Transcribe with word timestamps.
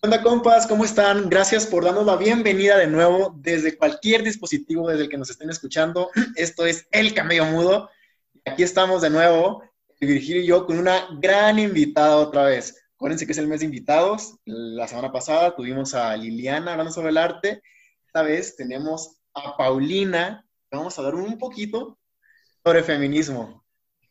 Hola 0.00 0.22
compas? 0.22 0.68
¿Cómo 0.68 0.84
están? 0.84 1.28
Gracias 1.28 1.66
por 1.66 1.84
darnos 1.84 2.06
la 2.06 2.14
bienvenida 2.14 2.78
de 2.78 2.86
nuevo 2.86 3.34
desde 3.36 3.76
cualquier 3.76 4.22
dispositivo 4.22 4.88
desde 4.88 5.02
el 5.02 5.08
que 5.08 5.18
nos 5.18 5.28
estén 5.28 5.50
escuchando. 5.50 6.08
Esto 6.36 6.66
es 6.66 6.86
El 6.92 7.14
Camello 7.14 7.46
Mudo. 7.46 7.90
Aquí 8.46 8.62
estamos 8.62 9.02
de 9.02 9.10
nuevo, 9.10 9.64
Virgilio 10.00 10.42
y 10.42 10.46
yo, 10.46 10.66
con 10.66 10.78
una 10.78 11.08
gran 11.18 11.58
invitada 11.58 12.16
otra 12.18 12.44
vez. 12.44 12.80
Acuérdense 12.94 13.26
que 13.26 13.32
es 13.32 13.38
el 13.38 13.48
mes 13.48 13.58
de 13.58 13.66
invitados. 13.66 14.36
La 14.44 14.86
semana 14.86 15.10
pasada 15.10 15.56
tuvimos 15.56 15.92
a 15.94 16.16
Liliana 16.16 16.70
hablando 16.70 16.92
sobre 16.92 17.08
el 17.08 17.16
arte. 17.16 17.60
Esta 18.06 18.22
vez 18.22 18.54
tenemos 18.54 19.16
a 19.34 19.56
Paulina. 19.56 20.46
Vamos 20.70 20.96
a 20.96 21.00
hablar 21.00 21.16
un 21.16 21.36
poquito 21.38 21.98
sobre 22.62 22.84
feminismo. 22.84 23.64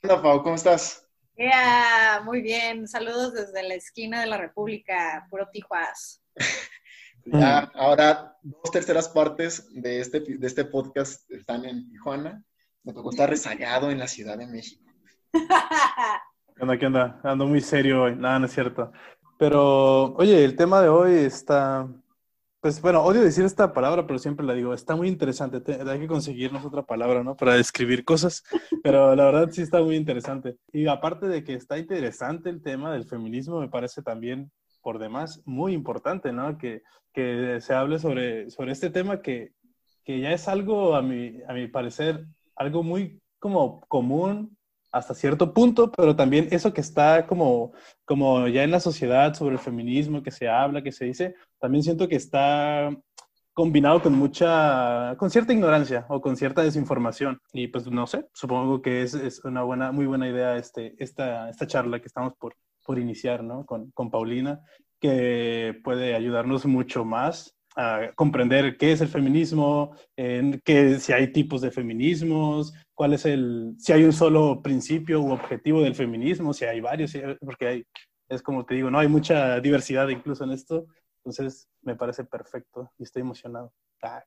Hola 0.03 0.21
Pau, 0.21 0.43
¿cómo 0.43 0.55
estás? 0.55 1.06
Yeah, 1.37 2.23
muy 2.25 2.41
bien. 2.41 2.87
Saludos 2.87 3.31
desde 3.33 3.61
la 3.61 3.75
esquina 3.75 4.21
de 4.21 4.25
la 4.25 4.37
República, 4.37 5.27
puro 5.29 5.47
Tijuas. 5.51 6.23
ya, 7.25 7.71
ahora 7.75 8.35
dos 8.41 8.71
terceras 8.71 9.07
partes 9.07 9.67
de 9.71 9.99
este, 9.99 10.21
de 10.21 10.47
este 10.47 10.65
podcast 10.65 11.29
están 11.29 11.63
en 11.65 11.87
Tijuana. 11.91 12.43
Me 12.83 12.91
tocó 12.91 13.11
estar 13.11 13.29
rezagado 13.29 13.91
en 13.91 13.99
la 13.99 14.07
Ciudad 14.07 14.35
de 14.35 14.47
México. 14.47 14.91
¿Qué 15.33 16.63
onda? 16.63 16.79
¿Qué 16.79 16.85
onda? 16.87 17.21
Ando 17.23 17.45
muy 17.45 17.61
serio 17.61 18.01
hoy. 18.01 18.15
Nada, 18.15 18.39
no 18.39 18.47
es 18.47 18.53
cierto. 18.53 18.91
Pero, 19.37 20.15
oye, 20.15 20.43
el 20.43 20.55
tema 20.55 20.81
de 20.81 20.89
hoy 20.89 21.13
está, 21.17 21.87
pues 22.67 22.81
bueno, 22.81 23.01
odio 23.01 23.21
decir 23.21 23.45
esta 23.45 23.71
palabra, 23.71 24.05
pero 24.05 24.19
siempre 24.19 24.45
la 24.45 24.53
digo, 24.53 24.73
está 24.73 24.93
muy 24.93 25.07
interesante, 25.07 25.61
hay 25.89 25.99
que 25.99 26.07
conseguirnos 26.07 26.65
otra 26.65 26.83
palabra, 26.83 27.23
¿no? 27.23 27.37
Para 27.37 27.53
describir 27.53 28.03
cosas, 28.03 28.43
pero 28.83 29.15
la 29.15 29.23
verdad 29.23 29.47
sí 29.53 29.61
está 29.61 29.81
muy 29.81 29.95
interesante. 29.95 30.57
Y 30.73 30.85
aparte 30.87 31.29
de 31.29 31.45
que 31.45 31.53
está 31.53 31.77
interesante 31.77 32.49
el 32.49 32.61
tema 32.61 32.91
del 32.91 33.05
feminismo, 33.05 33.61
me 33.61 33.69
parece 33.69 34.01
también 34.01 34.51
por 34.81 34.99
demás 34.99 35.41
muy 35.45 35.71
importante, 35.71 36.33
¿no? 36.33 36.57
Que, 36.57 36.81
que 37.13 37.59
se 37.61 37.73
hable 37.73 37.99
sobre, 37.99 38.49
sobre 38.49 38.73
este 38.73 38.89
tema 38.89 39.21
que, 39.21 39.53
que 40.03 40.19
ya 40.19 40.33
es 40.33 40.49
algo, 40.49 40.93
a 40.93 41.01
mi, 41.01 41.39
a 41.47 41.53
mi 41.53 41.69
parecer, 41.69 42.25
algo 42.57 42.83
muy 42.83 43.21
como 43.39 43.79
común 43.87 44.57
hasta 44.91 45.13
cierto 45.13 45.53
punto, 45.53 45.91
pero 45.91 46.17
también 46.17 46.49
eso 46.51 46.73
que 46.73 46.81
está 46.81 47.27
como, 47.27 47.71
como 48.03 48.47
ya 48.49 48.63
en 48.63 48.71
la 48.71 48.81
sociedad 48.81 49.33
sobre 49.35 49.55
el 49.55 49.61
feminismo, 49.61 50.21
que 50.21 50.31
se 50.31 50.49
habla, 50.49 50.81
que 50.81 50.91
se 50.91 51.05
dice, 51.05 51.35
también 51.59 51.83
siento 51.83 52.07
que 52.07 52.15
está 52.15 52.89
combinado 53.53 54.03
con 54.03 54.13
mucha, 54.13 55.15
con 55.17 55.31
cierta 55.31 55.51
ignorancia 55.51 56.05
o 56.09 56.21
con 56.21 56.37
cierta 56.37 56.61
desinformación. 56.61 57.39
Y 57.53 57.67
pues 57.69 57.89
no 57.89 58.05
sé, 58.05 58.27
supongo 58.31 58.83
que 58.83 59.01
es, 59.01 59.15
es 59.15 59.43
una 59.45 59.63
buena, 59.63 59.91
muy 59.91 60.05
buena 60.05 60.29
idea 60.29 60.57
este, 60.57 60.93
esta, 60.99 61.49
esta 61.49 61.65
charla 61.65 61.99
que 61.99 62.05
estamos 62.05 62.33
por, 62.37 62.55
por 62.85 62.99
iniciar, 62.99 63.43
¿no? 63.43 63.65
Con, 63.65 63.89
con 63.91 64.11
Paulina, 64.11 64.61
que 64.99 65.79
puede 65.83 66.13
ayudarnos 66.13 66.67
mucho 66.67 67.03
más 67.03 67.57
a 67.75 68.11
comprender 68.15 68.77
qué 68.77 68.91
es 68.91 69.01
el 69.01 69.07
feminismo, 69.07 69.95
en 70.15 70.61
qué, 70.63 70.99
si 70.99 71.13
hay 71.13 71.31
tipos 71.31 71.61
de 71.61 71.71
feminismos, 71.71 72.73
cuál 72.93 73.13
es 73.13 73.25
el, 73.25 73.73
si 73.77 73.91
hay 73.91 74.03
un 74.03 74.13
solo 74.13 74.61
principio 74.63 75.21
u 75.21 75.31
objetivo 75.31 75.81
del 75.81 75.93
feminismo, 75.93 76.53
si 76.53 76.65
hay 76.65 76.79
varios, 76.79 77.13
porque 77.39 77.67
hay, 77.67 77.83
es 78.29 78.41
como 78.41 78.65
te 78.65 78.75
digo, 78.75 78.89
no 78.89 78.99
hay 78.99 79.07
mucha 79.07 79.59
diversidad 79.59 80.09
incluso 80.09 80.43
en 80.43 80.51
esto, 80.51 80.85
entonces 81.27 81.67
me 81.81 81.95
parece 81.95 82.23
perfecto 82.23 82.91
y 82.97 83.03
estoy 83.03 83.21
emocionado. 83.21 83.73
Ah, 84.01 84.23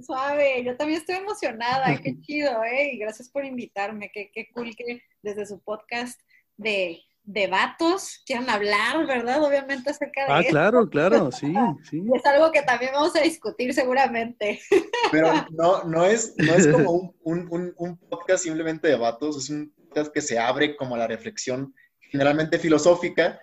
Suave, 0.00 0.62
yo 0.64 0.76
también 0.76 1.00
estoy 1.00 1.16
emocionada, 1.16 2.00
qué 2.00 2.18
chido, 2.20 2.62
¿eh? 2.64 2.92
Y 2.92 2.98
gracias 2.98 3.28
por 3.28 3.44
invitarme, 3.44 4.10
qué, 4.12 4.30
qué 4.32 4.48
cool 4.52 4.74
que 4.76 5.02
desde 5.22 5.46
su 5.46 5.60
podcast 5.60 6.20
de 6.56 7.00
de 7.24 7.46
vatos 7.46 8.22
quieran 8.26 8.48
hablar, 8.50 9.06
¿verdad? 9.06 9.42
Obviamente 9.42 9.90
acerca 9.90 10.26
de 10.26 10.32
Ah, 10.32 10.42
claro, 10.48 10.88
claro, 10.88 11.30
sí, 11.30 11.52
sí. 11.90 12.02
es 12.14 12.26
algo 12.26 12.50
que 12.50 12.62
también 12.62 12.92
vamos 12.92 13.14
a 13.14 13.20
discutir 13.20 13.72
seguramente. 13.72 14.60
Pero 15.12 15.32
no, 15.50 15.84
no, 15.84 16.04
es, 16.04 16.34
no 16.38 16.54
es 16.54 16.66
como 16.66 17.14
un, 17.22 17.74
un, 17.76 17.96
podcast 18.08 18.42
simplemente 18.44 18.88
de 18.88 18.96
vatos, 18.96 19.36
es 19.36 19.50
un 19.50 19.72
podcast 19.88 20.12
que 20.12 20.20
se 20.20 20.38
abre 20.38 20.76
como 20.76 20.94
a 20.94 20.98
la 20.98 21.06
reflexión 21.06 21.74
generalmente 22.00 22.58
filosófica 22.58 23.40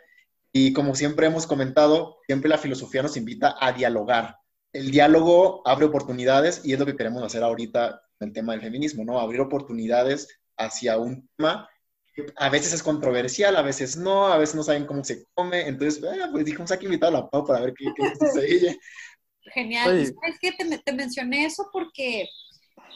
y 0.60 0.74
como 0.74 0.96
siempre 0.96 1.28
hemos 1.28 1.46
comentado, 1.46 2.18
siempre 2.26 2.50
la 2.50 2.58
filosofía 2.58 3.04
nos 3.04 3.16
invita 3.16 3.56
a 3.60 3.74
dialogar. 3.74 4.38
El 4.74 4.90
diálogo 4.90 5.62
abre 5.68 5.86
oportunidades 5.86 6.62
y 6.64 6.74
es 6.74 6.80
lo 6.80 6.86
que 6.86 6.96
queremos 6.96 7.22
hacer 7.22 7.44
ahorita 7.44 8.02
en 8.20 8.30
el 8.30 8.34
tema 8.34 8.54
del 8.54 8.62
feminismo, 8.62 9.06
¿no? 9.06 9.20
Abrir 9.20 9.42
oportunidades 9.42 10.28
hacia 10.58 10.98
un 10.98 11.30
tema 11.38 11.70
a 12.36 12.50
veces 12.50 12.74
es 12.74 12.82
controversial, 12.82 13.56
a 13.56 13.62
veces 13.62 13.98
no, 13.98 14.28
a 14.28 14.38
veces 14.40 14.56
no 14.56 14.64
saben 14.64 14.88
cómo 14.88 15.04
se 15.04 15.26
come. 15.36 15.68
Entonces, 15.68 16.04
eh, 16.04 16.28
pues 16.32 16.46
dijimos, 16.46 16.72
hay 16.72 16.80
que 16.80 16.86
invitar 16.86 17.10
a 17.10 17.20
la 17.20 17.30
Pau 17.30 17.46
para 17.46 17.60
ver 17.60 17.76
qué, 17.78 17.86
qué 17.96 18.10
dice 18.20 18.56
ella. 18.56 18.76
Genial. 19.54 19.86
¿Sabes 19.86 20.38
qué? 20.42 20.52
Te, 20.54 20.78
te, 20.80 20.94
mencioné 20.94 21.46
eso 21.46 21.70
porque, 21.72 22.28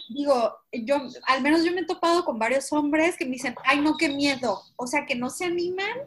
digo, 0.10 0.52
yo, 0.72 0.98
al 1.28 1.44
menos 1.44 1.64
yo 1.64 1.72
me 1.72 1.82
he 1.82 1.86
topado 1.86 2.26
con 2.26 2.40
varios 2.40 2.74
hombres 2.74 3.16
que 3.16 3.26
me 3.26 3.34
dicen, 3.34 3.54
ay, 3.64 3.80
no, 3.80 3.96
qué 3.96 4.10
miedo. 4.10 4.64
O 4.76 4.88
sea, 4.88 5.06
que 5.06 5.14
no 5.14 5.30
se 5.30 5.46
animan 5.46 6.00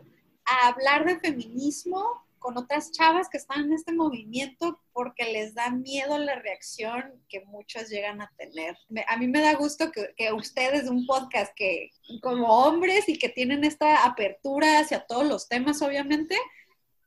a 0.46 0.68
hablar 0.68 1.04
de 1.04 1.18
feminismo 1.20 2.24
con 2.38 2.58
otras 2.58 2.90
chavas 2.90 3.30
que 3.30 3.38
están 3.38 3.64
en 3.64 3.72
este 3.72 3.94
movimiento 3.94 4.78
porque 4.92 5.32
les 5.32 5.54
da 5.54 5.70
miedo 5.70 6.18
la 6.18 6.38
reacción 6.40 7.02
que 7.28 7.42
muchos 7.46 7.88
llegan 7.88 8.20
a 8.20 8.30
tener. 8.36 8.76
a 9.08 9.16
mí 9.16 9.28
me 9.28 9.40
da 9.40 9.54
gusto 9.54 9.90
que, 9.90 10.12
que, 10.14 10.30
ustedes 10.30 10.84
de 10.84 10.90
un 10.90 11.06
podcast 11.06 11.54
que 11.56 11.90
como 12.20 12.66
hombres 12.66 13.08
y 13.08 13.18
que 13.18 13.30
tienen 13.30 13.64
esta 13.64 14.04
apertura 14.04 14.80
hacia 14.80 15.06
todos 15.06 15.26
los 15.26 15.48
temas, 15.48 15.80
obviamente, 15.80 16.36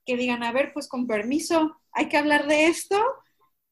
que 0.07 0.17
digan, 0.17 0.41
a 0.41 0.51
ver, 0.51 0.71
pues 0.73 0.87
con 0.87 1.05
permiso, 1.05 1.77
hay 1.91 2.09
que 2.09 2.17
hablar 2.17 2.47
de 2.47 2.65
esto 2.65 2.97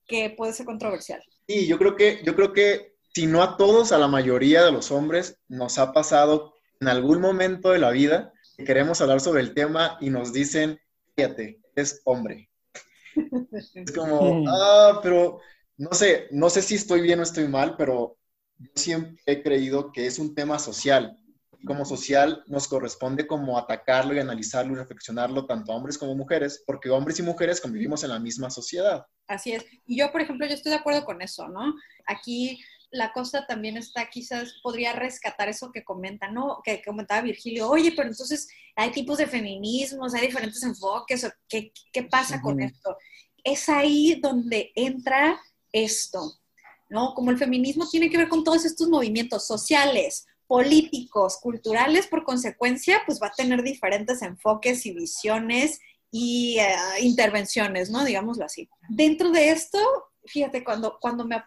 que 0.05 0.29
puede 0.29 0.53
ser 0.53 0.67
controversial. 0.67 1.23
Sí, 1.47 1.65
yo 1.65 1.79
creo 1.79 1.95
que, 1.95 2.21
yo 2.23 2.35
creo 2.35 2.53
que 2.53 2.95
si 3.15 3.25
no 3.25 3.41
a 3.41 3.57
todos, 3.57 3.91
a 3.91 3.97
la 3.97 4.07
mayoría 4.07 4.63
de 4.63 4.71
los 4.71 4.91
hombres 4.91 5.39
nos 5.47 5.79
ha 5.79 5.93
pasado 5.93 6.53
en 6.79 6.89
algún 6.89 7.21
momento 7.21 7.71
de 7.71 7.79
la 7.79 7.89
vida 7.89 8.33
que 8.55 8.63
queremos 8.63 9.01
hablar 9.01 9.19
sobre 9.21 9.41
el 9.41 9.53
tema 9.53 9.97
y 10.01 10.09
nos 10.09 10.33
dicen, 10.33 10.79
fíjate, 11.15 11.61
es 11.75 12.01
hombre. 12.05 12.49
Es 13.51 13.91
como, 13.93 14.43
ah, 14.47 14.99
pero 15.01 15.39
no 15.77 15.91
sé, 15.93 16.27
no 16.31 16.49
sé 16.49 16.61
si 16.61 16.75
estoy 16.75 17.01
bien 17.01 17.19
o 17.19 17.23
estoy 17.23 17.47
mal, 17.47 17.75
pero 17.77 18.17
yo 18.57 18.71
siempre 18.75 19.21
he 19.25 19.41
creído 19.41 19.91
que 19.91 20.05
es 20.05 20.19
un 20.19 20.33
tema 20.35 20.59
social. 20.59 21.17
Como 21.65 21.83
social 21.83 22.43
nos 22.47 22.67
corresponde 22.67 23.25
como 23.25 23.57
atacarlo 23.57 24.13
y 24.13 24.19
analizarlo 24.19 24.73
y 24.73 24.75
reflexionarlo 24.75 25.47
tanto 25.47 25.71
hombres 25.71 25.97
como 25.97 26.15
mujeres, 26.15 26.63
porque 26.65 26.89
hombres 26.89 27.19
y 27.19 27.23
mujeres 27.23 27.59
convivimos 27.59 28.03
en 28.03 28.11
la 28.11 28.19
misma 28.19 28.51
sociedad. 28.51 29.05
Así 29.27 29.53
es. 29.53 29.65
Y 29.87 29.97
yo, 29.97 30.11
por 30.11 30.21
ejemplo, 30.21 30.45
yo 30.45 30.53
estoy 30.53 30.71
de 30.71 30.77
acuerdo 30.77 31.03
con 31.05 31.21
eso, 31.21 31.47
¿no? 31.47 31.73
Aquí 32.05 32.63
la 32.95 33.11
cosa 33.11 33.45
también 33.45 33.77
está, 33.77 34.09
quizás 34.09 34.55
podría 34.63 34.93
rescatar 34.93 35.49
eso 35.49 35.71
que 35.71 35.83
comenta, 35.83 36.31
¿no? 36.31 36.61
Que 36.63 36.81
comentaba 36.81 37.21
Virgilio, 37.21 37.69
oye, 37.69 37.91
pero 37.95 38.09
entonces 38.09 38.47
hay 38.75 38.91
tipos 38.91 39.17
de 39.17 39.27
feminismos, 39.27 40.13
hay 40.13 40.27
diferentes 40.27 40.63
enfoques, 40.63 41.27
¿qué, 41.49 41.71
qué 41.91 42.03
pasa 42.03 42.41
con 42.41 42.61
esto? 42.61 42.95
Es 43.43 43.69
ahí 43.69 44.19
donde 44.21 44.71
entra 44.75 45.39
esto, 45.71 46.39
¿no? 46.89 47.13
Como 47.13 47.31
el 47.31 47.37
feminismo 47.37 47.87
tiene 47.89 48.09
que 48.09 48.17
ver 48.17 48.29
con 48.29 48.43
todos 48.43 48.65
estos 48.65 48.87
movimientos 48.87 49.45
sociales, 49.45 50.25
políticos, 50.47 51.37
culturales, 51.41 52.07
por 52.07 52.23
consecuencia, 52.23 53.01
pues 53.05 53.19
va 53.21 53.27
a 53.27 53.33
tener 53.33 53.61
diferentes 53.61 54.21
enfoques 54.21 54.85
y 54.85 54.93
visiones 54.93 55.79
y 56.11 56.59
eh, 56.59 56.75
intervenciones, 57.01 57.89
¿no? 57.89 58.05
Digámoslo 58.05 58.45
así. 58.45 58.69
Dentro 58.87 59.31
de 59.31 59.49
esto, 59.49 59.79
fíjate, 60.27 60.63
cuando, 60.63 60.97
cuando 60.99 61.25
me, 61.25 61.43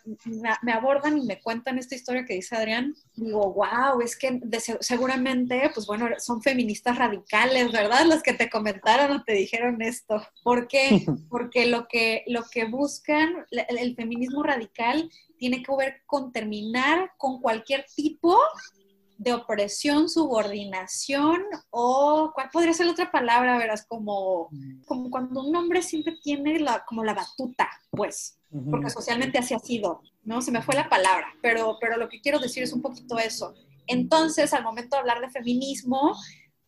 me, 0.63 0.73
abordan 0.73 1.19
y 1.19 1.23
me 1.23 1.41
cuentan 1.41 1.79
esta 1.79 1.95
historia 1.95 2.25
que 2.25 2.35
dice 2.35 2.57
Adrián, 2.57 2.95
digo, 3.15 3.53
wow, 3.53 4.01
es 4.03 4.17
que 4.17 4.41
seguramente, 4.81 5.71
pues 5.75 5.87
bueno, 5.87 6.09
son 6.19 6.43
feministas 6.43 6.97
radicales, 6.99 7.73
¿verdad? 7.73 8.07
Los 8.07 8.23
que 8.23 8.35
te 8.35 8.51
comentaron 8.51 9.13
o 9.13 9.25
te 9.25 9.33
dijeron 9.33 9.83
esto. 9.83 10.23
¿Por 10.43 10.69
qué? 10.69 11.05
Porque 11.31 11.67
lo 11.67 11.89
que, 11.89 12.25
lo 12.27 12.43
que 12.51 12.65
buscan, 12.65 13.47
el, 13.51 13.79
el 13.79 13.95
feminismo 13.97 14.43
radical 14.43 15.11
tiene 15.39 15.63
que 15.63 15.75
ver 15.77 16.03
con 16.07 16.33
terminar 16.33 17.13
con 17.17 17.41
cualquier 17.41 17.87
tipo 17.95 18.37
de 19.19 19.33
opresión, 19.33 20.09
subordinación 20.09 21.43
o 21.71 22.31
cuál 22.33 22.49
podría 22.51 22.73
ser 22.73 22.87
la 22.87 22.93
otra 22.93 23.11
palabra, 23.11 23.59
verás, 23.59 23.85
como, 23.87 24.49
como 24.87 25.11
cuando 25.11 25.43
un 25.43 25.55
hombre 25.57 25.83
siempre 25.83 26.17
tiene 26.23 26.61
la, 26.61 26.85
como 26.87 27.05
la 27.05 27.15
batuta, 27.15 27.69
pues, 27.91 28.39
porque 28.71 28.91
socialmente 28.91 29.39
así 29.39 29.55
ha 29.55 29.59
sido, 29.59 30.03
¿no? 30.23 30.41
Se 30.41 30.53
me 30.53 30.63
fue 30.63 30.77
la 30.77 30.89
palabra, 30.89 31.35
pero, 31.43 31.77
pero 31.81 31.97
lo 31.97 32.09
que 32.09 32.21
quiero 32.21 32.39
decir 32.39 32.63
es 32.63 32.73
un 32.73 32.81
poquito 32.81 33.19
eso. 33.19 33.55
Entonces, 33.89 34.55
al 34.55 34.63
momento 34.63 34.97
de 34.97 35.01
hablar 35.01 35.21
de 35.21 35.31
feminismo, 35.31 36.17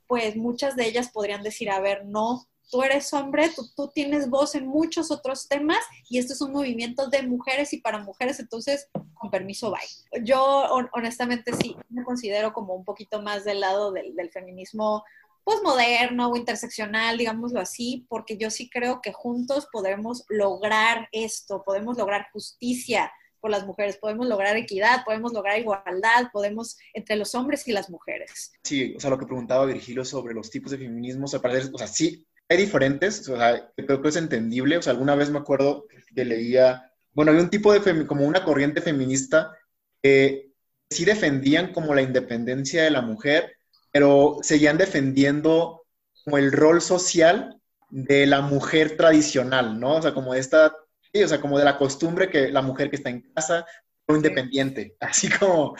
pues 0.08 0.34
muchas 0.34 0.74
de 0.74 0.88
ellas 0.88 1.10
podrían 1.12 1.44
decir, 1.44 1.70
a 1.70 1.78
ver, 1.78 2.04
no, 2.04 2.48
tú 2.70 2.82
eres 2.82 3.12
hombre, 3.12 3.50
tú, 3.76 3.88
tienes 3.88 4.28
voz 4.28 4.54
en 4.54 4.66
muchos 4.66 5.10
otros 5.10 5.48
temas 5.48 5.80
y 6.08 6.18
esto 6.18 6.32
es 6.32 6.40
un 6.40 6.52
movimiento 6.52 7.08
de 7.08 7.22
mujeres 7.22 7.72
y 7.72 7.78
para 7.78 7.98
mujeres, 7.98 8.40
entonces, 8.40 8.88
con 9.14 9.30
permiso, 9.30 9.70
bye. 9.70 10.24
Yo 10.24 10.68
honestamente 10.92 11.52
sí, 11.60 11.76
me 11.88 12.04
considero 12.04 12.52
como 12.52 12.74
un 12.74 12.84
poquito 12.84 13.22
más 13.22 13.44
del 13.44 13.60
lado 13.60 13.92
del, 13.92 14.14
feminismo 14.30 15.04
posmoderno 15.42 16.30
o 16.30 16.36
interseccional, 16.36 17.18
digámoslo 17.18 17.60
así, 17.60 18.06
porque 18.08 18.36
yo 18.36 18.50
sí 18.50 18.70
creo 18.70 19.00
que 19.00 19.12
juntos 19.12 19.68
podemos 19.72 20.24
lograr 20.28 21.08
esto, 21.10 21.64
podemos 21.64 21.96
lograr 21.96 22.28
justicia 22.32 23.10
por 23.40 23.50
las 23.50 23.66
mujeres, 23.66 23.96
podemos 23.96 24.28
lograr 24.28 24.56
equidad, 24.56 25.02
podemos 25.04 25.32
lograr 25.32 25.58
igualdad, 25.58 26.30
podemos 26.32 26.78
entre 26.92 27.16
los 27.16 27.34
hombres 27.34 27.66
y 27.66 27.72
las 27.72 27.90
mujeres. 27.90 28.52
Sí, 28.62 28.94
o 28.96 29.00
sea, 29.00 29.10
lo 29.10 29.18
que 29.18 29.26
preguntaba 29.26 29.64
Virgilio 29.64 30.04
sobre 30.04 30.34
los 30.34 30.50
tipos 30.50 30.70
de 30.70 30.78
feminismo, 30.78 31.24
o 31.24 31.28
sea, 31.28 31.40
o 31.72 31.78
sea 31.78 31.86
sí, 31.86 32.26
hay 32.50 32.56
diferentes, 32.56 33.28
o 33.28 33.36
sea, 33.36 33.70
creo 33.76 34.02
que 34.02 34.08
es 34.08 34.16
entendible, 34.16 34.76
o 34.76 34.82
sea, 34.82 34.92
alguna 34.92 35.14
vez 35.14 35.30
me 35.30 35.38
acuerdo 35.38 35.86
que 36.14 36.24
leía, 36.24 36.92
bueno, 37.12 37.30
había 37.30 37.44
un 37.44 37.50
tipo 37.50 37.72
de, 37.72 38.06
como 38.08 38.26
una 38.26 38.44
corriente 38.44 38.82
feminista 38.82 39.56
que 40.02 40.50
sí 40.90 41.04
defendían 41.04 41.72
como 41.72 41.94
la 41.94 42.02
independencia 42.02 42.82
de 42.82 42.90
la 42.90 43.02
mujer, 43.02 43.52
pero 43.92 44.38
seguían 44.42 44.78
defendiendo 44.78 45.86
como 46.24 46.38
el 46.38 46.50
rol 46.50 46.82
social 46.82 47.56
de 47.88 48.26
la 48.26 48.40
mujer 48.40 48.96
tradicional, 48.96 49.78
¿no? 49.78 49.96
O 49.96 50.02
sea, 50.02 50.12
como 50.12 50.34
esta, 50.34 50.74
o 51.14 51.28
sea, 51.28 51.40
como 51.40 51.56
de 51.56 51.64
la 51.64 51.78
costumbre 51.78 52.30
que 52.30 52.50
la 52.50 52.62
mujer 52.62 52.90
que 52.90 52.96
está 52.96 53.10
en 53.10 53.32
casa, 53.32 53.64
o 54.06 54.16
independiente, 54.16 54.96
así 55.00 55.30
como, 55.30 55.76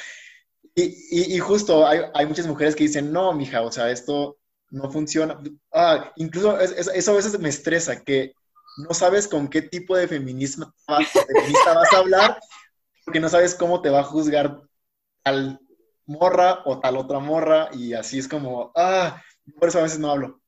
y, 0.77 1.35
y, 1.35 1.39
justo 1.41 1.85
hay, 1.85 2.03
hay, 2.15 2.27
muchas 2.27 2.47
mujeres 2.47 2.77
que 2.77 2.85
dicen, 2.85 3.13
no, 3.13 3.33
mija, 3.33 3.63
o 3.63 3.73
sea, 3.73 3.91
esto 3.91 4.40
no 4.71 4.91
funciona. 4.91 5.39
Ah, 5.73 6.13
incluso 6.17 6.59
eso 6.59 7.13
a 7.13 7.17
veces 7.17 7.39
me 7.39 7.49
estresa, 7.49 8.03
que 8.03 8.33
no 8.79 8.95
sabes 8.95 9.29
con 9.29 9.49
qué 9.49 9.63
tipo 9.63 9.97
de 9.97 10.09
feminismo 10.09 10.73
feminista 10.87 11.75
vas 11.75 11.93
a 11.93 11.99
hablar, 11.99 12.41
porque 13.05 13.21
no 13.21 13.29
sabes 13.29 13.55
cómo 13.55 13.83
te 13.83 13.91
va 13.91 14.01
a 14.01 14.05
juzgar 14.05 14.63
al 15.25 15.61
morra 16.07 16.63
o 16.65 16.81
tal 16.81 16.97
otra 16.97 17.19
morra 17.19 17.69
y 17.73 17.93
así 17.95 18.19
es 18.19 18.27
como, 18.27 18.73
ah, 18.75 19.23
por 19.59 19.69
eso 19.69 19.79
a 19.79 19.83
veces 19.83 19.99
no 19.99 20.11
hablo. 20.11 20.41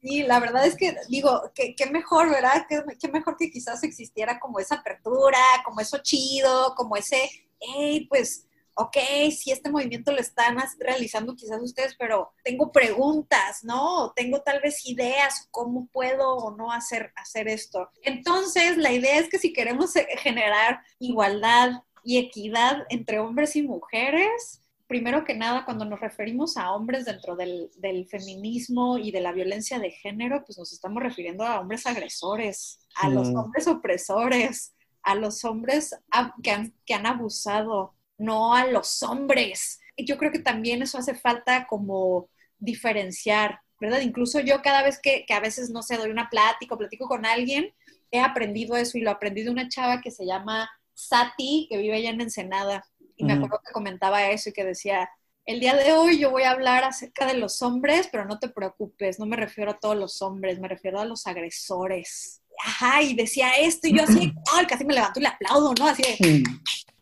Y 0.00 0.22
la 0.22 0.38
verdad 0.40 0.64
es 0.64 0.76
que 0.76 0.96
digo, 1.08 1.50
qué 1.54 1.74
mejor, 1.90 2.30
¿verdad? 2.30 2.66
Qué 2.68 3.08
mejor 3.08 3.36
que 3.36 3.50
quizás 3.50 3.82
existiera 3.82 4.38
como 4.38 4.60
esa 4.60 4.76
apertura, 4.76 5.38
como 5.64 5.80
eso 5.80 5.98
chido, 5.98 6.74
como 6.76 6.96
ese, 6.96 7.28
hey, 7.60 8.06
pues, 8.08 8.47
ok, 8.78 8.96
si 9.30 9.50
este 9.50 9.70
movimiento 9.70 10.12
lo 10.12 10.20
están 10.20 10.56
realizando 10.78 11.34
quizás 11.34 11.60
ustedes, 11.60 11.96
pero 11.98 12.32
tengo 12.42 12.72
preguntas, 12.72 13.64
¿no? 13.64 14.12
Tengo 14.14 14.40
tal 14.42 14.60
vez 14.60 14.86
ideas, 14.86 15.48
cómo 15.50 15.88
puedo 15.92 16.36
o 16.36 16.56
no 16.56 16.72
hacer, 16.72 17.12
hacer 17.16 17.48
esto. 17.48 17.90
Entonces, 18.02 18.76
la 18.76 18.92
idea 18.92 19.18
es 19.18 19.28
que 19.28 19.38
si 19.38 19.52
queremos 19.52 19.92
generar 20.22 20.80
igualdad, 20.98 21.82
y 22.08 22.16
equidad 22.16 22.86
entre 22.88 23.18
hombres 23.18 23.54
y 23.54 23.62
mujeres, 23.62 24.62
primero 24.86 25.24
que 25.24 25.34
nada, 25.34 25.66
cuando 25.66 25.84
nos 25.84 26.00
referimos 26.00 26.56
a 26.56 26.72
hombres 26.72 27.04
dentro 27.04 27.36
del, 27.36 27.70
feminismo 28.10 28.96
y 28.96 29.10
de 29.10 29.20
la 29.20 29.32
violencia 29.32 29.78
de 29.78 29.90
género, 29.90 30.42
pues 30.44 30.56
nos 30.56 30.72
estamos 30.72 31.02
refiriendo 31.02 31.44
a 31.44 31.60
hombres 31.60 31.86
agresores, 31.86 32.80
a 32.96 33.10
los 33.10 33.28
hombres 33.28 33.66
opresores, 33.66 34.74
a 35.02 35.14
los 35.14 35.44
hombres 35.44 35.94
que, 36.42 36.50
han, 36.50 36.74
que 36.86 36.94
han 36.94 37.04
abusado, 37.04 37.94
no 38.18 38.54
a 38.54 38.66
los 38.66 39.02
hombres. 39.02 39.80
Y 39.96 40.04
yo 40.04 40.18
creo 40.18 40.30
que 40.30 40.40
también 40.40 40.82
eso 40.82 40.98
hace 40.98 41.14
falta 41.14 41.66
como 41.66 42.28
diferenciar, 42.58 43.60
¿verdad? 43.80 44.00
Incluso 44.00 44.40
yo 44.40 44.60
cada 44.62 44.82
vez 44.82 45.00
que, 45.00 45.24
que 45.26 45.34
a 45.34 45.40
veces, 45.40 45.70
no 45.70 45.82
sé, 45.82 45.96
doy 45.96 46.10
una 46.10 46.28
plática 46.28 46.74
o 46.74 46.78
platico 46.78 47.08
con 47.08 47.24
alguien, 47.24 47.72
he 48.10 48.20
aprendido 48.20 48.76
eso 48.76 48.98
y 48.98 49.02
lo 49.02 49.10
aprendí 49.10 49.42
de 49.42 49.50
una 49.50 49.68
chava 49.68 50.00
que 50.00 50.10
se 50.10 50.26
llama 50.26 50.70
Sati, 50.94 51.66
que 51.70 51.78
vive 51.78 51.96
allá 51.96 52.10
en 52.10 52.20
Ensenada, 52.20 52.84
y 53.16 53.24
me 53.24 53.32
acuerdo 53.32 53.60
que 53.64 53.72
comentaba 53.72 54.30
eso 54.30 54.50
y 54.50 54.52
que 54.52 54.64
decía, 54.64 55.10
el 55.44 55.60
día 55.60 55.74
de 55.74 55.92
hoy 55.92 56.18
yo 56.18 56.30
voy 56.30 56.44
a 56.44 56.52
hablar 56.52 56.84
acerca 56.84 57.26
de 57.26 57.34
los 57.34 57.62
hombres, 57.62 58.08
pero 58.12 58.24
no 58.24 58.38
te 58.38 58.48
preocupes, 58.48 59.18
no 59.18 59.26
me 59.26 59.36
refiero 59.36 59.72
a 59.72 59.78
todos 59.78 59.96
los 59.96 60.22
hombres, 60.22 60.60
me 60.60 60.68
refiero 60.68 61.00
a 61.00 61.04
los 61.04 61.26
agresores. 61.26 62.42
Ajá, 62.64 63.02
y 63.02 63.14
decía 63.14 63.52
esto, 63.58 63.88
y 63.88 63.96
yo 63.96 64.04
así, 64.04 64.32
ay, 64.54 64.66
casi 64.66 64.84
me 64.84 64.94
levanto 64.94 65.18
y 65.18 65.22
le 65.22 65.28
aplaudo, 65.28 65.74
¿no? 65.78 65.86
Así 65.86 66.02
de... 66.02 66.44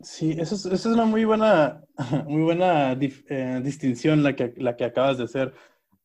Sí, 0.01 0.33
eso 0.39 0.55
es, 0.55 0.67
eso 0.67 0.75
es 0.75 0.87
una 0.95 1.05
muy 1.07 1.25
buena, 1.25 1.83
muy 2.27 2.43
buena 2.43 2.93
eh, 2.93 3.61
distinción 3.65 4.23
la 4.23 4.37
que, 4.37 4.53
la 4.59 4.77
que 4.77 4.85
acabas 4.85 5.19
de 5.19 5.25
hacer. 5.25 5.55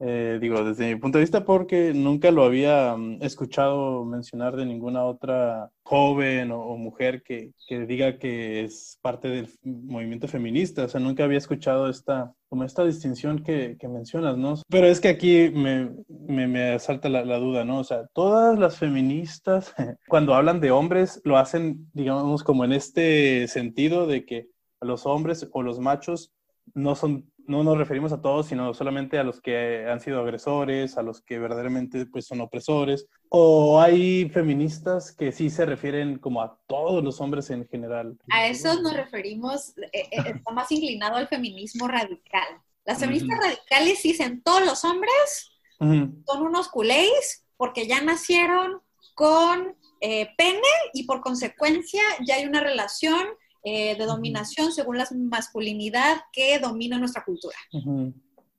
Eh, 0.04 0.40
digo, 0.42 0.64
desde 0.64 0.92
mi 0.92 1.00
punto 1.00 1.20
de 1.20 1.24
vista, 1.24 1.46
porque 1.46 1.94
nunca 1.94 2.32
lo 2.32 2.44
había 2.44 2.96
mm, 2.98 3.22
escuchado 3.22 4.04
mencionar 4.04 4.56
de 4.56 4.66
ninguna 4.66 5.06
otra 5.06 5.70
joven 5.84 6.52
o, 6.52 6.76
mujer 6.76 7.22
que, 7.22 7.52
que, 7.68 7.86
diga 7.86 8.18
que 8.18 8.64
es 8.64 8.98
parte 9.04 9.28
del 9.28 9.50
movimiento 9.64 10.28
feminista. 10.28 10.86
O 10.86 10.88
sea, 10.88 11.00
nunca 11.00 11.24
había 11.24 11.38
escuchado 11.38 11.88
esta, 11.88 12.34
como 12.50 12.64
esta 12.64 12.84
distinción 12.84 13.44
que, 13.44 13.78
que 13.80 13.88
mencionas, 13.88 14.38
¿no? 14.38 14.56
Pero 14.70 14.88
es 14.88 15.00
que 15.00 15.10
aquí 15.10 15.52
me, 15.54 15.92
me, 16.08 16.48
me 16.48 16.72
asalta 16.72 17.08
la, 17.08 17.24
la, 17.24 17.38
duda, 17.38 17.64
¿no? 17.64 17.80
O 17.80 17.84
sea, 17.84 18.08
todas 18.14 18.58
las 18.58 18.80
feministas, 18.80 19.76
cuando 20.08 20.34
hablan 20.34 20.62
de 20.62 20.72
hombres, 20.72 21.22
lo 21.24 21.38
hacen, 21.38 21.92
digamos, 21.94 22.44
como 22.44 22.66
en 22.66 22.74
este 22.74 23.48
sentido 23.48 24.08
de 24.08 24.26
que 24.26 24.48
los 24.82 25.06
hombres 25.06 25.48
o 25.52 25.62
los 25.62 25.80
machos 25.80 26.34
no 26.74 26.96
son 26.96 27.31
no 27.48 27.64
nos 27.64 27.78
referimos 27.78 28.12
a 28.12 28.22
todos, 28.22 28.48
sino 28.48 28.74
solamente 28.74 29.18
a 29.20 29.24
los 29.24 29.42
que 29.42 29.86
han 29.90 30.00
sido 30.00 30.22
agresores, 30.22 30.98
a 30.98 31.02
los 31.02 31.22
que 31.22 31.40
verdaderamente 31.40 32.06
pues, 32.06 32.26
son 32.26 32.42
opresores. 32.42 33.08
O 33.30 33.82
hay 33.82 34.30
feministas 34.30 35.12
que 35.12 35.32
sí 35.32 35.50
se 35.50 35.66
refieren 35.66 36.18
como 36.18 36.42
a 36.42 36.58
todos 36.68 37.04
los 37.04 37.22
hombres 37.22 37.50
en 37.50 37.68
general. 37.68 38.18
A 38.32 38.48
eso 38.48 38.82
nos 38.82 38.94
referimos, 38.94 39.78
eh, 39.78 40.08
eh, 40.12 40.24
está 40.36 40.52
más 40.52 40.72
inclinado 40.72 41.16
al 41.16 41.28
feminismo 41.28 41.88
radical. 41.88 42.62
Las 42.86 43.00
feministas 43.00 43.38
radicales 43.40 44.02
dicen 44.02 44.42
todos 44.42 44.66
los 44.66 44.84
hombres 44.84 45.52
son 45.80 46.42
unos 46.42 46.68
culéis 46.68 47.46
porque 47.58 47.88
ya 47.88 48.02
nacieron 48.02 48.82
con 49.16 49.76
eh, 50.00 50.30
pene 50.38 50.62
y 50.94 51.04
por 51.04 51.22
consecuencia 51.22 52.02
ya 52.26 52.36
hay 52.36 52.46
una 52.46 52.60
relación 52.60 53.28
eh, 53.64 53.96
de 53.96 54.06
dominación 54.06 54.72
según 54.72 54.98
la 54.98 55.08
masculinidad 55.12 56.22
que 56.32 56.60
domina 56.60 56.98
nuestra 56.98 57.24
cultura. 57.24 57.58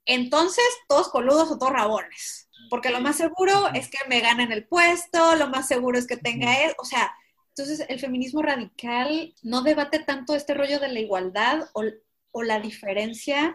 Entonces, 0.04 0.64
todos 0.88 1.08
coludos 1.08 1.50
o 1.50 1.58
todos 1.58 1.72
rabones, 1.72 2.48
porque 2.70 2.90
lo 2.90 3.00
más 3.00 3.16
seguro 3.16 3.68
es 3.74 3.88
que 3.88 3.98
me 4.08 4.20
ganen 4.20 4.52
el 4.52 4.66
puesto, 4.66 5.36
lo 5.36 5.48
más 5.48 5.68
seguro 5.68 5.98
es 5.98 6.06
que 6.06 6.16
tenga 6.16 6.64
él, 6.64 6.72
o 6.78 6.84
sea, 6.84 7.12
entonces 7.48 7.84
el 7.88 8.00
feminismo 8.00 8.42
radical 8.42 9.34
no 9.42 9.62
debate 9.62 9.98
tanto 9.98 10.34
este 10.34 10.54
rollo 10.54 10.80
de 10.80 10.88
la 10.88 11.00
igualdad 11.00 11.68
o, 11.74 11.82
o 12.30 12.42
la 12.42 12.60
diferencia 12.60 13.54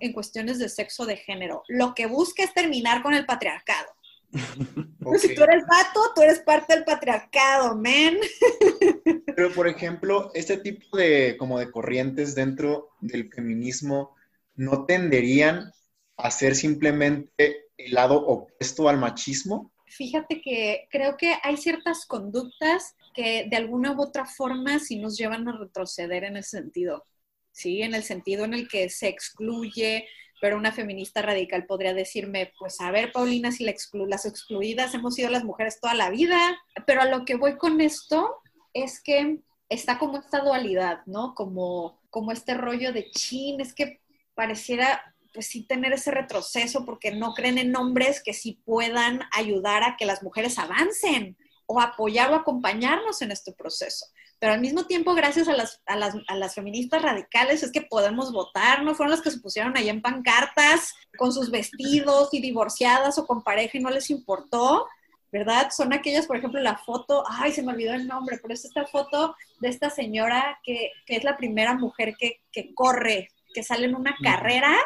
en 0.00 0.12
cuestiones 0.12 0.58
de 0.58 0.68
sexo 0.68 1.06
de 1.06 1.16
género. 1.16 1.62
Lo 1.68 1.94
que 1.94 2.06
busca 2.06 2.42
es 2.42 2.52
terminar 2.52 3.02
con 3.02 3.14
el 3.14 3.26
patriarcado. 3.26 3.88
Si 4.30 5.34
tú 5.34 5.42
eres 5.42 5.64
vato, 5.66 6.00
tú 6.14 6.22
eres 6.22 6.40
parte 6.40 6.74
del 6.74 6.84
patriarcado, 6.84 7.74
men. 7.76 8.18
Pero, 9.36 9.52
por 9.52 9.68
ejemplo, 9.68 10.30
este 10.34 10.58
tipo 10.58 10.96
de, 10.96 11.36
como 11.38 11.58
de 11.58 11.70
corrientes 11.70 12.34
dentro 12.34 12.90
del 13.00 13.32
feminismo 13.32 14.14
no 14.54 14.84
tenderían 14.84 15.72
a 16.16 16.30
ser 16.30 16.54
simplemente 16.54 17.68
el 17.76 17.94
lado 17.94 18.26
opuesto 18.26 18.88
al 18.88 18.98
machismo. 18.98 19.72
Fíjate 19.86 20.42
que 20.42 20.88
creo 20.90 21.16
que 21.16 21.36
hay 21.42 21.56
ciertas 21.56 22.04
conductas 22.04 22.96
que 23.14 23.46
de 23.48 23.56
alguna 23.56 23.92
u 23.92 24.02
otra 24.02 24.26
forma 24.26 24.78
sí 24.78 24.96
nos 24.96 25.16
llevan 25.16 25.48
a 25.48 25.56
retroceder 25.56 26.24
en 26.24 26.36
ese 26.36 26.58
sentido. 26.58 27.04
¿sí? 27.52 27.82
En 27.82 27.94
el 27.94 28.04
sentido 28.04 28.44
en 28.44 28.54
el 28.54 28.68
que 28.68 28.88
se 28.90 29.08
excluye, 29.08 30.06
pero 30.40 30.56
una 30.56 30.72
feminista 30.72 31.22
radical 31.22 31.66
podría 31.66 31.94
decirme, 31.94 32.52
pues 32.58 32.80
a 32.80 32.90
ver, 32.90 33.12
Paulina, 33.12 33.52
si 33.52 33.64
las 33.64 34.26
excluidas 34.26 34.94
hemos 34.94 35.14
sido 35.14 35.30
las 35.30 35.44
mujeres 35.44 35.80
toda 35.80 35.94
la 35.94 36.10
vida, 36.10 36.38
pero 36.86 37.02
a 37.02 37.06
lo 37.06 37.24
que 37.24 37.36
voy 37.36 37.56
con 37.56 37.80
esto 37.80 38.36
es 38.72 39.02
que 39.02 39.40
está 39.68 39.98
como 39.98 40.18
esta 40.18 40.40
dualidad, 40.40 41.00
¿no? 41.06 41.34
Como, 41.34 42.00
como 42.10 42.32
este 42.32 42.54
rollo 42.54 42.92
de 42.92 43.10
chin, 43.10 43.60
es 43.60 43.74
que 43.74 44.00
pareciera 44.34 45.14
pues 45.34 45.46
sí 45.46 45.64
tener 45.64 45.92
ese 45.92 46.10
retroceso 46.10 46.84
porque 46.84 47.12
no 47.12 47.34
creen 47.34 47.58
en 47.58 47.76
hombres 47.76 48.22
que 48.22 48.32
sí 48.32 48.62
puedan 48.64 49.20
ayudar 49.32 49.82
a 49.82 49.96
que 49.96 50.06
las 50.06 50.22
mujeres 50.22 50.58
avancen 50.58 51.36
o 51.66 51.80
apoyar 51.80 52.32
o 52.32 52.34
acompañarnos 52.34 53.20
en 53.20 53.30
este 53.30 53.52
proceso 53.52 54.06
pero 54.38 54.52
al 54.52 54.60
mismo 54.60 54.86
tiempo, 54.86 55.14
gracias 55.14 55.48
a 55.48 55.52
las, 55.52 55.80
a 55.86 55.96
las, 55.96 56.14
a 56.28 56.36
las 56.36 56.54
feministas 56.54 57.02
radicales, 57.02 57.62
es 57.62 57.72
que 57.72 57.82
podemos 57.82 58.32
votar, 58.32 58.84
no 58.84 58.94
fueron 58.94 59.10
las 59.10 59.20
que 59.20 59.30
se 59.30 59.40
pusieron 59.40 59.76
ahí 59.76 59.88
en 59.88 60.00
pancartas 60.00 60.94
con 61.16 61.32
sus 61.32 61.50
vestidos 61.50 62.28
y 62.32 62.40
divorciadas 62.40 63.18
o 63.18 63.26
con 63.26 63.42
pareja 63.42 63.78
y 63.78 63.80
no 63.80 63.90
les 63.90 64.10
importó, 64.10 64.86
¿verdad? 65.32 65.70
Son 65.70 65.92
aquellas, 65.92 66.26
por 66.26 66.36
ejemplo, 66.36 66.60
la 66.60 66.78
foto, 66.78 67.24
ay, 67.28 67.52
se 67.52 67.62
me 67.62 67.72
olvidó 67.72 67.94
el 67.94 68.06
nombre, 68.06 68.38
pero 68.40 68.54
es 68.54 68.64
esta 68.64 68.86
foto 68.86 69.34
de 69.60 69.68
esta 69.68 69.90
señora 69.90 70.58
que, 70.62 70.92
que 71.04 71.16
es 71.16 71.24
la 71.24 71.36
primera 71.36 71.74
mujer 71.74 72.14
que, 72.16 72.40
que 72.52 72.72
corre, 72.74 73.30
que 73.52 73.62
sale 73.62 73.86
en 73.86 73.96
una 73.96 74.16
carrera 74.22 74.76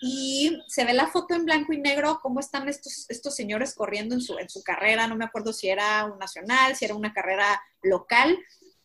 y 0.00 0.58
se 0.66 0.84
ve 0.84 0.92
la 0.92 1.06
foto 1.06 1.34
en 1.34 1.44
blanco 1.44 1.72
y 1.72 1.78
negro, 1.78 2.20
cómo 2.22 2.40
están 2.40 2.68
estos, 2.68 3.06
estos 3.08 3.34
señores 3.34 3.74
corriendo 3.74 4.14
en 4.14 4.20
su, 4.20 4.38
en 4.38 4.48
su 4.48 4.62
carrera, 4.62 5.06
no 5.06 5.16
me 5.16 5.24
acuerdo 5.24 5.52
si 5.52 5.68
era 5.68 6.04
un 6.04 6.18
nacional, 6.18 6.76
si 6.76 6.84
era 6.84 6.94
una 6.94 7.12
carrera 7.12 7.62
local, 7.82 8.38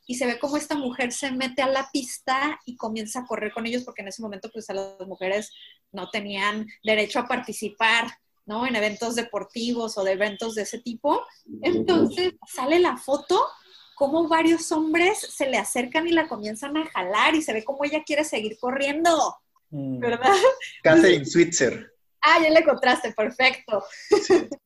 y 0.08 0.15
se 0.15 0.25
ve 0.25 0.39
como 0.39 0.58
esta 0.58 0.75
mujer 0.75 1.12
se 1.12 1.31
mete 1.31 1.62
a 1.62 1.67
la 1.67 1.89
pista 1.91 2.60
y 2.65 2.75
comienza 2.75 3.20
a 3.20 3.25
correr 3.25 3.51
con 3.53 3.65
ellos 3.65 3.84
porque 3.84 4.01
en 4.01 4.10
ese 4.10 4.22
momento 4.22 4.50
pues 4.51 4.70
a 4.70 4.74
las 4.74 5.08
mujeres 5.08 5.51
no 5.91 6.10
tenían 6.10 6.67
derecho 6.84 7.20
a 7.20 7.27
participar, 7.27 8.08
¿no? 8.46 8.65
En 8.65 8.75
eventos 8.75 9.15
deportivos 9.15 9.98
o 9.98 10.03
de 10.03 10.13
eventos 10.13 10.55
de 10.55 10.63
ese 10.63 10.79
tipo. 10.79 11.22
Entonces 11.62 12.34
sale 12.48 12.79
la 12.79 12.98
foto 12.98 13.48
como 14.01 14.27
varios 14.27 14.72
hombres 14.72 15.20
se 15.20 15.48
le 15.48 15.58
acercan 15.58 16.08
y 16.08 16.12
la 16.12 16.27
comienzan 16.27 16.75
a 16.75 16.89
jalar 16.89 17.36
y 17.36 17.43
se 17.43 17.53
ve 17.53 17.63
como 17.63 17.86
ella 17.86 18.01
quiere 18.03 18.24
seguir 18.24 18.58
corriendo, 18.60 19.36
mm. 19.70 20.00
¿verdad? 20.00 20.34
Catherine 20.84 21.24
Switzer. 21.24 21.93
Ah, 22.20 22.39
ya 22.41 22.50
le 22.50 22.62
encontraste, 22.62 23.13
perfecto. 23.13 23.84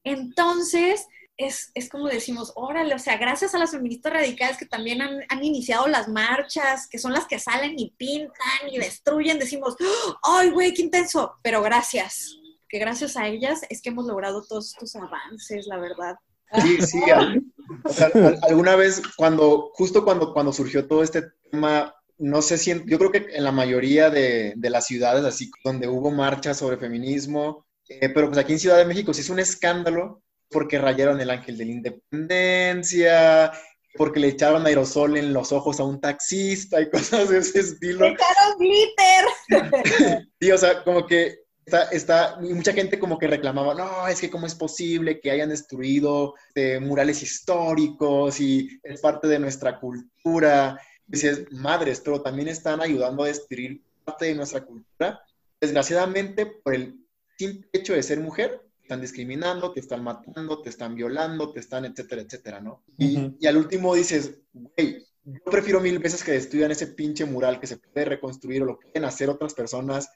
Entonces, 0.06 1.06
es, 1.38 1.90
como 1.90 2.08
decimos, 2.08 2.54
órale, 2.56 2.96
o 2.96 3.00
sea, 3.00 3.18
gracias 3.18 3.54
a 3.54 3.60
las 3.60 3.72
feministas 3.72 4.14
radicales 4.14 4.58
que 4.58 4.66
también 4.66 5.02
han, 5.02 5.20
han, 5.28 5.44
iniciado 5.44 5.88
las 5.88 6.08
marchas, 6.08 6.88
que 6.88 6.98
son 6.98 7.12
las 7.12 7.28
que 7.28 7.40
salen 7.40 7.78
y 7.78 7.92
pintan 7.92 8.70
y 8.72 8.78
destruyen, 8.78 9.38
decimos, 9.38 9.76
¡ay, 10.24 10.50
güey, 10.52 10.74
qué 10.74 10.84
intenso! 10.84 11.36
Pero 11.42 11.62
gracias, 11.62 12.38
que 12.70 12.80
gracias 12.80 13.18
a 13.18 13.28
ellas 13.28 13.62
es 13.70 13.82
que 13.82 13.90
hemos 13.90 14.06
logrado 14.06 14.44
todos 14.48 14.72
estos 14.72 14.96
avances, 14.96 15.68
la 15.68 15.78
verdad. 15.78 16.16
Sí, 16.62 16.82
sí. 16.82 17.02
O 17.84 17.90
sea, 17.90 18.12
alguna 18.44 18.76
vez, 18.76 19.02
cuando, 19.18 19.72
justo 19.74 20.06
cuando, 20.06 20.34
cuando 20.34 20.54
surgió 20.54 20.88
todo 20.88 21.02
este 21.02 21.24
tema, 21.50 21.96
no 22.20 22.44
sé 22.44 22.60
si, 22.60 22.72
yo 22.86 23.00
creo 23.00 23.12
que 23.12 23.26
en 23.34 23.44
la 23.44 23.52
mayoría 23.52 24.12
de, 24.12 24.54
de 24.56 24.70
las 24.70 24.86
ciudades, 24.86 25.26
así, 25.26 25.50
donde 25.64 25.88
hubo 25.88 26.12
marchas 26.12 26.58
sobre 26.58 26.78
feminismo, 26.78 27.66
eh, 27.90 28.10
pero 28.10 28.28
pues 28.28 28.38
aquí 28.38 28.54
en 28.54 28.60
Ciudad 28.60 28.78
de 28.78 28.86
México 28.86 29.14
sí 29.14 29.22
es 29.22 29.30
un 29.32 29.40
escándalo 29.40 30.22
porque 30.50 30.80
rayaron 30.80 31.20
el 31.20 31.30
ángel 31.30 31.58
de 31.58 31.66
la 31.66 31.72
independencia, 31.72 33.52
porque 33.96 34.20
le 34.20 34.28
echaron 34.28 34.66
aerosol 34.66 35.18
en 35.18 35.34
los 35.34 35.52
ojos 35.52 35.80
a 35.80 35.84
un 35.84 36.00
taxista 36.00 36.82
y 36.82 36.90
cosas 36.92 37.30
de 37.30 37.40
ese 37.40 37.60
estilo. 37.60 38.06
¡Le 38.06 38.14
echaron 38.14 38.58
glitter! 38.60 40.28
sí, 40.40 40.52
o 40.52 40.58
sea, 40.58 40.84
como 40.84 41.06
que 41.06 41.46
está, 41.66 41.84
está, 41.86 42.38
mucha 42.42 42.74
gente 42.74 43.00
como 43.00 43.18
que 43.18 43.28
reclamaba, 43.28 43.74
no, 43.74 44.08
es 44.08 44.22
que 44.22 44.30
cómo 44.30 44.46
es 44.46 44.56
posible 44.56 45.20
que 45.20 45.32
hayan 45.32 45.50
destruido 45.50 46.36
eh, 46.54 46.80
murales 46.80 47.24
históricos 47.24 48.40
y 48.40 48.80
es 48.84 49.02
parte 49.02 49.28
de 49.28 49.40
nuestra 49.40 49.80
cultura. 49.80 50.80
dices, 51.08 51.46
madres, 51.52 52.02
pero 52.04 52.22
también 52.22 52.48
están 52.48 52.82
ayudando 52.82 53.24
a 53.24 53.28
destruir 53.28 53.82
parte 54.04 54.26
de 54.26 54.36
nuestra 54.36 54.62
cultura. 54.62 55.22
Desgraciadamente, 55.60 56.46
por 56.46 56.76
el 56.76 56.96
simple 57.38 57.68
hecho 57.74 57.94
de 57.94 58.04
ser 58.04 58.20
mujer, 58.20 58.62
están 58.86 59.02
discriminando, 59.02 59.74
te 59.74 59.80
están 59.80 60.04
matando, 60.04 60.62
te 60.62 60.70
están 60.70 60.94
violando, 60.94 61.52
te 61.52 61.60
están, 61.60 61.86
etcétera, 61.86 62.22
etcétera, 62.22 62.62
¿no? 62.62 62.84
Y, 62.98 63.36
y 63.40 63.48
al 63.48 63.58
último 63.58 63.96
dices, 63.96 64.38
güey, 64.54 65.04
yo 65.24 65.44
prefiero 65.46 65.82
mil 65.82 65.98
veces 65.98 66.24
que 66.24 66.34
destruyan 66.34 66.70
ese 66.70 66.88
pinche 66.88 67.26
mural 67.26 67.60
que 67.60 67.66
se 67.66 67.78
puede 67.78 68.06
reconstruir 68.06 68.62
o 68.62 68.66
lo 68.66 68.80
pueden 68.80 69.06
hacer 69.06 69.28
otras 69.28 69.56
personas 69.56 70.08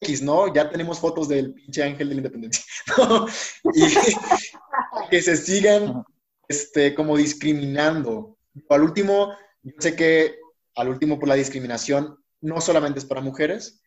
X, 0.00 0.22
¿no? 0.22 0.52
Ya 0.54 0.70
tenemos 0.70 1.00
fotos 1.00 1.28
del 1.28 1.52
pinche 1.52 1.82
ángel 1.82 2.08
de 2.08 2.14
la 2.14 2.20
independencia, 2.20 2.64
¿no? 2.96 3.26
Y 3.74 3.82
que 5.10 5.20
se 5.20 5.36
sigan, 5.36 6.04
este, 6.46 6.94
como 6.94 7.16
discriminando. 7.16 8.38
Al 8.68 8.82
último, 8.82 9.34
yo 9.62 9.74
sé 9.78 9.96
que 9.96 10.36
al 10.76 10.88
último 10.88 11.18
por 11.18 11.28
la 11.28 11.34
discriminación 11.34 12.18
no 12.40 12.60
solamente 12.60 13.00
es 13.00 13.04
para 13.04 13.20
mujeres, 13.20 13.81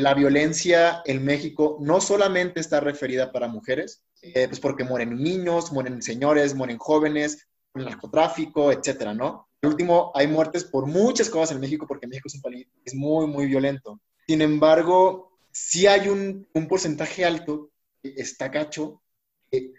la 0.00 0.14
violencia 0.14 1.02
en 1.04 1.24
México 1.24 1.78
no 1.80 2.00
solamente 2.00 2.60
está 2.60 2.80
referida 2.80 3.32
para 3.32 3.48
mujeres, 3.48 4.04
eh, 4.22 4.46
pues 4.48 4.60
porque 4.60 4.84
mueren 4.84 5.22
niños, 5.22 5.72
mueren 5.72 6.02
señores, 6.02 6.54
mueren 6.54 6.78
jóvenes, 6.78 7.48
el 7.74 7.84
narcotráfico, 7.84 8.72
etcétera, 8.72 9.14
¿no? 9.14 9.48
Al 9.62 9.70
último, 9.70 10.12
hay 10.14 10.26
muertes 10.26 10.64
por 10.64 10.86
muchas 10.86 11.28
cosas 11.30 11.52
en 11.52 11.60
México 11.60 11.86
porque 11.86 12.06
México 12.06 12.28
es 12.28 12.34
un 12.36 12.42
país 12.42 12.66
muy, 12.94 13.26
muy 13.26 13.46
violento. 13.46 14.00
Sin 14.26 14.42
embargo, 14.42 15.38
sí 15.50 15.86
hay 15.86 16.08
un, 16.08 16.46
un 16.54 16.68
porcentaje 16.68 17.24
alto 17.24 17.70
que 18.02 18.14
está 18.16 18.50
cacho 18.50 19.02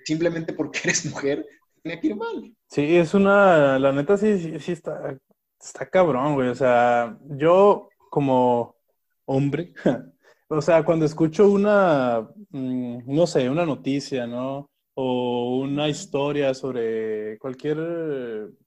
simplemente 0.05 0.53
porque 0.53 0.79
eres 0.83 1.05
mujer 1.05 1.45
tiene 1.81 1.99
que 1.99 2.07
ir 2.07 2.15
mal. 2.15 2.53
Sí, 2.67 2.97
es 2.97 3.13
una, 3.13 3.79
la 3.79 3.91
neta 3.91 4.17
sí, 4.17 4.59
sí, 4.59 4.71
está, 4.71 5.17
está 5.59 5.89
cabrón, 5.89 6.35
güey. 6.35 6.49
O 6.49 6.55
sea, 6.55 7.17
yo 7.29 7.89
como 8.09 8.75
hombre, 9.29 9.74
o 10.50 10.62
sea, 10.62 10.83
cuando 10.83 11.05
escucho 11.05 11.50
una, 11.51 12.27
mm, 12.50 13.01
no 13.05 13.27
sé, 13.27 13.50
una 13.50 13.65
noticia, 13.65 14.25
¿no? 14.25 14.69
O 14.95 15.59
una 15.59 15.88
historia 15.88 16.53
sobre 16.55 17.38
cualquier, 17.38 17.77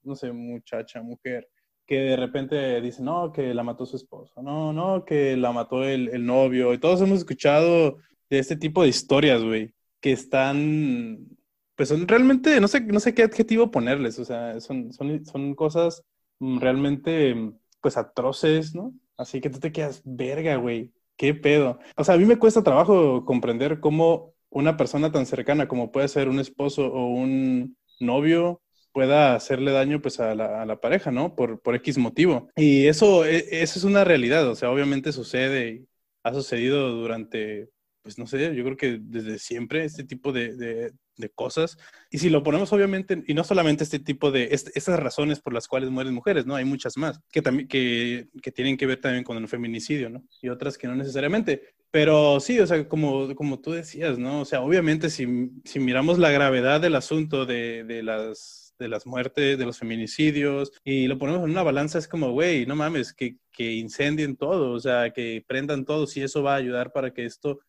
no 0.03 0.15
sé, 0.15 0.31
muchacha, 0.31 1.01
mujer, 1.03 1.49
que 1.85 1.95
de 1.97 2.15
repente 2.15 2.79
dice, 2.81 3.03
no, 3.03 3.31
que 3.33 3.53
la 3.53 3.63
mató 3.63 3.85
su 3.85 3.97
esposo, 3.97 4.41
no, 4.41 4.71
no, 4.71 5.03
que 5.05 5.35
la 5.35 5.51
mató 5.51 5.83
el, 5.83 6.25
novio, 6.25 6.73
y 6.73 6.79
todos 6.79 7.01
hemos 7.01 7.19
escuchado 7.19 7.97
de 8.29 8.39
este 8.39 8.55
tipo 8.55 8.83
de 8.83 8.89
historias, 8.89 9.43
güey, 9.43 9.73
que 9.99 10.13
están, 10.13 11.27
pues 11.75 11.89
son 11.89 12.07
realmente, 12.07 12.61
no 12.61 12.69
sé, 12.69 12.81
no 12.81 13.01
sé 13.01 13.13
qué 13.13 13.23
adjetivo 13.23 13.69
ponerles, 13.69 14.17
o 14.17 14.25
sea, 14.25 14.59
son, 14.61 14.93
son, 14.93 15.25
son 15.25 15.55
cosas 15.55 16.03
mm, 16.39 16.59
realmente, 16.59 17.35
pues 17.81 17.97
atroces, 17.97 18.73
¿no? 18.73 18.93
Así 19.17 19.41
que 19.41 19.49
tú 19.49 19.59
te 19.59 19.71
quedas, 19.71 20.01
verga, 20.05 20.55
güey, 20.55 20.91
qué 21.17 21.33
pedo. 21.33 21.79
O 21.95 22.03
sea, 22.03 22.15
a 22.15 22.17
mí 22.17 22.25
me 22.25 22.37
cuesta 22.37 22.63
trabajo 22.63 23.25
comprender 23.25 23.79
cómo 23.79 24.33
una 24.49 24.77
persona 24.77 25.11
tan 25.11 25.25
cercana 25.25 25.67
como 25.67 25.91
puede 25.91 26.07
ser 26.07 26.29
un 26.29 26.39
esposo 26.39 26.87
o 26.87 27.07
un 27.07 27.77
novio 27.99 28.61
pueda 28.91 29.35
hacerle 29.35 29.71
daño 29.71 30.01
pues 30.01 30.19
a 30.19 30.35
la, 30.35 30.79
pareja, 30.79 31.11
¿no? 31.11 31.35
Por, 31.35 31.59
por 31.61 31.75
X 31.75 31.97
motivo. 31.97 32.49
Y 32.55 32.85
eso, 32.85 33.25
e, 33.25 33.45
eso 33.63 33.79
es 33.79 33.83
una 33.83 34.03
realidad, 34.03 34.47
o 34.47 34.55
sea, 34.55 34.69
obviamente 34.69 35.11
sucede 35.11 35.69
y 35.69 35.87
ha 36.23 36.33
sucedido 36.33 36.89
durante, 36.91 37.69
pues 38.03 38.19
no 38.19 38.27
sé, 38.27 38.55
yo 38.55 38.63
creo 38.63 38.77
que 38.77 38.99
desde 39.01 39.39
siempre 39.39 39.83
este 39.83 40.03
tipo 40.03 40.31
de, 40.31 40.55
de 40.55 40.93
cosas. 41.33 41.77
Y 42.09 42.17
si 42.19 42.29
lo 42.29 42.43
ponemos 42.43 42.71
obviamente, 42.73 43.23
y 43.27 43.33
no 43.33 43.43
solamente 43.43 43.83
este 43.83 43.99
tipo 43.99 44.31
de, 44.31 44.49
estas 44.51 44.99
razones 44.99 45.39
por 45.39 45.53
las 45.53 45.67
cuales 45.67 45.89
mueren 45.89 46.13
mujeres, 46.13 46.45
¿no? 46.45 46.55
Hay 46.55 46.65
muchas 46.65 46.97
más 46.97 47.19
que, 47.31 47.41
también, 47.41 47.67
que, 47.67 48.29
que 48.41 48.51
tienen 48.51 48.77
que 48.77 48.85
ver 48.85 48.99
también 49.01 49.23
con 49.23 49.37
el 49.37 49.47
feminicidio, 49.47 50.09
¿no? 50.09 50.23
Y 50.41 50.49
otras 50.49 50.77
que 50.77 50.87
no 50.87 50.95
necesariamente. 50.95 51.75
Pero 51.91 52.39
sí, 52.39 52.59
o 52.59 52.65
sea, 52.65 52.87
como, 52.87 53.35
como 53.35 53.59
tú 53.59 53.71
decías, 53.71 54.17
¿no? 54.17 54.41
O 54.41 54.45
sea, 54.45 54.61
obviamente 54.61 55.09
si, 55.09 55.51
si 55.63 55.79
miramos 55.79 56.17
la 56.17 56.31
gravedad 56.31 56.81
del 56.81 56.95
asunto 56.95 57.45
de, 57.45 57.83
de 57.83 58.03
las 58.03 58.63
de 58.79 58.87
las 58.87 59.05
muertes, 59.05 59.57
de 59.57 59.65
los 59.65 59.77
feminicidios, 59.77 60.71
y 60.83 61.07
lo 61.07 61.17
ponemos 61.17 61.43
en 61.43 61.51
una 61.51 61.63
balanza, 61.63 61.99
es 61.99 62.07
como, 62.07 62.31
güey, 62.31 62.65
no 62.65 62.75
mames, 62.75 63.13
que, 63.13 63.37
que 63.51 63.73
incendien 63.73 64.35
todo, 64.35 64.71
o 64.71 64.79
sea, 64.79 65.11
que 65.11 65.43
prendan 65.47 65.85
todo, 65.85 66.07
si 66.07 66.21
eso 66.21 66.43
va 66.43 66.53
a 66.53 66.57
ayudar 66.57 66.91
para 66.91 67.13
que 67.13 67.25
esto 67.25 67.59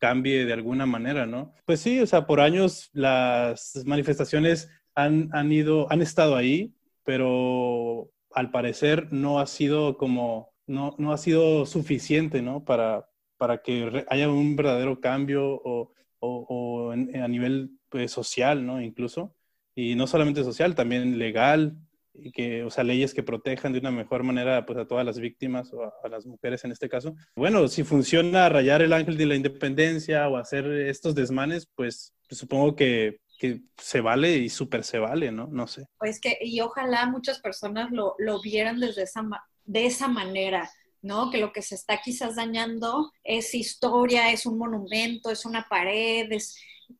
cambie 0.00 0.44
de 0.46 0.52
alguna 0.52 0.86
manera, 0.86 1.26
¿no? 1.26 1.54
Pues 1.64 1.80
sí, 1.80 2.00
o 2.00 2.06
sea, 2.06 2.26
por 2.26 2.40
años 2.40 2.90
las 2.92 3.82
manifestaciones 3.86 4.68
han, 4.94 5.28
han 5.32 5.52
ido, 5.52 5.86
han 5.92 6.02
estado 6.02 6.34
ahí, 6.34 6.74
pero 7.04 8.10
al 8.32 8.50
parecer 8.50 9.12
no 9.12 9.38
ha 9.38 9.46
sido 9.46 9.96
como, 9.96 10.52
no, 10.66 10.96
no 10.98 11.12
ha 11.12 11.18
sido 11.18 11.66
suficiente, 11.66 12.42
¿no? 12.42 12.64
Para, 12.64 13.08
para 13.36 13.62
que 13.62 14.04
haya 14.08 14.28
un 14.28 14.56
verdadero 14.56 15.00
cambio 15.00 15.44
o, 15.44 15.92
o, 16.18 16.46
o 16.48 16.90
a 16.92 17.28
nivel 17.28 17.78
pues, 17.88 18.10
social, 18.10 18.64
¿no? 18.66 18.80
Incluso. 18.80 19.34
Y 19.74 19.94
no 19.94 20.06
solamente 20.06 20.44
social, 20.44 20.74
también 20.74 21.18
legal, 21.18 21.76
y 22.12 22.32
que, 22.32 22.64
o 22.64 22.70
sea, 22.70 22.84
leyes 22.84 23.14
que 23.14 23.22
protejan 23.22 23.72
de 23.72 23.78
una 23.78 23.90
mejor 23.90 24.22
manera 24.22 24.66
pues, 24.66 24.78
a 24.78 24.86
todas 24.86 25.04
las 25.04 25.18
víctimas 25.18 25.72
o 25.72 25.82
a, 25.84 26.08
las 26.08 26.26
mujeres 26.26 26.64
en 26.64 26.72
este 26.72 26.88
caso. 26.88 27.14
Bueno, 27.36 27.66
si 27.68 27.84
funciona 27.84 28.48
rayar 28.48 28.82
el 28.82 28.92
ángel 28.92 29.16
de 29.16 29.26
la 29.26 29.36
independencia 29.36 30.28
o 30.28 30.36
hacer 30.36 30.66
estos 30.66 31.14
desmanes, 31.14 31.68
pues, 31.74 32.14
pues 32.28 32.38
supongo 32.38 32.74
que, 32.76 33.20
que, 33.38 33.62
se 33.76 34.00
vale 34.00 34.36
y 34.36 34.48
súper 34.48 34.84
se 34.84 34.98
vale, 34.98 35.32
¿no? 35.32 35.46
No 35.46 35.66
sé. 35.66 35.86
Pues 35.98 36.20
que, 36.20 36.38
y 36.40 36.60
ojalá 36.60 37.06
muchas 37.06 37.40
personas 37.40 37.90
lo, 37.90 38.14
lo 38.18 38.40
vieran 38.40 38.80
desde 38.80 39.02
esa, 39.02 39.22
de 39.64 39.86
esa 39.86 40.08
manera. 40.08 40.70
¿no? 41.02 41.30
Que 41.30 41.38
lo 41.38 41.50
que 41.50 41.62
se 41.62 41.74
está 41.74 42.00
quizás 42.02 42.36
dañando 42.36 43.10
es 43.24 43.54
historia, 43.54 44.30
es 44.30 44.44
un 44.44 44.58
monumento, 44.58 45.30
es 45.30 45.46
una 45.46 45.66
pared, 45.66 46.30
es 46.30 46.56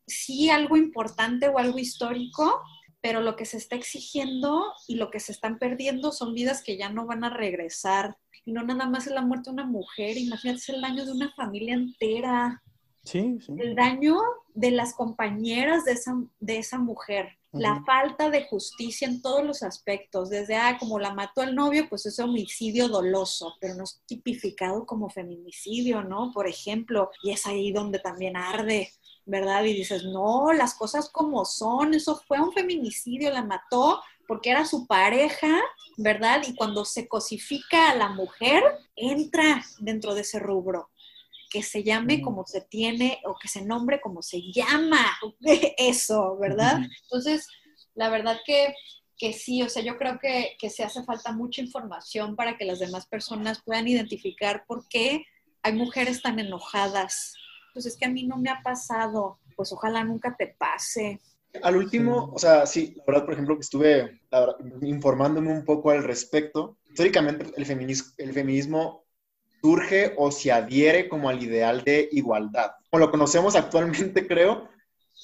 sí 0.07 0.51
algo 0.51 0.77
importante 0.77 1.49
o 1.49 1.59
algo 1.59 1.79
histórico, 1.79 2.63
pero 3.01 3.21
lo 3.21 3.37
que 3.37 3.45
se 3.45 3.57
está 3.57 3.77
exigiendo 3.77 4.63
y 4.87 4.97
lo 4.97 5.11
que 5.11 5.21
se 5.21 5.33
están 5.33 5.59
perdiendo 5.59 6.13
son 6.13 6.35
vidas 6.35 6.63
que 6.63 6.77
ya 6.77 6.91
no 6.91 7.07
van 7.07 7.25
a 7.25 7.31
regresar. 7.31 8.17
Y 8.45 8.53
no 8.53 8.63
nada 8.63 8.87
más 8.87 9.07
es 9.07 9.13
la 9.13 9.23
muerte 9.23 9.51
de 9.51 9.55
una 9.55 9.67
mujer, 9.67 10.17
imagínate 10.17 10.73
el 10.73 10.81
daño 10.81 11.05
de 11.05 11.13
una 11.13 11.33
familia 11.33 11.75
entera. 11.75 12.63
Sí, 13.05 13.39
sí. 13.41 13.53
El 13.59 13.75
daño 13.75 14.17
de 14.55 14.71
las 14.71 14.95
compañeras 14.95 15.85
de 15.85 15.93
esa, 15.93 16.15
de 16.39 16.59
esa 16.59 16.79
mujer. 16.79 17.37
La 17.53 17.83
falta 17.85 18.31
de 18.31 18.45
justicia 18.45 19.09
en 19.09 19.23
todos 19.23 19.45
los 19.45 19.65
aspectos, 19.65 20.31
desde, 20.31 20.55
ah, 20.55 20.77
como 20.79 21.01
la 21.01 21.15
mató 21.15 21.43
el 21.43 21.57
novio, 21.57 21.89
pues 21.89 22.07
es 22.07 22.21
homicidio 22.21 22.87
doloso, 22.87 23.57
pero 23.61 23.75
no 23.75 23.83
es 23.83 24.01
tipificado 24.07 24.87
como 24.87 25.09
feminicidio, 25.09 26.05
¿no? 26.05 26.31
Por 26.33 26.47
ejemplo, 26.47 27.11
y 27.25 27.33
es 27.33 27.47
ahí 27.47 27.73
donde 27.73 27.99
también 27.99 28.37
arde 28.37 28.93
¿verdad? 29.31 29.65
Y 29.65 29.75
dices, 29.75 30.05
no, 30.05 30.53
las 30.53 30.75
cosas 30.75 31.09
como 31.09 31.45
son, 31.45 31.95
eso 31.95 32.21
fue 32.27 32.41
un 32.41 32.53
feminicidio, 32.53 33.31
la 33.31 33.45
mató 33.45 34.03
porque 34.27 34.51
era 34.51 34.65
su 34.65 34.87
pareja, 34.87 35.61
¿verdad? 35.97 36.43
Y 36.47 36.55
cuando 36.55 36.85
se 36.85 37.09
cosifica 37.09 37.91
a 37.91 37.95
la 37.95 38.09
mujer, 38.11 38.63
entra 38.97 39.65
dentro 39.79 40.15
de 40.15 40.23
ese 40.23 40.39
rubro 40.39 40.91
que 41.51 41.63
se 41.63 41.83
llame 41.83 42.23
como 42.23 42.47
se 42.47 42.61
tiene 42.61 43.21
o 43.25 43.37
que 43.41 43.49
se 43.49 43.63
nombre 43.65 44.01
como 44.01 44.23
se 44.23 44.41
llama, 44.53 45.17
eso, 45.79 46.37
¿verdad? 46.39 46.81
Entonces, 47.03 47.49
la 47.95 48.09
verdad 48.09 48.39
que, 48.45 48.75
que, 49.17 49.33
sí, 49.33 49.63
o 49.63 49.69
sea, 49.69 49.83
yo 49.83 49.97
creo 49.97 50.19
que, 50.21 50.57
que 50.59 50.71
se 50.71 50.85
hace 50.85 51.03
falta 51.05 51.33
mucha 51.33 51.61
información 51.61 52.37
para 52.37 52.57
que 52.57 52.65
las 52.65 52.79
demás 52.79 53.07
personas 53.07 53.63
puedan 53.65 53.89
identificar 53.89 54.65
por 54.67 54.89
qué 54.89 55.25
hay 55.63 55.73
mujeres 55.73 56.23
tan 56.23 56.39
enojadas. 56.39 57.35
Pues 57.73 57.87
es 57.87 57.97
que 57.97 58.07
a 58.07 58.11
mí 58.11 58.27
no 58.27 58.37
me 58.37 58.51
ha 58.51 58.63
pasado, 58.63 59.39
pues 59.57 59.73
ojalá 59.73 60.05
nunca 60.05 60.37
te 60.37 60.49
pase. 60.59 61.21
Al 61.63 61.77
último, 61.77 62.31
o 62.33 62.39
sea, 62.39 62.65
sí, 62.67 62.95
la 62.97 63.05
verdad, 63.07 63.25
por 63.25 63.35
ejemplo, 63.35 63.57
que 63.57 63.63
estuve 63.63 64.21
informándome 64.83 65.53
un 65.53 65.65
poco 65.65 65.91
al 65.91 66.05
respecto. 66.05 66.79
Históricamente, 66.89 67.47
el 67.57 67.67
feminismo, 67.67 68.13
el 68.19 68.33
feminismo 68.33 69.05
surge 69.61 70.15
o 70.17 70.31
se 70.31 70.53
adhiere 70.53 71.09
como 71.09 71.29
al 71.29 71.43
ideal 71.43 71.83
de 71.85 72.09
igualdad, 72.13 72.73
como 72.89 73.05
lo 73.05 73.11
conocemos 73.11 73.57
actualmente, 73.57 74.27
creo, 74.29 74.69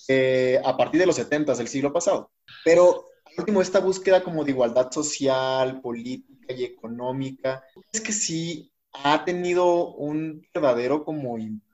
eh, 0.09 0.61
a 0.65 0.77
partir 0.77 1.01
de 1.01 1.07
los 1.07 1.17
70 1.17 1.55
del 1.55 1.69
siglo 1.69 1.93
pasado. 1.93 2.31
Pero 2.65 3.07
al 3.25 3.35
último, 3.39 3.63
esta 3.63 3.81
búsqueda 3.81 4.23
como 4.23 4.45
de 4.45 4.51
igualdad 4.51 4.91
social, 4.91 5.81
política 5.81 6.53
y 6.53 6.65
económica, 6.65 7.65
es 7.93 8.01
que 8.01 8.13
sí 8.13 8.73
ha 8.93 9.25
tenido 9.25 9.95
un 9.95 10.47
verdadero 10.55 11.05
como 11.05 11.39
impacto. 11.39 11.66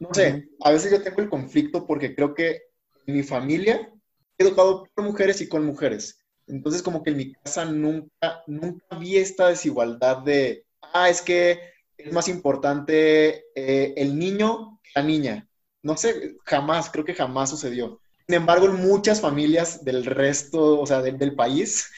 No 0.00 0.08
sé, 0.14 0.48
a 0.62 0.72
veces 0.72 0.90
yo 0.90 1.02
tengo 1.02 1.20
el 1.20 1.28
conflicto 1.28 1.86
porque 1.86 2.14
creo 2.14 2.34
que 2.34 2.62
en 3.06 3.14
mi 3.14 3.22
familia 3.22 3.92
he 4.38 4.42
educado 4.42 4.88
por 4.94 5.04
mujeres 5.04 5.42
y 5.42 5.48
con 5.48 5.64
mujeres. 5.64 6.24
Entonces, 6.46 6.82
como 6.82 7.02
que 7.02 7.10
en 7.10 7.18
mi 7.18 7.32
casa 7.34 7.66
nunca, 7.66 8.42
nunca 8.46 8.96
vi 8.98 9.18
esta 9.18 9.48
desigualdad 9.48 10.22
de, 10.22 10.64
ah, 10.94 11.10
es 11.10 11.20
que 11.20 11.60
es 11.98 12.12
más 12.14 12.28
importante 12.28 13.44
eh, 13.54 13.92
el 13.94 14.18
niño 14.18 14.80
que 14.82 14.90
la 14.94 15.02
niña. 15.02 15.48
No 15.82 15.98
sé, 15.98 16.36
jamás, 16.46 16.90
creo 16.90 17.04
que 17.04 17.14
jamás 17.14 17.50
sucedió. 17.50 18.00
Sin 18.26 18.36
embargo, 18.36 18.66
en 18.66 18.76
muchas 18.76 19.20
familias 19.20 19.84
del 19.84 20.06
resto, 20.06 20.80
o 20.80 20.86
sea, 20.86 21.02
del 21.02 21.34
país 21.34 21.90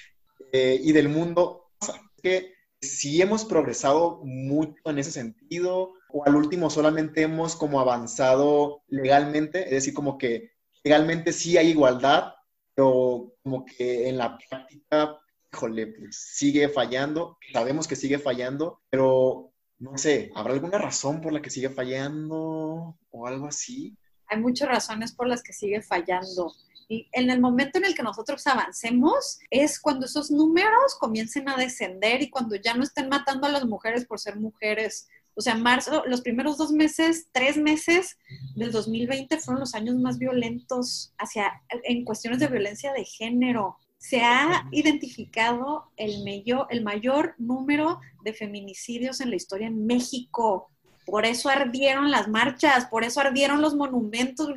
eh, 0.52 0.78
y 0.82 0.90
del 0.90 1.08
mundo, 1.08 1.70
pasa 1.78 2.00
que 2.20 2.52
sí 2.82 3.22
hemos 3.22 3.44
progresado 3.44 4.20
mucho 4.24 4.82
en 4.84 4.98
ese 4.98 5.12
sentido, 5.12 5.94
o 6.10 6.24
al 6.26 6.36
último 6.36 6.68
solamente 6.68 7.22
hemos 7.22 7.56
como 7.56 7.80
avanzado 7.80 8.82
legalmente, 8.88 9.64
es 9.64 9.70
decir, 9.70 9.94
como 9.94 10.18
que 10.18 10.50
legalmente 10.84 11.32
sí 11.32 11.56
hay 11.56 11.68
igualdad, 11.68 12.34
pero 12.74 13.34
como 13.42 13.64
que 13.64 14.08
en 14.08 14.18
la 14.18 14.36
práctica 14.36 15.18
híjole, 15.52 15.86
pues 15.88 16.16
sigue 16.16 16.68
fallando, 16.68 17.38
sabemos 17.52 17.86
que 17.86 17.96
sigue 17.96 18.18
fallando, 18.18 18.80
pero 18.88 19.52
no 19.78 19.98
sé, 19.98 20.30
¿habrá 20.34 20.54
alguna 20.54 20.78
razón 20.78 21.20
por 21.20 21.32
la 21.32 21.42
que 21.42 21.50
sigue 21.50 21.68
fallando 21.68 22.96
o 23.10 23.26
algo 23.26 23.46
así? 23.46 23.96
Hay 24.28 24.40
muchas 24.40 24.68
razones 24.68 25.12
por 25.12 25.28
las 25.28 25.42
que 25.42 25.52
sigue 25.52 25.82
fallando. 25.82 26.52
Y 26.88 27.08
en 27.12 27.30
el 27.30 27.40
momento 27.40 27.78
en 27.78 27.84
el 27.84 27.94
que 27.94 28.02
nosotros 28.02 28.46
avancemos 28.46 29.38
es 29.50 29.80
cuando 29.80 30.06
esos 30.06 30.30
números 30.30 30.96
comiencen 30.98 31.48
a 31.48 31.56
descender 31.56 32.22
y 32.22 32.30
cuando 32.30 32.56
ya 32.56 32.74
no 32.74 32.82
estén 32.82 33.08
matando 33.08 33.46
a 33.46 33.50
las 33.50 33.64
mujeres 33.64 34.04
por 34.06 34.20
ser 34.20 34.36
mujeres. 34.36 35.08
O 35.34 35.40
sea, 35.40 35.54
marzo, 35.54 36.04
los 36.06 36.20
primeros 36.20 36.58
dos 36.58 36.72
meses, 36.72 37.28
tres 37.32 37.56
meses 37.56 38.18
del 38.54 38.70
2020 38.70 39.38
fueron 39.38 39.60
los 39.60 39.74
años 39.74 39.96
más 39.96 40.18
violentos 40.18 41.14
hacia, 41.18 41.62
en 41.84 42.04
cuestiones 42.04 42.38
de 42.38 42.48
violencia 42.48 42.92
de 42.92 43.04
género 43.04 43.78
se 44.02 44.20
ha 44.20 44.66
identificado 44.72 45.92
el, 45.96 46.24
mayor, 46.24 46.66
el 46.70 46.82
mayor 46.82 47.36
número 47.38 48.00
de 48.24 48.34
feminicidios 48.34 49.20
en 49.20 49.30
la 49.30 49.36
historia 49.36 49.68
en 49.68 49.86
México. 49.86 50.71
Por 51.04 51.26
eso 51.26 51.48
ardieron 51.48 52.10
las 52.10 52.28
marchas, 52.28 52.86
por 52.86 53.04
eso 53.04 53.20
ardieron 53.20 53.60
los 53.60 53.74
monumentos. 53.74 54.48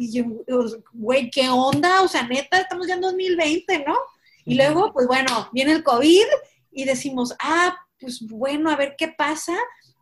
Güey, 0.94 1.32
¿qué 1.32 1.50
onda? 1.50 2.02
O 2.02 2.08
sea, 2.08 2.28
neta, 2.28 2.60
estamos 2.60 2.88
ya 2.88 2.96
en 2.96 3.02
2020, 3.02 3.86
¿no? 3.88 3.96
Y 4.46 4.56
luego, 4.56 4.94
pues 4.94 5.08
bueno, 5.08 5.50
viene 5.52 5.72
el 5.72 5.84
COVID 5.84 6.26
y 6.72 6.86
decimos, 6.86 7.36
ah, 7.42 7.76
pues 8.00 8.22
bueno, 8.28 8.70
a 8.70 8.76
ver 8.76 8.96
qué 8.98 9.08
pasa. 9.08 9.56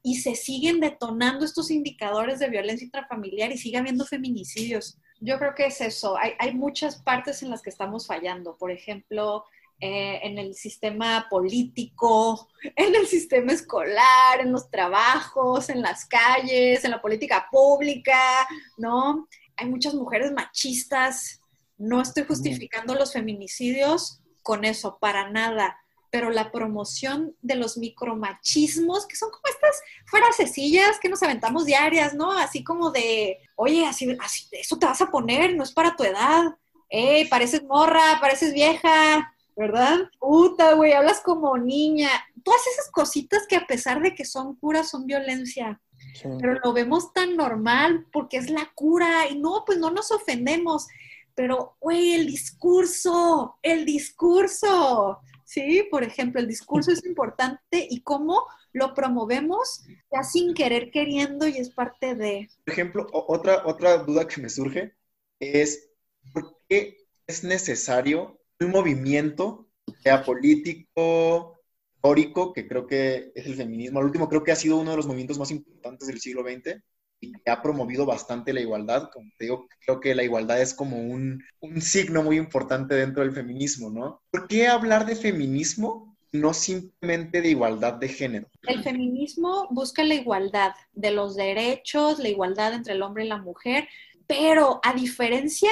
Y 0.06 0.18
se 0.18 0.36
siguen 0.36 0.82
detonando 0.82 1.46
estos 1.46 1.72
indicadores 1.72 2.40
de 2.40 2.50
violencia 2.50 2.84
intrafamiliar 2.84 3.54
y 3.54 3.58
sigue 3.58 3.78
habiendo 3.78 4.06
feminicidios. 4.06 4.98
Yo 5.22 5.40
creo 5.40 5.56
que 5.56 5.68
es 5.68 5.80
eso. 5.80 6.18
Hay, 6.18 6.34
hay 6.40 6.54
muchas 6.54 7.02
partes 7.02 7.42
en 7.42 7.50
las 7.50 7.62
que 7.62 7.70
estamos 7.70 8.06
fallando. 8.06 8.58
Por 8.58 8.72
ejemplo, 8.72 9.46
eh, 9.86 10.22
en 10.24 10.38
el 10.38 10.56
sistema 10.56 11.28
político, 11.30 12.48
en 12.78 12.96
el 12.96 13.06
sistema 13.06 13.52
escolar, 13.52 14.40
en 14.40 14.54
los 14.54 14.72
trabajos, 14.72 15.68
en 15.68 15.82
las 15.82 16.06
calles, 16.06 16.86
en 16.86 16.92
la 16.92 17.02
política 17.02 17.50
pública, 17.52 18.48
¿no? 18.78 19.28
Hay 19.58 19.68
muchas 19.68 19.94
mujeres 19.94 20.32
machistas. 20.32 21.42
No 21.78 22.02
estoy 22.02 22.24
justificando 22.24 22.96
los 22.96 23.12
feminicidios 23.12 24.22
con 24.42 24.64
eso, 24.64 24.98
para 25.02 25.30
nada 25.30 25.78
pero 26.10 26.30
la 26.30 26.52
promoción 26.52 27.36
de 27.42 27.56
los 27.56 27.76
micromachismos, 27.76 29.08
que 29.08 29.16
son 29.16 29.32
como 29.32 29.42
estas 29.50 29.82
frasecillas 30.06 31.00
que 31.00 31.10
nos 31.10 31.24
aventamos 31.24 31.66
diarias, 31.66 32.14
¿no? 32.14 32.32
Así 32.32 32.64
como 32.64 32.92
de, 32.92 33.40
oye, 33.56 33.88
así, 33.88 34.16
así, 34.22 34.48
eso 34.52 34.78
te 34.78 34.86
vas 34.86 35.02
a 35.02 35.10
poner, 35.10 35.56
no 35.56 35.64
es 35.64 35.72
para 35.72 35.96
tu 35.96 36.04
edad. 36.04 36.56
Ey, 36.88 37.28
pareces 37.28 37.64
morra, 37.64 38.20
pareces 38.22 38.54
vieja, 38.54 39.33
¿verdad? 39.56 40.10
Puta, 40.20 40.74
güey, 40.74 40.94
hablas 40.94 41.22
como 41.22 41.58
niña. 41.58 42.10
Todas 42.44 42.62
esas 42.68 42.92
cositas 42.92 43.48
que 43.48 43.56
a 43.56 43.68
pesar 43.68 44.02
de 44.02 44.14
que 44.14 44.26
son 44.26 44.56
curas, 44.56 44.90
son 44.90 45.06
violencia. 45.06 45.82
Pero 46.22 46.60
lo 46.64 46.74
vemos 46.74 47.12
tan 47.14 47.36
normal 47.36 48.06
porque 48.12 48.38
es 48.38 48.50
la 48.50 48.72
cura 48.76 49.28
y 49.30 49.40
no, 49.40 49.64
pues 49.66 49.80
no 49.80 49.90
nos 49.90 50.12
ofendemos. 50.12 50.88
Pero, 51.36 51.76
güey, 51.80 52.14
el 52.14 52.28
discurso, 52.28 53.58
el 53.64 53.86
discurso. 53.86 55.20
¿sí? 55.46 55.88
Por 55.90 56.04
ejemplo, 56.04 56.40
el 56.40 56.48
discurso 56.48 56.92
es 56.92 57.06
importante 57.06 57.88
y 57.90 58.02
cómo 58.02 58.46
lo 58.72 58.94
promovemos 58.94 59.84
ya 60.12 60.24
sin 60.24 60.54
querer 60.54 60.90
queriendo 60.92 61.48
y 61.48 61.58
es 61.58 61.70
parte 61.70 62.16
de... 62.16 62.50
Por 62.66 62.74
ejemplo, 62.74 63.08
otra, 63.12 63.64
otra 63.66 63.98
duda 64.00 64.28
que 64.28 64.42
me 64.42 64.50
surge 64.50 64.96
es, 65.40 65.90
¿por 66.34 66.60
qué 66.68 67.08
es 67.28 67.44
necesario 67.44 68.40
un 68.66 68.72
movimiento, 68.72 69.68
sea 70.02 70.24
político, 70.24 71.60
histórico, 71.96 72.54
que 72.54 72.68
creo 72.68 72.86
que 72.86 73.32
es 73.34 73.46
el 73.46 73.56
feminismo, 73.56 74.00
al 74.00 74.06
último 74.06 74.28
creo 74.28 74.44
que 74.44 74.52
ha 74.52 74.56
sido 74.56 74.78
uno 74.78 74.92
de 74.92 74.98
los 74.98 75.08
movimientos 75.08 75.40
más 75.40 75.52
importantes 75.52 76.08
del 76.08 76.20
siglo 76.20 76.44
XX, 76.44 76.82
y 77.24 77.32
que 77.32 77.52
ha 77.52 77.62
promovido 77.62 78.06
bastante 78.06 78.52
la 78.52 78.60
igualdad. 78.60 79.10
Como 79.14 79.30
te 79.38 79.46
digo, 79.46 79.68
creo 79.86 80.00
que 80.02 80.14
la 80.14 80.24
igualdad 80.24 80.62
es 80.62 80.74
como 80.74 80.98
un, 80.98 81.42
un 81.62 81.82
signo 81.82 82.22
muy 82.22 82.38
importante 82.38 82.96
dentro 82.96 83.24
del 83.24 83.34
feminismo, 83.34 83.90
¿no? 83.90 84.22
¿Por 84.30 84.48
qué 84.48 84.68
hablar 84.68 85.06
de 85.06 85.16
feminismo 85.16 86.18
no 86.34 86.54
simplemente 86.54 87.42
de 87.42 87.50
igualdad 87.50 87.94
de 87.94 88.10
género? 88.10 88.50
El 88.64 88.84
feminismo 88.84 89.68
busca 89.70 90.04
la 90.04 90.16
igualdad 90.16 90.74
de 90.92 91.12
los 91.12 91.36
derechos, 91.36 92.20
la 92.20 92.28
igualdad 92.28 92.74
entre 92.74 92.94
el 92.94 93.02
hombre 93.04 93.24
y 93.24 93.30
la 93.30 93.38
mujer, 93.38 93.88
pero 94.28 94.82
a 94.84 94.94
diferencia, 94.94 95.72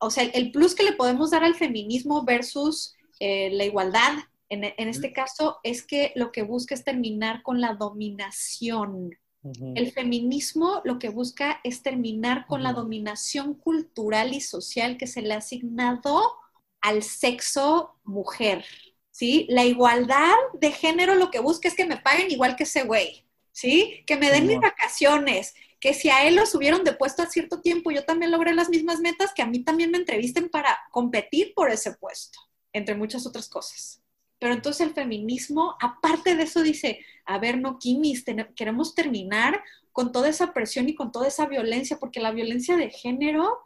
o 0.00 0.10
sea, 0.10 0.24
el 0.24 0.50
plus 0.50 0.74
que 0.74 0.82
le 0.82 0.94
podemos 0.94 1.30
dar 1.30 1.44
al 1.44 1.54
feminismo 1.54 2.24
versus 2.24 2.96
eh, 3.20 3.50
la 3.52 3.64
igualdad, 3.64 4.14
en, 4.48 4.64
en 4.64 4.88
este 4.88 5.12
caso, 5.12 5.58
es 5.62 5.82
que 5.82 6.12
lo 6.16 6.32
que 6.32 6.42
busca 6.42 6.74
es 6.74 6.84
terminar 6.84 7.42
con 7.42 7.60
la 7.60 7.74
dominación. 7.74 9.16
El 9.74 9.90
feminismo 9.92 10.82
lo 10.84 10.98
que 10.98 11.08
busca 11.08 11.60
es 11.64 11.82
terminar 11.82 12.46
con 12.46 12.62
la 12.62 12.74
dominación 12.74 13.54
cultural 13.54 14.34
y 14.34 14.42
social 14.42 14.98
que 14.98 15.06
se 15.06 15.22
le 15.22 15.32
ha 15.32 15.38
asignado 15.38 16.20
al 16.82 17.02
sexo 17.02 17.94
mujer, 18.04 18.66
¿sí? 19.10 19.46
La 19.48 19.64
igualdad 19.64 20.34
de 20.60 20.72
género 20.72 21.14
lo 21.14 21.30
que 21.30 21.40
busca 21.40 21.68
es 21.68 21.74
que 21.74 21.86
me 21.86 21.96
paguen 21.96 22.30
igual 22.30 22.54
que 22.54 22.64
ese 22.64 22.84
güey, 22.84 23.24
¿sí? 23.52 24.04
Que 24.06 24.18
me 24.18 24.30
den 24.30 24.46
mis 24.46 24.60
vacaciones, 24.60 25.54
que 25.80 25.94
si 25.94 26.10
a 26.10 26.28
él 26.28 26.36
lo 26.36 26.46
subieron 26.46 26.84
de 26.84 26.92
puesto 26.92 27.22
a 27.22 27.26
cierto 27.26 27.62
tiempo, 27.62 27.90
yo 27.90 28.04
también 28.04 28.30
logré 28.30 28.54
las 28.54 28.68
mismas 28.68 29.00
metas, 29.00 29.32
que 29.34 29.42
a 29.42 29.46
mí 29.46 29.64
también 29.64 29.90
me 29.90 29.98
entrevisten 29.98 30.50
para 30.50 30.78
competir 30.90 31.54
por 31.54 31.70
ese 31.70 31.94
puesto, 31.94 32.38
entre 32.72 32.94
muchas 32.94 33.26
otras 33.26 33.48
cosas. 33.48 34.02
Pero 34.38 34.54
entonces 34.54 34.86
el 34.86 34.94
feminismo, 34.94 35.76
aparte 35.80 36.36
de 36.36 36.44
eso, 36.44 36.62
dice, 36.62 37.04
a 37.24 37.38
ver, 37.38 37.58
no, 37.58 37.78
Kimis, 37.78 38.24
queremos 38.54 38.94
terminar 38.94 39.62
con 39.92 40.12
toda 40.12 40.28
esa 40.28 40.52
presión 40.52 40.88
y 40.88 40.94
con 40.94 41.12
toda 41.12 41.28
esa 41.28 41.46
violencia, 41.46 41.98
porque 41.98 42.20
la 42.20 42.32
violencia 42.32 42.76
de 42.76 42.90
género, 42.90 43.58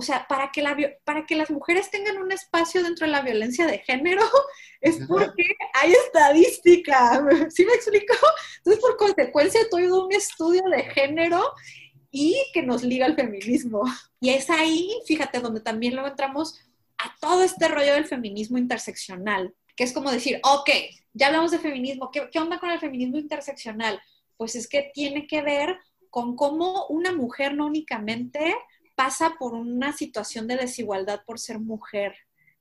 o 0.00 0.02
sea, 0.02 0.26
para 0.26 0.50
que, 0.50 0.62
la, 0.62 0.74
para 1.04 1.26
que 1.26 1.36
las 1.36 1.50
mujeres 1.50 1.90
tengan 1.90 2.16
un 2.16 2.32
espacio 2.32 2.82
dentro 2.82 3.04
de 3.04 3.12
la 3.12 3.20
violencia 3.20 3.66
de 3.66 3.80
género, 3.80 4.22
es 4.80 4.98
porque 5.06 5.44
hay 5.74 5.92
estadística, 5.92 7.22
¿sí 7.50 7.66
me 7.66 7.74
explico? 7.74 8.14
Entonces, 8.56 8.80
por 8.80 8.96
consecuencia, 8.96 9.60
todo 9.70 10.06
un 10.06 10.12
estudio 10.14 10.62
de 10.74 10.84
género 10.84 11.52
y 12.10 12.34
que 12.54 12.62
nos 12.62 12.82
liga 12.82 13.04
al 13.04 13.14
feminismo. 13.14 13.82
Y 14.20 14.30
es 14.30 14.48
ahí, 14.48 14.90
fíjate, 15.06 15.40
donde 15.40 15.60
también 15.60 15.92
luego 15.92 16.08
entramos 16.08 16.58
a 16.96 17.14
todo 17.20 17.42
este 17.42 17.68
rollo 17.68 17.92
del 17.92 18.06
feminismo 18.06 18.56
interseccional, 18.56 19.54
que 19.76 19.84
es 19.84 19.92
como 19.92 20.10
decir, 20.10 20.40
ok, 20.42 20.70
ya 21.12 21.26
hablamos 21.26 21.50
de 21.50 21.58
feminismo, 21.58 22.10
¿qué, 22.10 22.26
qué 22.32 22.38
onda 22.38 22.58
con 22.58 22.70
el 22.70 22.80
feminismo 22.80 23.18
interseccional? 23.18 24.00
Pues 24.38 24.54
es 24.54 24.66
que 24.66 24.90
tiene 24.94 25.26
que 25.26 25.42
ver 25.42 25.78
con 26.08 26.36
cómo 26.36 26.86
una 26.86 27.12
mujer 27.12 27.54
no 27.54 27.66
únicamente 27.66 28.56
pasa 29.00 29.36
por 29.38 29.54
una 29.54 29.94
situación 29.94 30.46
de 30.46 30.58
desigualdad 30.58 31.22
por 31.24 31.38
ser 31.38 31.58
mujer, 31.58 32.14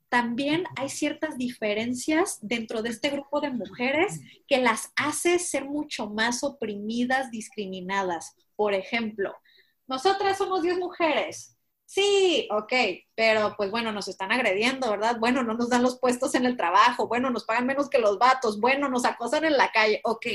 también 0.07 0.63
hay 0.77 0.87
ciertas 0.87 1.37
diferencias 1.37 2.37
dentro 2.41 2.81
de 2.81 2.87
este 2.87 3.09
grupo 3.09 3.41
de 3.41 3.49
mujeres 3.49 4.21
que 4.47 4.59
las 4.59 4.93
hace 4.95 5.37
ser 5.37 5.65
mucho 5.65 6.09
más 6.09 6.45
oprimidas, 6.45 7.29
discriminadas. 7.29 8.37
Por 8.55 8.73
ejemplo, 8.73 9.35
nosotras 9.85 10.37
somos 10.37 10.61
10 10.61 10.77
mujeres. 10.77 11.57
Sí, 11.83 12.47
ok, 12.51 12.71
pero 13.15 13.55
pues 13.57 13.69
bueno, 13.69 13.91
nos 13.91 14.07
están 14.07 14.31
agrediendo, 14.31 14.89
¿verdad? 14.91 15.19
Bueno, 15.19 15.43
no 15.43 15.55
nos 15.55 15.69
dan 15.69 15.83
los 15.83 15.99
puestos 15.99 16.35
en 16.35 16.45
el 16.45 16.55
trabajo, 16.55 17.09
bueno, 17.09 17.29
nos 17.31 17.43
pagan 17.43 17.67
menos 17.67 17.89
que 17.89 17.99
los 17.99 18.17
vatos, 18.17 18.61
bueno, 18.61 18.87
nos 18.87 19.03
acosan 19.03 19.43
en 19.43 19.57
la 19.57 19.73
calle, 19.73 19.99
ok. 20.05 20.25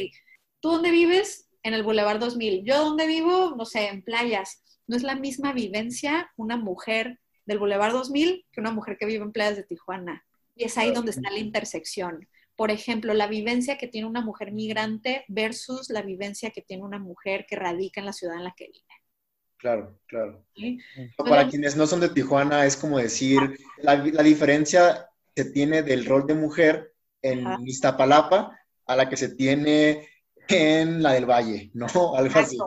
¿Tú 0.60 0.72
dónde 0.72 0.90
vives? 0.90 1.48
En 1.62 1.72
el 1.72 1.82
Boulevard 1.82 2.18
2000. 2.18 2.62
¿Yo 2.62 2.84
dónde 2.84 3.06
vivo? 3.06 3.54
No 3.56 3.64
sé, 3.64 3.88
en 3.88 4.02
playas. 4.02 4.63
No 4.86 4.96
es 4.96 5.02
la 5.02 5.14
misma 5.14 5.52
vivencia 5.52 6.30
una 6.36 6.56
mujer 6.56 7.20
del 7.46 7.58
Boulevard 7.58 7.92
2000 7.92 8.46
que 8.52 8.60
una 8.60 8.70
mujer 8.70 8.96
que 8.98 9.06
vive 9.06 9.24
en 9.24 9.32
playas 9.32 9.56
de 9.56 9.64
Tijuana. 9.64 10.24
Y 10.54 10.64
es 10.64 10.78
ahí 10.78 10.92
donde 10.92 11.10
está 11.10 11.30
la 11.30 11.38
intersección. 11.38 12.28
Por 12.56 12.70
ejemplo, 12.70 13.12
la 13.14 13.26
vivencia 13.26 13.76
que 13.78 13.88
tiene 13.88 14.06
una 14.06 14.20
mujer 14.20 14.52
migrante 14.52 15.24
versus 15.26 15.90
la 15.90 16.02
vivencia 16.02 16.50
que 16.50 16.62
tiene 16.62 16.84
una 16.84 16.98
mujer 16.98 17.46
que 17.48 17.56
radica 17.56 18.00
en 18.00 18.06
la 18.06 18.12
ciudad 18.12 18.36
en 18.36 18.44
la 18.44 18.54
que 18.56 18.66
vive. 18.66 18.94
Claro, 19.56 19.98
claro. 20.06 20.44
Para 21.16 21.48
quienes 21.48 21.74
no 21.74 21.86
son 21.86 22.00
de 22.00 22.10
Tijuana, 22.10 22.66
es 22.66 22.76
como 22.76 22.98
decir, 22.98 23.40
la, 23.78 23.96
diferencia 23.96 25.08
se 25.34 25.46
tiene 25.46 25.82
del 25.82 26.04
rol 26.04 26.26
de 26.26 26.34
mujer 26.34 26.92
en 27.22 27.46
Iztapalapa 27.66 28.58
a 28.86 28.96
la 28.96 29.08
que 29.08 29.16
se 29.16 29.34
tiene 29.34 30.06
en 30.48 31.02
la 31.02 31.12
del 31.12 31.26
Valle, 31.26 31.70
¿no? 31.72 31.86
Algo 32.16 32.38
así. 32.38 32.58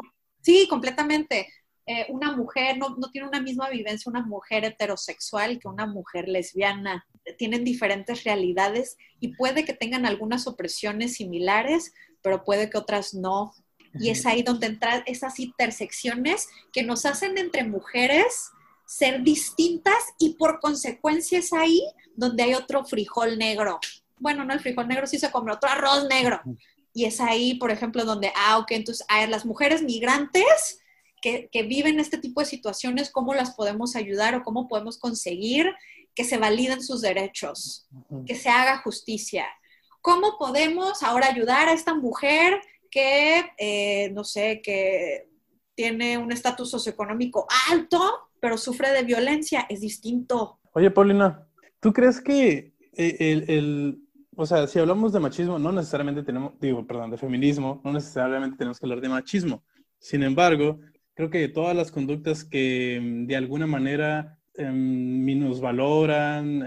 Sí, 0.42 0.68
completamente. 0.68 1.48
Eh, 1.90 2.06
una 2.10 2.36
mujer 2.36 2.78
no, 2.78 2.96
tiene 3.12 3.30
una 3.30 3.40
misma 3.40 3.70
vivencia, 3.70 4.10
una 4.10 4.26
mujer 4.26 4.66
heterosexual 4.66 5.58
que 5.58 5.70
una 5.70 5.86
mujer 5.86 6.28
lesbiana. 6.28 7.08
Tienen 7.38 7.64
diferentes 7.64 8.26
realidades 8.26 8.98
y 9.22 9.30
puede 9.36 9.64
que 9.64 9.74
tengan 9.74 10.06
algunas 10.06 10.48
opresiones 10.48 11.14
similares, 11.16 11.94
pero 12.22 12.44
puede 12.44 12.70
que 12.70 12.78
otras 12.78 13.14
no. 13.14 13.54
Y 13.94 14.10
es 14.10 14.26
ahí 14.26 14.44
donde 14.44 14.68
entran 14.68 15.02
esas 15.06 15.40
intersecciones 15.40 16.50
que 16.74 16.84
nos 16.84 17.06
hacen 17.06 17.38
entre 17.38 17.64
mujeres 17.64 18.52
ser 18.86 19.24
distintas 19.24 19.98
y 20.20 20.36
por 20.36 20.60
consecuencia 20.60 21.40
es 21.40 21.54
ahí 21.54 21.82
donde 22.16 22.44
hay 22.44 22.54
otro 22.54 22.84
frijol 22.84 23.38
negro. 23.38 23.80
Bueno, 24.20 24.44
no 24.44 24.54
el 24.54 24.60
frijol 24.60 24.90
negro, 24.90 25.08
sí 25.08 25.20
se 25.20 25.32
come 25.32 25.54
otro 25.54 25.70
arroz 25.70 26.06
negro. 26.10 26.42
Y 26.94 27.06
es 27.06 27.22
ahí, 27.22 27.54
por 27.56 27.72
ejemplo, 27.72 28.04
donde, 28.04 28.34
ah, 28.36 28.58
ok, 28.58 28.72
entonces 28.72 29.06
a 29.08 29.26
las 29.28 29.46
mujeres 29.46 29.84
migrantes 29.84 30.82
que, 31.52 31.64
viven 31.64 32.00
este 32.00 32.18
tipo 32.18 32.40
de 32.42 32.46
situaciones, 32.46 33.12
cómo 33.12 33.34
las 33.34 33.56
podemos 33.56 33.96
ayudar 33.96 34.36
o 34.36 34.44
cómo 34.44 34.68
podemos 34.68 34.98
conseguir 34.98 35.74
que 36.16 36.24
se 36.24 36.38
validen 36.38 36.82
sus 36.82 37.02
derechos, 37.02 37.88
que 38.26 38.36
se 38.36 38.50
haga 38.50 38.80
justicia. 38.80 39.46
¿Cómo 40.02 40.38
podemos 40.40 41.04
ahora 41.04 41.28
ayudar 41.28 41.68
a 41.68 41.74
esta 41.74 41.94
mujer 41.94 42.60
que, 42.90 43.46
eh, 43.58 44.10
no 44.14 44.24
sé, 44.24 44.62
que 44.64 45.30
tiene 45.76 46.18
un 46.18 46.32
estatus 46.32 46.72
socioeconómico 46.72 47.46
alto, 47.70 48.00
pero 48.40 48.58
sufre 48.58 48.92
de 48.92 49.04
violencia? 49.04 49.66
Es 49.70 49.82
distinto. 49.82 50.60
Oye, 50.74 50.90
Paulina, 50.90 51.48
¿tú 51.80 51.94
crees 51.94 52.20
que 52.22 52.74
eh, 52.94 53.18
el, 53.20 53.50
el, 53.50 54.02
o 54.36 54.46
sea, 54.46 54.66
si 54.68 54.80
hablamos 54.80 55.14
de 55.14 55.20
machismo, 55.20 55.60
no 55.60 55.72
necesariamente 55.72 56.24
tenemos, 56.24 56.54
digo, 56.60 56.86
perdón, 56.88 57.12
de 57.12 57.18
feminismo, 57.18 57.82
no 57.84 57.92
necesariamente 57.92 58.58
tenemos 58.58 58.80
que 58.80 58.86
hablar 58.86 59.02
de 59.02 59.10
machismo. 59.10 59.64
Sin 60.00 60.24
embargo, 60.24 60.80
creo 61.18 61.30
que 61.30 61.50
todas 61.50 61.76
las 61.76 61.92
conductas 61.92 62.46
que 62.46 63.00
mm, 63.02 63.26
de 63.28 63.36
alguna 63.36 63.68
manera 63.68 64.40
eh, 64.54 64.72
minusvaloran, 64.72 66.64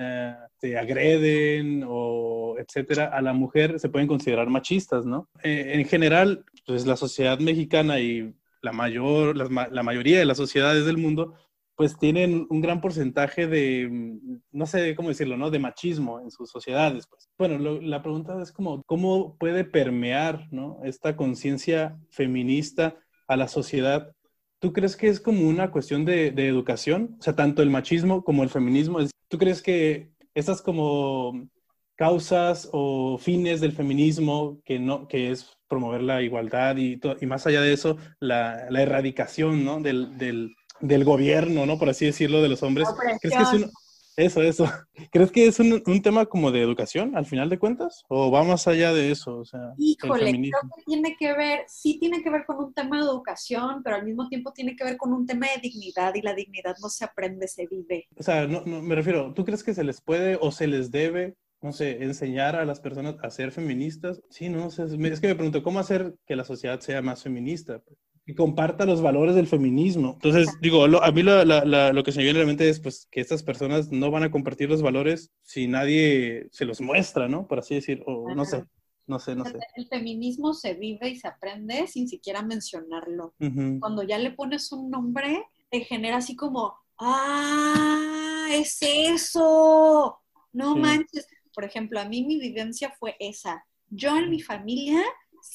te 0.60 0.76
agreden 0.76 1.84
o 1.88 2.56
etcétera, 2.58 3.06
a 3.06 3.22
la 3.22 3.32
mujer 3.32 3.80
se 3.80 3.88
pueden 3.88 4.06
considerar 4.06 4.48
machistas, 4.48 5.06
¿no? 5.06 5.28
Eh, 5.42 5.72
en 5.74 5.84
general, 5.86 6.44
pues 6.66 6.86
la 6.86 6.96
sociedad 6.96 7.38
mexicana 7.38 7.98
y 7.98 8.34
la, 8.62 8.72
mayor, 8.72 9.36
la, 9.36 9.82
mayoría 9.82 10.18
de 10.18 10.26
las 10.26 10.36
sociedades 10.36 10.84
del 10.84 10.98
mundo, 10.98 11.34
pues 11.74 11.98
tienen 11.98 12.46
un 12.50 12.60
gran 12.60 12.82
porcentaje 12.82 13.46
de, 13.46 13.88
mm, 13.90 14.40
no 14.52 14.66
sé 14.66 14.94
cómo 14.94 15.08
decirlo, 15.08 15.36
¿no? 15.38 15.50
De 15.50 15.58
machismo 15.58 16.20
en 16.20 16.30
sus 16.30 16.50
sociedades. 16.50 17.06
Pues. 17.06 17.28
Bueno, 17.38 17.80
la 17.80 18.02
pregunta 18.02 18.40
es 18.42 18.52
como, 18.52 18.82
¿cómo 18.84 19.36
puede 19.38 19.64
permear. 19.64 20.48
Esta 20.84 21.16
conciencia 21.16 21.98
feminista 22.10 22.96
a 23.26 23.36
la 23.36 23.48
sociedad 23.48 24.14
¿Tú 24.60 24.72
crees 24.74 24.94
que 24.94 25.08
es 25.08 25.20
como 25.20 25.48
una 25.48 25.70
cuestión 25.70 26.04
de, 26.04 26.28
educación? 26.28 27.16
O 27.18 27.22
sea, 27.22 27.34
tanto 27.34 27.62
el 27.62 27.70
machismo 27.70 28.22
como 28.22 28.42
el 28.42 28.50
feminismo. 28.50 28.98
¿Tú 29.28 29.38
crees 29.38 29.62
que 29.62 30.12
esas 30.34 30.60
como 30.60 31.48
causas 31.96 32.68
o 32.72 33.18
fines 33.18 33.60
del 33.60 33.72
feminismo, 33.72 34.60
que, 34.64 34.78
no, 34.78 35.08
que 35.08 35.30
es 35.30 35.56
promover 35.66 36.02
la 36.02 36.22
igualdad 36.22 36.76
y, 36.76 37.00
y 37.20 37.26
más 37.26 37.46
allá 37.46 37.62
de 37.62 37.72
eso, 37.72 37.96
la, 38.20 38.68
erradicación 38.68 39.64
¿no? 39.64 39.80
del, 39.80 40.16
del, 40.18 40.54
del, 40.80 41.04
gobierno, 41.04 41.66
¿no? 41.66 41.78
por 41.78 41.88
así 41.88 42.06
decirlo, 42.06 42.42
de 42.42 42.48
los 42.48 42.62
hombres, 42.62 42.88
¿crees 43.20 43.36
que 43.36 43.42
es 43.42 43.52
un, 43.52 43.70
eso, 44.16 44.42
eso. 44.42 44.64
¿Crees 45.12 45.30
que 45.30 45.46
es 45.46 45.58
un, 45.60 45.82
un, 45.86 46.02
tema 46.02 46.26
como 46.26 46.50
de 46.50 46.60
educación 46.60 47.16
al 47.16 47.26
final 47.26 47.48
de 47.48 47.58
cuentas? 47.58 48.04
¿O 48.08 48.30
va 48.30 48.44
más 48.44 48.66
allá 48.66 48.92
de 48.92 49.10
eso? 49.10 49.38
O 49.38 49.44
sea, 49.44 49.72
Híjole, 49.78 50.32
creo 50.32 50.60
que 50.76 50.82
tiene 50.84 51.16
que 51.18 51.32
ver, 51.32 51.64
sí 51.68 51.98
tiene 51.98 52.22
que 52.22 52.30
ver 52.30 52.44
con 52.44 52.58
un 52.58 52.74
tema 52.74 52.98
de 52.98 53.04
educación, 53.04 53.82
pero 53.82 53.96
al 53.96 54.04
mismo 54.04 54.28
tiempo 54.28 54.52
tiene 54.52 54.76
que 54.76 54.84
ver 54.84 54.96
con 54.96 55.12
un 55.12 55.26
tema 55.26 55.46
de 55.54 55.60
dignidad 55.60 56.14
y 56.14 56.22
la 56.22 56.34
dignidad 56.34 56.76
no 56.82 56.88
se 56.88 57.04
aprende, 57.04 57.48
se 57.48 57.66
vive. 57.66 58.06
O 58.16 58.22
sea, 58.22 58.46
no, 58.46 58.62
no, 58.64 58.82
me 58.82 58.94
refiero, 58.94 59.32
¿tú 59.34 59.44
crees 59.44 59.62
que 59.62 59.74
se 59.74 59.84
les 59.84 60.00
puede 60.00 60.38
o 60.40 60.50
se 60.50 60.66
les 60.66 60.90
debe 60.90 61.36
no 61.62 61.72
sé, 61.72 62.02
enseñar 62.02 62.56
a 62.56 62.64
las 62.64 62.80
personas 62.80 63.16
a 63.22 63.30
ser 63.30 63.52
feministas. 63.52 64.22
Sí, 64.30 64.48
no 64.48 64.70
sé, 64.70 64.84
es 64.84 65.20
que 65.20 65.28
me 65.28 65.34
pregunto, 65.34 65.62
¿cómo 65.62 65.78
hacer 65.78 66.14
que 66.26 66.36
la 66.36 66.44
sociedad 66.44 66.80
sea 66.80 67.02
más 67.02 67.22
feminista? 67.22 67.82
Y 68.30 68.34
comparta 68.34 68.86
los 68.86 69.02
valores 69.02 69.34
del 69.34 69.48
feminismo. 69.48 70.12
Entonces, 70.14 70.48
digo, 70.60 70.84
a 70.84 71.10
mí 71.10 71.22
lo 71.22 72.04
que 72.04 72.12
se 72.12 72.18
me 72.18 72.24
viene 72.24 72.38
a 72.38 72.42
la 72.42 72.46
mente 72.46 72.68
es 72.68 72.78
pues, 72.78 73.08
que 73.10 73.20
estas 73.20 73.42
personas 73.42 73.90
no 73.90 74.12
van 74.12 74.22
a 74.22 74.30
compartir 74.30 74.68
los 74.68 74.82
valores 74.82 75.32
si 75.42 75.66
nadie 75.66 76.46
se 76.52 76.64
los 76.64 76.80
muestra, 76.80 77.28
¿no? 77.28 77.48
Por 77.48 77.58
así 77.58 77.74
decir, 77.74 78.04
o 78.06 78.32
no 78.32 78.44
sé. 78.44 78.64
No 79.08 79.18
sé, 79.18 79.34
no 79.34 79.44
sé. 79.44 79.58
El, 79.74 79.88
feminismo 79.88 80.54
se 80.54 80.74
vive 80.74 81.08
y 81.08 81.16
se 81.16 81.26
aprende 81.26 81.88
sin 81.88 82.06
siquiera 82.06 82.42
mencionarlo. 82.42 83.34
Cuando 83.80 84.04
ya 84.04 84.18
le 84.18 84.30
pones 84.30 84.70
un 84.70 84.90
nombre, 84.90 85.42
te 85.68 85.80
genera 85.80 86.18
así 86.18 86.36
como, 86.36 86.74
¡ah! 86.98 88.46
¡Es 88.52 88.78
eso! 88.80 90.20
No 90.52 90.76
manches. 90.76 91.26
Por 91.52 91.64
ejemplo, 91.64 91.98
a 91.98 92.04
mí 92.04 92.24
mi 92.24 92.38
vivencia 92.38 92.94
fue 92.96 93.16
esa. 93.18 93.64
Yo 93.88 94.16
en 94.16 94.30
mi 94.30 94.40
familia 94.40 95.02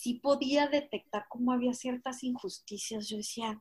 sí 0.06 0.13
podía 0.13 0.68
detectar 0.68 1.26
cómo 1.28 1.52
había 1.52 1.74
ciertas 1.74 2.24
injusticias. 2.24 3.10
Yo 3.10 3.18
decía, 3.18 3.60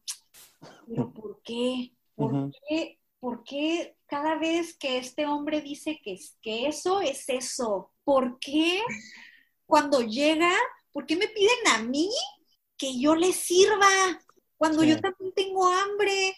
pero 0.87 1.11
¿por 1.11 1.41
qué? 1.43 1.95
¿Por 2.15 2.53
qué? 2.69 2.99
¿Por 3.19 3.45
qué 3.45 3.97
cada 4.05 4.37
vez 4.39 4.77
que 4.77 4.99
este 4.99 5.25
hombre 5.25 5.63
dice 5.63 5.99
que, 6.05 6.21
que 6.43 6.67
eso 6.67 7.01
es 7.01 7.31
eso? 7.31 7.93
¿Por 8.05 8.39
qué 8.39 8.83
cuando 9.65 10.03
llega, 10.03 10.53
por 10.93 11.07
qué 11.07 11.17
me 11.17 11.29
piden 11.29 11.67
a 11.75 11.79
mí 11.79 12.11
que 12.77 12.99
yo 12.99 13.15
les 13.15 13.37
sirva 13.37 13.89
cuando 14.59 14.85
yo 14.85 15.01
también 15.01 15.33
tengo 15.33 15.67
hambre? 15.67 16.37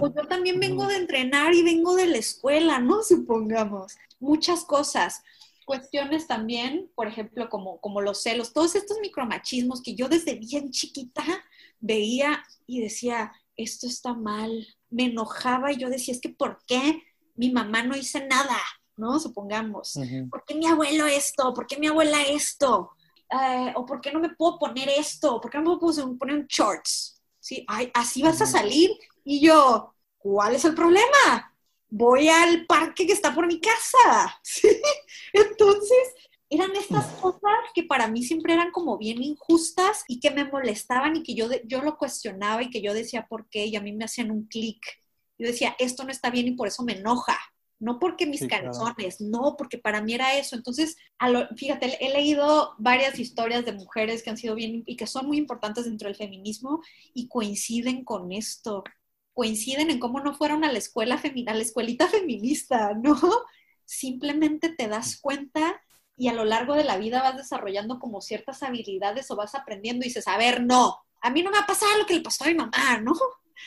O 0.00 0.08
yo 0.16 0.26
también 0.26 0.58
vengo 0.58 0.86
de 0.86 0.96
entrenar 0.96 1.52
y 1.52 1.62
vengo 1.62 1.94
de 1.96 2.06
la 2.06 2.16
escuela, 2.16 2.78
¿no? 2.78 3.02
Supongamos. 3.02 3.94
Muchas 4.20 4.64
cosas 4.64 5.22
cuestiones 5.68 6.26
también, 6.26 6.90
por 6.94 7.08
ejemplo, 7.08 7.50
como, 7.50 7.78
como 7.82 8.00
los 8.00 8.22
celos, 8.22 8.54
todos 8.54 8.74
estos 8.74 8.98
micromachismos 9.00 9.82
que 9.82 9.94
yo 9.94 10.08
desde 10.08 10.34
bien 10.34 10.70
chiquita 10.70 11.22
veía 11.78 12.42
y 12.66 12.80
decía, 12.80 13.32
esto 13.54 13.86
está 13.86 14.14
mal, 14.14 14.66
me 14.88 15.04
enojaba 15.04 15.70
y 15.70 15.76
yo 15.76 15.90
decía, 15.90 16.14
es 16.14 16.22
que 16.22 16.30
¿por 16.30 16.64
qué 16.66 17.02
mi 17.34 17.50
mamá 17.50 17.82
no 17.82 17.94
hice 17.94 18.26
nada? 18.26 18.56
¿No? 18.96 19.20
Supongamos, 19.20 19.98
¿por 20.30 20.42
qué 20.46 20.54
mi 20.54 20.66
abuelo 20.66 21.06
esto? 21.06 21.52
¿Por 21.52 21.66
qué 21.66 21.76
mi 21.76 21.86
abuela 21.86 22.22
esto? 22.22 22.92
Eh, 23.30 23.74
¿O 23.76 23.84
por 23.84 24.00
qué 24.00 24.10
no 24.10 24.20
me 24.20 24.30
puedo 24.30 24.58
poner 24.58 24.88
esto? 24.88 25.38
¿Por 25.38 25.50
qué 25.50 25.58
no 25.58 25.74
me 25.74 25.78
puedo 25.78 26.16
poner 26.16 26.36
un 26.36 26.46
shorts? 26.46 27.20
¿Sí? 27.38 27.62
Ay, 27.68 27.90
así 27.92 28.22
vas 28.22 28.40
a 28.40 28.46
salir. 28.46 28.90
Y 29.22 29.40
yo, 29.40 29.94
¿cuál 30.16 30.54
es 30.54 30.64
el 30.64 30.74
problema? 30.74 31.47
Voy 31.90 32.28
al 32.28 32.66
parque 32.66 33.06
que 33.06 33.12
está 33.12 33.34
por 33.34 33.46
mi 33.46 33.60
casa. 33.60 34.40
Entonces, 35.32 36.14
eran 36.50 36.74
estas 36.76 37.06
cosas 37.16 37.40
que 37.74 37.82
para 37.82 38.08
mí 38.08 38.22
siempre 38.22 38.54
eran 38.54 38.70
como 38.70 38.96
bien 38.96 39.22
injustas 39.22 40.04
y 40.08 40.20
que 40.20 40.30
me 40.30 40.44
molestaban 40.44 41.16
y 41.16 41.22
que 41.22 41.34
yo, 41.34 41.48
yo 41.64 41.82
lo 41.82 41.98
cuestionaba 41.98 42.62
y 42.62 42.70
que 42.70 42.80
yo 42.80 42.94
decía 42.94 43.26
por 43.26 43.48
qué 43.50 43.66
y 43.66 43.76
a 43.76 43.80
mí 43.80 43.92
me 43.92 44.06
hacían 44.06 44.30
un 44.30 44.46
clic. 44.46 44.80
Yo 45.38 45.46
decía, 45.46 45.76
esto 45.78 46.04
no 46.04 46.10
está 46.10 46.30
bien 46.30 46.48
y 46.48 46.52
por 46.52 46.68
eso 46.68 46.82
me 46.82 46.94
enoja. 46.94 47.38
no 47.80 48.00
porque 48.00 48.26
mis 48.26 48.44
calzones, 48.48 49.20
no, 49.20 49.54
porque 49.56 49.78
para 49.78 50.02
mí 50.02 50.14
era 50.14 50.36
eso. 50.36 50.56
Entonces, 50.56 50.96
fíjate, 51.56 52.04
he 52.04 52.12
leído 52.12 52.74
varias 52.78 53.18
historias 53.18 53.64
de 53.64 53.72
mujeres 53.72 54.22
que 54.22 54.30
han 54.30 54.36
sido 54.36 54.54
bien 54.56 54.82
y 54.84 54.96
que 54.96 55.06
son 55.06 55.26
muy 55.26 55.36
importantes 55.36 55.84
dentro 55.84 56.08
del 56.08 56.16
feminismo 56.16 56.82
y 57.14 57.28
coinciden 57.28 58.04
con 58.04 58.32
esto, 58.32 58.82
coinciden 59.38 59.88
en 59.88 60.00
cómo 60.00 60.18
no 60.18 60.34
fueron 60.34 60.64
a 60.64 60.72
la 60.72 60.78
escuela 60.78 61.22
a 61.46 61.54
la 61.54 61.62
escuelita 61.62 62.08
feminista, 62.08 62.92
¿no? 62.94 63.14
Simplemente 63.84 64.68
te 64.68 64.88
das 64.88 65.16
cuenta 65.20 65.80
y 66.16 66.26
a 66.26 66.32
lo 66.32 66.44
largo 66.44 66.74
de 66.74 66.82
la 66.82 66.98
vida 66.98 67.22
vas 67.22 67.36
desarrollando 67.36 68.00
como 68.00 68.20
ciertas 68.20 68.64
habilidades 68.64 69.30
o 69.30 69.36
vas 69.36 69.54
aprendiendo 69.54 70.04
y 70.04 70.08
dices, 70.08 70.26
a 70.26 70.38
ver, 70.38 70.64
no, 70.64 70.98
a 71.20 71.30
mí 71.30 71.44
no 71.44 71.52
me 71.52 71.58
ha 71.58 71.66
pasado 71.66 71.96
lo 71.98 72.04
que 72.04 72.14
le 72.14 72.20
pasó 72.20 72.42
a 72.42 72.48
mi 72.48 72.54
mamá, 72.54 72.98
¿no? 73.00 73.12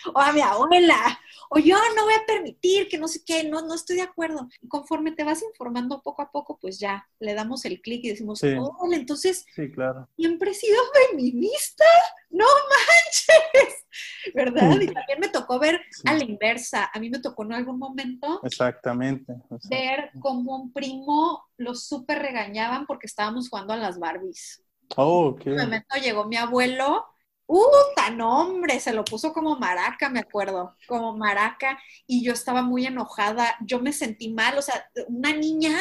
o 0.14 0.20
a 0.20 0.32
mi 0.32 0.42
abuela, 0.42 1.20
o 1.50 1.60
yo 1.60 1.76
no 1.96 2.06
voy 2.06 2.14
a 2.14 2.26
permitir 2.26 2.88
que 2.88 2.98
no 2.98 3.08
sé 3.08 3.24
qué, 3.26 3.44
no, 3.44 3.62
no 3.62 3.74
estoy 3.74 3.98
de 3.98 4.04
acuerdo. 4.04 4.48
Y 4.62 4.68
conforme 4.68 5.12
te 5.12 5.24
vas 5.24 5.44
informando 5.44 6.02
poco 6.02 6.22
a 6.22 6.32
poco, 6.32 6.58
pues 6.60 6.80
ya 6.80 7.08
le 7.20 7.34
damos 7.34 7.66
el 7.66 7.82
clic 7.82 8.06
y 8.06 8.10
decimos, 8.10 8.40
sí. 8.40 8.56
entonces, 8.94 9.46
sí, 9.54 9.70
claro. 9.72 10.08
siempre 10.16 10.52
he 10.52 10.54
sido 10.54 10.78
feminista, 11.10 11.86
no 12.30 12.46
manches, 12.46 13.86
¿verdad? 14.36 14.80
Y 14.80 14.88
también 14.88 15.20
me 15.20 15.28
tocó 15.28 15.60
ver 15.60 15.82
a 16.06 16.14
la 16.14 16.24
inversa, 16.24 16.90
a 16.94 17.00
mí 17.00 17.10
me 17.10 17.20
tocó 17.20 17.44
en 17.44 17.54
algún 17.54 17.78
momento. 17.78 18.40
Exactamente. 18.44 19.36
Ver 19.70 20.12
como 20.20 20.56
un 20.56 20.72
primo 20.72 21.44
los 21.58 21.86
súper 21.86 22.20
regañaban 22.20 22.86
porque 22.86 23.08
estábamos 23.08 23.50
jugando 23.50 23.74
a 23.74 23.78
las 23.78 24.00
Barbies. 24.00 24.64
Oh, 24.96 25.28
ok. 25.28 25.48
En 25.48 25.54
un 25.54 25.60
momento 25.60 25.96
llegó 26.02 26.26
mi 26.26 26.38
abuelo 26.38 27.06
¡Uh, 27.48 27.66
tan 27.96 28.22
hombre! 28.22 28.80
Se 28.80 28.94
lo 28.94 29.04
puso 29.04 29.34
como 29.34 29.58
maraca, 29.58 30.10
me 30.10 30.20
acuerdo, 30.22 30.78
como 30.88 31.18
maraca, 31.18 31.78
y 32.08 32.24
yo 32.24 32.34
estaba 32.34 32.62
muy 32.62 32.86
enojada, 32.86 33.56
yo 33.66 33.80
me 33.80 33.92
sentí 33.92 34.30
mal, 34.30 34.58
o 34.58 34.62
sea, 34.62 34.90
una 35.08 35.34
niña 35.34 35.78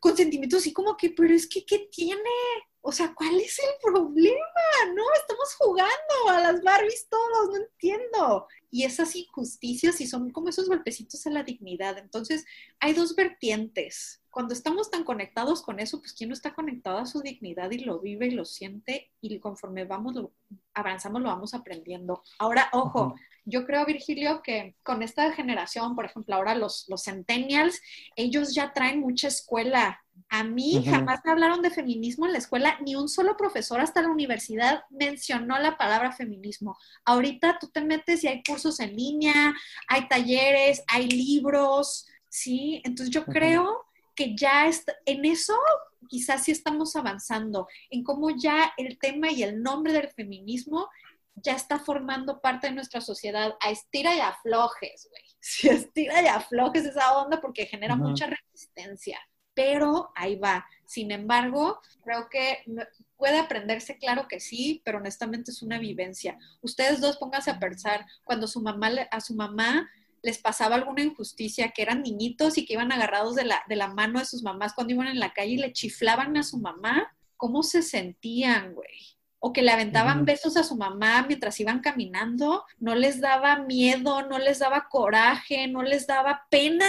con 0.00 0.16
sentimientos 0.16 0.60
así 0.60 0.72
como 0.72 0.96
que, 0.96 1.10
pero 1.10 1.34
es 1.34 1.48
que, 1.48 1.64
¿qué 1.64 1.88
tiene? 1.90 2.30
O 2.80 2.92
sea, 2.92 3.14
¿cuál 3.14 3.38
es 3.40 3.58
el 3.58 3.70
problema? 3.82 4.94
No, 4.94 5.02
estamos 5.14 5.54
jugando 5.58 6.28
a 6.28 6.40
las 6.40 6.62
Barbies 6.62 7.08
todos, 7.08 7.48
no 7.50 7.56
entiendo. 7.56 8.48
Y 8.70 8.84
esas 8.84 9.14
injusticias 9.14 10.00
y 10.00 10.06
son 10.06 10.30
como 10.30 10.48
esos 10.48 10.68
golpecitos 10.68 11.24
a 11.26 11.30
la 11.30 11.44
dignidad. 11.44 11.98
Entonces, 11.98 12.44
hay 12.80 12.92
dos 12.92 13.14
vertientes 13.14 14.21
cuando 14.32 14.54
estamos 14.54 14.90
tan 14.90 15.04
conectados 15.04 15.60
con 15.60 15.78
eso, 15.78 16.00
pues 16.00 16.14
¿quién 16.14 16.30
no 16.30 16.34
está 16.34 16.54
conectado 16.54 16.96
a 16.96 17.06
su 17.06 17.20
dignidad 17.20 17.70
y 17.70 17.80
lo 17.80 18.00
vive 18.00 18.28
y 18.28 18.30
lo 18.30 18.46
siente 18.46 19.12
y 19.20 19.38
conforme 19.38 19.84
vamos, 19.84 20.14
lo, 20.14 20.32
avanzamos, 20.72 21.20
lo 21.20 21.28
vamos 21.28 21.52
aprendiendo. 21.52 22.22
Ahora, 22.38 22.70
ojo, 22.72 23.14
yo 23.44 23.66
creo, 23.66 23.84
Virgilio, 23.84 24.40
que 24.42 24.74
con 24.82 25.02
esta 25.02 25.32
generación, 25.32 25.94
por 25.94 26.06
ejemplo, 26.06 26.34
ahora 26.34 26.54
los, 26.54 26.86
los 26.88 27.04
centennials, 27.04 27.78
ellos 28.16 28.54
ya 28.54 28.72
traen 28.72 29.00
mucha 29.00 29.28
escuela. 29.28 30.02
A 30.30 30.44
mí 30.44 30.82
jamás 30.82 31.20
me 31.26 31.32
hablaron 31.32 31.60
de 31.60 31.70
feminismo 31.70 32.24
en 32.24 32.32
la 32.32 32.38
escuela, 32.38 32.78
ni 32.80 32.94
un 32.94 33.10
solo 33.10 33.36
profesor 33.36 33.82
hasta 33.82 34.00
la 34.00 34.08
universidad 34.08 34.84
mencionó 34.88 35.58
la 35.58 35.76
palabra 35.76 36.10
feminismo. 36.12 36.78
Ahorita 37.04 37.58
tú 37.60 37.68
te 37.68 37.82
metes 37.82 38.24
y 38.24 38.28
hay 38.28 38.42
cursos 38.42 38.80
en 38.80 38.96
línea, 38.96 39.54
hay 39.88 40.08
talleres, 40.08 40.82
hay 40.88 41.06
libros, 41.08 42.06
¿sí? 42.30 42.80
Entonces 42.84 43.10
yo 43.10 43.26
creo 43.26 43.91
que 44.14 44.36
ya 44.36 44.66
está, 44.66 44.94
en 45.06 45.24
eso 45.24 45.54
quizás 46.08 46.44
sí 46.44 46.52
estamos 46.52 46.94
avanzando, 46.96 47.68
en 47.90 48.04
cómo 48.04 48.30
ya 48.30 48.72
el 48.76 48.98
tema 48.98 49.30
y 49.30 49.42
el 49.42 49.62
nombre 49.62 49.92
del 49.92 50.08
feminismo 50.08 50.88
ya 51.34 51.54
está 51.54 51.78
formando 51.78 52.40
parte 52.40 52.66
de 52.66 52.74
nuestra 52.74 53.00
sociedad 53.00 53.56
a 53.60 53.70
estira 53.70 54.14
y 54.14 54.20
aflojes, 54.20 55.08
güey. 55.10 55.22
Si 55.44 55.68
estira 55.68 56.22
y 56.22 56.26
aflojes 56.26 56.84
esa 56.84 57.18
onda 57.18 57.40
porque 57.40 57.66
genera 57.66 57.96
mucha 57.96 58.26
resistencia, 58.28 59.18
pero 59.54 60.12
ahí 60.14 60.36
va. 60.36 60.64
Sin 60.86 61.10
embargo, 61.10 61.80
creo 62.04 62.28
que 62.30 62.62
puede 63.16 63.40
aprenderse, 63.40 63.98
claro 63.98 64.28
que 64.28 64.38
sí, 64.38 64.82
pero 64.84 64.98
honestamente 64.98 65.50
es 65.50 65.60
una 65.62 65.78
vivencia. 65.78 66.38
Ustedes 66.60 67.00
dos 67.00 67.16
pónganse 67.16 67.50
a 67.50 67.58
pensar 67.58 68.06
cuando 68.22 68.46
su 68.46 68.62
mamá, 68.62 68.90
a 69.10 69.20
su 69.20 69.34
mamá 69.34 69.90
les 70.22 70.38
pasaba 70.38 70.76
alguna 70.76 71.02
injusticia, 71.02 71.70
que 71.70 71.82
eran 71.82 72.02
niñitos 72.02 72.56
y 72.56 72.64
que 72.64 72.74
iban 72.74 72.92
agarrados 72.92 73.34
de 73.34 73.44
la, 73.44 73.62
de 73.68 73.76
la 73.76 73.88
mano 73.88 74.20
de 74.20 74.24
sus 74.24 74.42
mamás 74.42 74.72
cuando 74.74 74.94
iban 74.94 75.08
en 75.08 75.18
la 75.18 75.32
calle 75.32 75.52
y 75.52 75.58
le 75.58 75.72
chiflaban 75.72 76.36
a 76.36 76.42
su 76.42 76.58
mamá, 76.58 77.12
¿cómo 77.36 77.62
se 77.62 77.82
sentían, 77.82 78.74
güey? 78.74 79.18
O 79.40 79.52
que 79.52 79.62
le 79.62 79.72
aventaban 79.72 80.24
besos 80.24 80.56
a 80.56 80.62
su 80.62 80.76
mamá 80.76 81.24
mientras 81.26 81.58
iban 81.58 81.80
caminando, 81.80 82.64
no 82.78 82.94
les 82.94 83.20
daba 83.20 83.56
miedo, 83.56 84.22
no 84.28 84.38
les 84.38 84.60
daba 84.60 84.86
coraje, 84.88 85.66
no 85.66 85.82
les 85.82 86.06
daba 86.06 86.46
pena. 86.48 86.86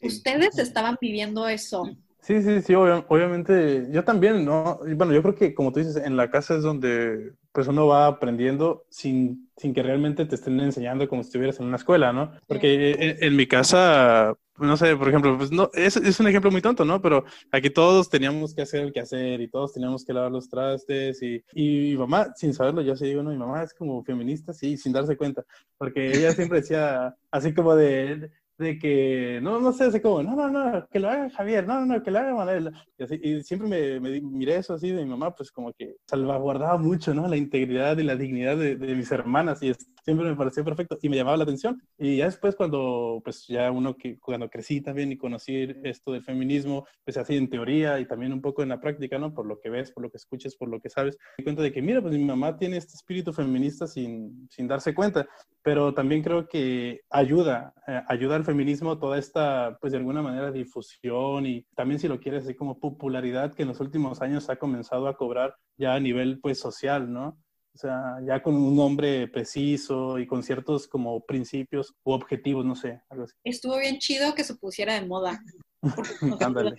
Ustedes 0.00 0.58
estaban 0.58 0.96
viviendo 0.98 1.46
eso. 1.48 1.84
Sí, 2.22 2.40
sí, 2.40 2.62
sí, 2.62 2.72
obviamente, 2.74 3.88
yo 3.90 4.04
también, 4.04 4.44
¿no? 4.44 4.78
Bueno, 4.96 5.12
yo 5.12 5.22
creo 5.22 5.34
que 5.34 5.54
como 5.54 5.72
tú 5.72 5.80
dices, 5.80 5.96
en 5.96 6.16
la 6.16 6.30
casa 6.30 6.54
es 6.54 6.62
donde 6.62 7.32
pues 7.50 7.66
uno 7.66 7.88
va 7.88 8.06
aprendiendo 8.06 8.86
sin, 8.90 9.50
sin 9.56 9.74
que 9.74 9.82
realmente 9.82 10.24
te 10.24 10.36
estén 10.36 10.60
enseñando 10.60 11.08
como 11.08 11.22
si 11.22 11.28
estuvieras 11.28 11.58
en 11.58 11.66
una 11.66 11.76
escuela, 11.76 12.12
¿no? 12.12 12.30
Porque 12.46 13.16
en, 13.20 13.36
mi 13.36 13.48
casa, 13.48 14.34
no 14.56 14.76
sé, 14.76 14.96
por 14.96 15.08
ejemplo, 15.08 15.36
pues 15.36 15.50
no, 15.50 15.68
es, 15.74 15.96
es, 15.96 16.20
un 16.20 16.28
ejemplo 16.28 16.52
muy 16.52 16.62
tonto, 16.62 16.84
¿no? 16.84 17.02
Pero 17.02 17.24
aquí 17.50 17.70
todos 17.70 18.08
teníamos 18.08 18.54
que 18.54 18.62
hacer 18.62 18.82
el 18.82 18.92
que 18.92 19.00
hacer 19.00 19.40
y 19.40 19.48
todos 19.48 19.72
teníamos 19.72 20.04
que 20.04 20.12
lavar 20.12 20.30
los 20.30 20.48
trastes 20.48 21.20
y, 21.22 21.44
y 21.52 21.90
mi 21.90 21.96
mamá, 21.96 22.28
sin 22.36 22.54
saberlo, 22.54 22.82
yo 22.82 22.94
sí 22.94 23.06
digo, 23.06 23.24
no, 23.24 23.30
mi 23.30 23.36
mamá 23.36 23.64
es 23.64 23.74
como 23.74 24.04
feminista, 24.04 24.52
sí, 24.52 24.76
sin 24.76 24.92
darse 24.92 25.16
cuenta, 25.16 25.44
porque 25.76 26.06
ella 26.06 26.30
siempre 26.32 26.60
decía 26.60 27.16
así 27.32 27.52
como 27.52 27.74
de 27.74 28.30
de 28.58 28.78
que, 28.78 29.40
no, 29.42 29.60
no 29.60 29.72
sé, 29.72 29.84
así 29.84 30.00
como, 30.00 30.22
no, 30.22 30.36
no, 30.36 30.48
no, 30.48 30.86
que 30.88 31.00
lo 31.00 31.08
haga 31.08 31.30
Javier, 31.30 31.66
no, 31.66 31.84
no, 31.84 32.02
que 32.02 32.10
lo 32.10 32.18
haga 32.18 32.34
Manuel. 32.34 32.72
Y, 32.98 33.02
así, 33.02 33.20
y 33.22 33.42
siempre 33.42 33.68
me, 33.68 34.00
me, 34.00 34.20
miré 34.20 34.56
eso 34.56 34.74
así 34.74 34.90
de 34.90 35.02
mi 35.02 35.10
mamá, 35.10 35.34
pues 35.34 35.50
como 35.50 35.72
que 35.72 35.96
salvaguardaba 36.06 36.78
mucho, 36.78 37.14
¿no? 37.14 37.26
La 37.28 37.36
integridad 37.36 37.98
y 37.98 38.02
la 38.04 38.16
dignidad 38.16 38.56
de, 38.56 38.76
de 38.76 38.94
mis 38.94 39.10
hermanas 39.10 39.62
y 39.62 39.72
siempre 40.02 40.28
me 40.28 40.36
pareció 40.36 40.64
perfecto 40.64 40.98
y 41.00 41.08
me 41.08 41.16
llamaba 41.16 41.36
la 41.36 41.44
atención. 41.44 41.82
Y 41.98 42.18
ya 42.18 42.26
después 42.26 42.54
cuando, 42.54 43.20
pues 43.24 43.46
ya 43.46 43.70
uno 43.70 43.96
que, 43.96 44.18
cuando 44.18 44.50
crecí 44.50 44.80
también 44.80 45.12
y 45.12 45.16
conocí 45.16 45.68
esto 45.84 46.12
del 46.12 46.22
feminismo, 46.22 46.86
pues 47.04 47.16
así 47.16 47.36
en 47.36 47.48
teoría 47.48 47.98
y 48.00 48.06
también 48.06 48.32
un 48.32 48.40
poco 48.40 48.62
en 48.62 48.68
la 48.68 48.80
práctica, 48.80 49.18
¿no? 49.18 49.32
Por 49.32 49.46
lo 49.46 49.60
que 49.60 49.70
ves, 49.70 49.90
por 49.92 50.02
lo 50.02 50.10
que 50.10 50.16
escuches, 50.16 50.56
por 50.56 50.68
lo 50.68 50.80
que 50.80 50.90
sabes, 50.90 51.18
me 51.38 51.44
cuenta 51.44 51.62
de 51.62 51.72
que, 51.72 51.82
mira, 51.82 52.00
pues 52.02 52.14
mi 52.14 52.24
mamá 52.24 52.56
tiene 52.56 52.76
este 52.76 52.94
espíritu 52.94 53.32
feminista 53.32 53.86
sin, 53.86 54.48
sin 54.50 54.68
darse 54.68 54.94
cuenta, 54.94 55.26
pero 55.62 55.94
también 55.94 56.22
creo 56.22 56.48
que 56.48 57.02
ayuda, 57.10 57.72
eh, 57.86 58.00
ayuda 58.08 58.36
al 58.36 58.44
feminismo 58.44 58.98
toda 58.98 59.18
esta, 59.18 59.78
pues 59.80 59.92
de 59.92 59.98
alguna 59.98 60.22
manera, 60.22 60.50
difusión 60.50 61.46
y 61.46 61.62
también 61.74 62.00
si 62.00 62.08
lo 62.08 62.20
quieres 62.20 62.44
así 62.44 62.54
como 62.54 62.78
popularidad 62.78 63.54
que 63.54 63.62
en 63.62 63.68
los 63.68 63.80
últimos 63.80 64.20
años 64.20 64.50
ha 64.50 64.56
comenzado 64.56 65.08
a 65.08 65.16
cobrar 65.16 65.56
ya 65.76 65.94
a 65.94 66.00
nivel 66.00 66.40
pues 66.40 66.58
social, 66.58 67.12
¿no? 67.12 67.38
O 67.74 67.78
sea, 67.78 68.18
ya 68.26 68.42
con 68.42 68.54
un 68.54 68.76
nombre 68.76 69.28
preciso 69.28 70.18
y 70.18 70.26
con 70.26 70.42
ciertos 70.42 70.86
como 70.86 71.24
principios 71.24 71.94
u 72.04 72.12
objetivos, 72.12 72.66
no 72.66 72.76
sé, 72.76 73.00
algo 73.08 73.24
así. 73.24 73.34
Estuvo 73.44 73.78
bien 73.78 73.98
chido 73.98 74.34
que 74.34 74.44
se 74.44 74.54
pusiera 74.56 74.94
de 74.94 75.06
moda. 75.06 75.42
Ándale. 76.40 76.76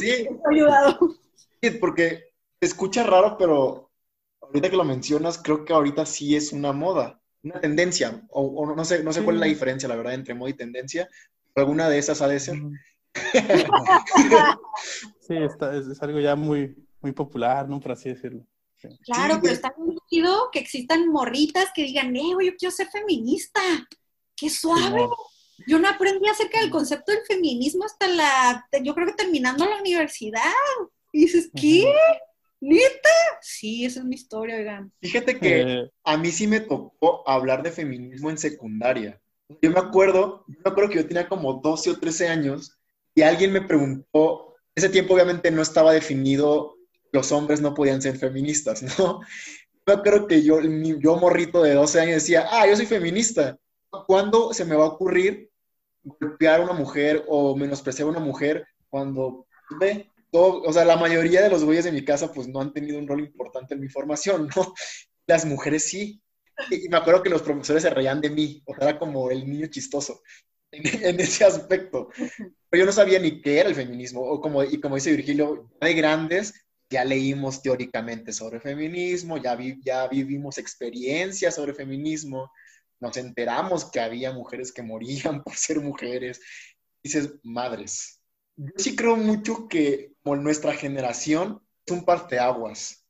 sí. 0.00 0.26
ayudado. 0.50 0.98
Sí, 1.62 1.70
porque 1.72 2.24
se 2.60 2.66
escucha 2.66 3.02
raro, 3.04 3.36
pero 3.38 3.90
ahorita 4.40 4.70
que 4.70 4.76
lo 4.76 4.84
mencionas, 4.84 5.38
creo 5.38 5.64
que 5.64 5.72
ahorita 5.72 6.06
sí 6.06 6.36
es 6.36 6.52
una 6.52 6.72
moda, 6.72 7.20
una 7.42 7.60
tendencia, 7.60 8.22
o, 8.30 8.74
no 8.74 8.84
sé, 8.84 9.02
no 9.04 9.12
sé 9.12 9.22
cuál 9.22 9.36
es 9.36 9.40
la 9.40 9.46
diferencia, 9.46 9.88
la 9.88 9.96
verdad, 9.96 10.14
entre 10.14 10.34
moda 10.34 10.50
y 10.50 10.54
tendencia, 10.54 11.08
pero 11.52 11.66
alguna 11.66 11.88
de 11.88 11.98
esas 11.98 12.22
ha 12.22 12.28
de 12.28 12.40
ser. 12.40 12.56
sí, 15.20 15.36
está, 15.36 15.76
es, 15.76 16.02
algo 16.02 16.20
ya 16.20 16.34
muy, 16.36 16.76
muy 17.00 17.12
popular, 17.12 17.68
¿no? 17.68 17.78
Por 17.80 17.92
así 17.92 18.08
decirlo. 18.08 18.46
Claro, 19.04 19.40
pero 19.42 19.52
está 19.52 19.74
muy 19.76 19.97
chido 20.08 20.50
que 20.52 20.58
existan 20.58 21.08
morritas 21.08 21.70
que 21.74 21.84
digan, 21.84 22.14
eh, 22.16 22.22
yo 22.44 22.56
quiero 22.56 22.70
ser 22.70 22.88
feminista. 22.88 23.60
¡Qué 24.36 24.50
suave! 24.50 25.08
Yo 25.66 25.78
no 25.78 25.88
aprendí 25.88 26.28
acerca 26.28 26.60
del 26.60 26.70
concepto 26.70 27.12
del 27.12 27.22
feminismo 27.26 27.84
hasta 27.84 28.06
la, 28.06 28.68
yo 28.82 28.94
creo 28.94 29.08
que 29.08 29.14
terminando 29.14 29.66
la 29.66 29.80
universidad. 29.80 30.52
Y 31.12 31.22
dices, 31.22 31.50
¿qué? 31.54 31.92
¿Neta? 32.60 33.08
Sí, 33.40 33.84
esa 33.84 34.00
es 34.00 34.06
mi 34.06 34.14
historia, 34.14 34.56
oigan. 34.56 34.92
Fíjate 35.00 35.38
que 35.38 35.60
eh. 35.60 35.90
a 36.04 36.16
mí 36.16 36.30
sí 36.30 36.46
me 36.46 36.60
tocó 36.60 37.28
hablar 37.28 37.62
de 37.62 37.72
feminismo 37.72 38.30
en 38.30 38.38
secundaria. 38.38 39.20
Yo 39.62 39.70
me 39.70 39.80
acuerdo, 39.80 40.44
yo 40.46 40.58
me 40.64 40.70
acuerdo 40.70 40.90
que 40.90 40.96
yo 40.96 41.06
tenía 41.06 41.28
como 41.28 41.54
12 41.54 41.90
o 41.90 41.98
13 41.98 42.28
años 42.28 42.78
y 43.14 43.22
alguien 43.22 43.52
me 43.52 43.62
preguntó, 43.62 44.54
ese 44.74 44.88
tiempo 44.88 45.14
obviamente 45.14 45.50
no 45.50 45.62
estaba 45.62 45.92
definido 45.92 46.78
los 47.12 47.32
hombres 47.32 47.60
no 47.60 47.74
podían 47.74 48.02
ser 48.02 48.18
feministas, 48.18 48.82
¿no? 48.98 49.20
Yo 49.88 50.02
creo 50.02 50.26
que 50.26 50.42
yo, 50.42 50.60
yo 50.60 51.16
morrito 51.16 51.62
de 51.62 51.74
12 51.74 52.00
años 52.00 52.14
decía, 52.16 52.46
ah, 52.50 52.66
yo 52.66 52.76
soy 52.76 52.86
feminista. 52.86 53.58
¿Cuándo 54.06 54.52
se 54.52 54.64
me 54.64 54.76
va 54.76 54.84
a 54.84 54.88
ocurrir 54.88 55.50
golpear 56.02 56.60
a 56.60 56.64
una 56.64 56.74
mujer 56.74 57.24
o 57.26 57.56
menospreciar 57.56 58.06
a 58.06 58.10
una 58.10 58.20
mujer 58.20 58.66
cuando 58.90 59.46
ve? 59.80 60.10
Todo, 60.30 60.60
o 60.60 60.72
sea, 60.72 60.84
la 60.84 60.96
mayoría 60.96 61.40
de 61.40 61.48
los 61.48 61.64
güeyes 61.64 61.84
de 61.84 61.92
mi 61.92 62.04
casa 62.04 62.30
pues 62.30 62.48
no 62.48 62.60
han 62.60 62.74
tenido 62.74 62.98
un 62.98 63.08
rol 63.08 63.20
importante 63.20 63.74
en 63.74 63.80
mi 63.80 63.88
formación, 63.88 64.50
¿no? 64.54 64.74
Las 65.26 65.46
mujeres 65.46 65.84
sí. 65.84 66.22
Y 66.70 66.88
me 66.88 66.98
acuerdo 66.98 67.22
que 67.22 67.30
los 67.30 67.42
profesores 67.42 67.82
se 67.82 67.90
reían 67.90 68.20
de 68.20 68.30
mí, 68.30 68.62
o 68.66 68.74
sea, 68.74 68.90
era 68.90 68.98
como 68.98 69.30
el 69.30 69.48
niño 69.48 69.68
chistoso. 69.68 70.20
en, 70.72 71.20
ese 71.20 71.44
aspecto. 71.44 72.08
Pero 72.68 72.82
yo 72.82 72.86
no 72.86 72.92
sabía 72.92 73.18
ni 73.18 73.40
qué 73.40 73.60
era 73.60 73.68
el 73.68 73.74
feminismo, 73.74 74.20
o 74.20 74.40
como, 74.40 74.62
y 74.62 74.80
como 74.80 74.96
dice 74.96 75.12
Virgilio, 75.12 75.70
de 75.80 75.94
grandes 75.94 76.67
ya 76.90 77.04
leímos 77.04 77.62
teóricamente 77.62 78.32
sobre 78.32 78.60
feminismo, 78.60 79.36
ya, 79.36 79.54
vi, 79.54 79.80
ya 79.82 80.08
vivimos 80.08 80.58
experiencias 80.58 81.54
sobre 81.54 81.74
feminismo, 81.74 82.50
nos 83.00 83.16
enteramos 83.16 83.84
que 83.84 84.00
había 84.00 84.32
mujeres 84.32 84.72
que 84.72 84.82
morían 84.82 85.42
por 85.44 85.54
ser 85.54 85.80
mujeres. 85.80 86.40
Dices, 87.02 87.34
madres. 87.42 88.20
Yo 88.56 88.72
sí 88.76 88.96
creo 88.96 89.16
mucho 89.16 89.68
que 89.68 90.12
nuestra 90.24 90.74
generación 90.74 91.62
es 91.86 91.92
un 91.92 92.04
parteaguas. 92.04 93.04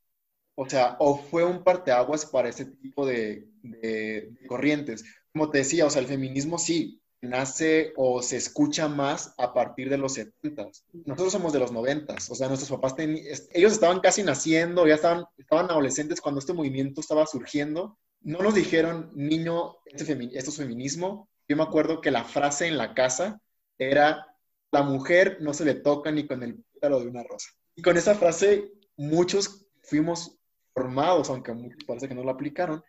O 0.54 0.68
sea, 0.68 0.96
o 0.98 1.16
fue 1.16 1.44
un 1.44 1.64
parteaguas 1.64 2.26
para 2.26 2.48
ese 2.48 2.66
tipo 2.66 3.06
de, 3.06 3.48
de, 3.62 4.36
corrientes. 4.46 5.04
Como 5.32 5.50
te 5.50 5.58
decía, 5.58 5.86
o 5.86 5.90
sea, 5.90 6.02
el 6.02 6.08
feminismo 6.08 6.58
sí 6.58 6.97
nace 7.20 7.92
o 7.96 8.22
se 8.22 8.36
escucha 8.36 8.88
más 8.88 9.34
a 9.38 9.52
partir 9.52 9.90
de 9.90 9.98
los 9.98 10.14
70. 10.14 10.68
Nosotros 11.04 11.32
somos 11.32 11.52
de 11.52 11.58
los 11.58 11.72
90, 11.72 12.14
o 12.14 12.34
sea, 12.34 12.48
nuestros 12.48 12.70
papás, 12.70 12.94
ellos 12.98 13.72
estaban 13.72 14.00
casi 14.00 14.22
naciendo, 14.22 14.86
ya 14.86 14.94
estaban, 14.94 15.24
estaban 15.36 15.70
adolescentes 15.70 16.20
cuando 16.20 16.38
este 16.38 16.52
movimiento 16.52 17.00
estaba 17.00 17.26
surgiendo 17.26 17.98
no 18.22 18.38
nos 18.40 18.54
dijeron, 18.54 19.10
niño, 19.14 19.76
este 19.86 20.12
esto 20.32 20.50
es 20.50 20.56
feminismo. 20.56 21.28
Yo 21.48 21.56
me 21.56 21.62
acuerdo 21.62 22.00
que 22.00 22.10
la 22.10 22.24
frase 22.24 22.66
en 22.66 22.76
la 22.76 22.94
casa 22.94 23.40
era, 23.78 24.26
la 24.70 24.82
mujer 24.82 25.38
no 25.40 25.54
se 25.54 25.64
le 25.64 25.74
toca 25.74 26.10
ni 26.10 26.26
con 26.26 26.42
el 26.42 26.62
pétalo 26.72 27.00
de 27.00 27.08
una 27.08 27.22
rosa. 27.22 27.50
Y 27.74 27.82
con 27.82 27.96
esa 27.96 28.14
frase 28.14 28.72
muchos 28.96 29.66
fuimos 29.82 30.38
formados, 30.74 31.30
aunque 31.30 31.54
parece 31.86 32.08
que 32.08 32.14
no 32.14 32.24
lo 32.24 32.30
aplicaron, 32.30 32.82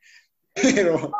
pero, 0.62 1.12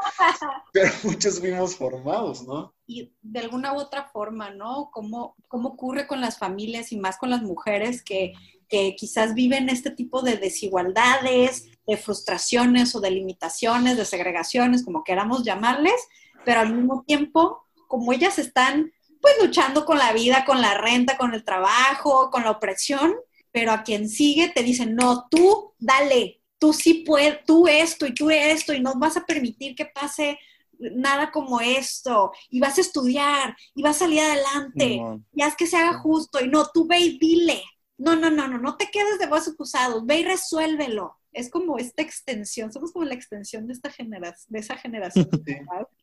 muchos 1.04 1.40
fuimos 1.40 1.76
formados, 1.76 2.44
¿no? 2.48 2.74
Y 2.86 3.14
de 3.22 3.40
alguna 3.40 3.74
u 3.74 3.78
otra 3.78 4.06
forma, 4.06 4.50
¿no? 4.52 4.90
¿Cómo, 4.92 5.36
cómo 5.48 5.70
ocurre 5.70 6.08
con 6.08 6.22
las 6.22 6.38
familias 6.38 6.92
y 6.92 6.98
más 6.98 7.18
con 7.18 7.30
las 7.30 7.42
mujeres 7.42 8.04
que, 8.04 8.34
que 8.68 8.96
quizás 8.96 9.34
viven 9.34 9.70
este 9.70 9.92
tipo 9.92 10.22
de 10.22 10.38
desigualdades, 10.38 11.70
de 11.86 11.98
frustraciones 11.98 12.96
o 12.96 13.02
de 13.02 13.12
limitaciones, 13.12 13.98
de 13.98 14.06
segregaciones, 14.06 14.86
como 14.86 15.04
queramos 15.04 15.44
llamarles, 15.44 16.00
pero 16.46 16.62
al 16.62 16.74
mismo 16.74 17.04
tiempo, 17.06 17.64
como 17.88 18.14
ellas 18.14 18.40
están 18.40 18.92
pues 19.22 19.34
luchando 19.42 19.86
con 19.86 19.98
la 19.98 20.14
vida, 20.14 20.46
con 20.46 20.62
la 20.62 20.76
renta, 20.76 21.18
con 21.18 21.34
el 21.34 21.44
trabajo, 21.44 22.30
con 22.32 22.44
la 22.44 22.52
opresión, 22.52 23.16
pero 23.52 23.72
a 23.72 23.84
quien 23.84 24.08
sigue 24.08 24.50
te 24.50 24.64
dicen, 24.64 24.96
no, 24.96 25.28
tú 25.30 25.74
dale, 25.80 26.39
tú 26.60 26.74
sí 26.74 27.04
puedes, 27.06 27.44
tú 27.46 27.68
esto 27.68 28.06
y 28.06 28.14
tú 28.14 28.30
esto, 28.30 28.74
y 28.74 28.82
no 28.82 28.94
vas 28.96 29.18
a 29.18 29.26
permitir 29.26 29.76
que 29.76 29.86
pase 29.86 30.38
nada 30.78 31.32
como 31.32 31.60
esto, 31.60 32.32
y 32.50 32.60
vas 32.60 32.78
a 32.78 32.82
estudiar, 32.82 33.56
y 33.74 33.82
vas 33.82 33.98
a 33.98 34.00
salir 34.00 34.22
adelante, 34.22 35.02
y 35.34 35.42
haz 35.42 35.56
que 35.56 35.68
se 35.68 35.78
haga 35.78 35.98
justo, 36.00 36.44
y 36.44 36.48
no, 36.48 36.68
tú 36.74 36.88
ve 36.88 37.00
y 37.00 37.18
dile, 37.18 37.62
no, 37.98 38.16
no, 38.16 38.30
no, 38.30 38.48
no, 38.48 38.58
no 38.58 38.78
te 38.78 38.90
quedes 38.90 39.20
de 39.20 39.28
vos 39.28 39.48
acusados, 39.48 40.06
ve 40.06 40.20
y 40.20 40.24
resuélvelo. 40.24 41.16
Es 41.32 41.52
como 41.52 41.78
esta 41.78 42.02
extensión, 42.02 42.74
somos 42.74 42.92
como 42.92 43.06
la 43.06 43.14
extensión 43.14 43.68
de 43.68 43.74
esta 43.74 43.92
generación, 43.92 44.52
de 44.52 44.60
esa 44.60 44.78
generación. 44.78 45.30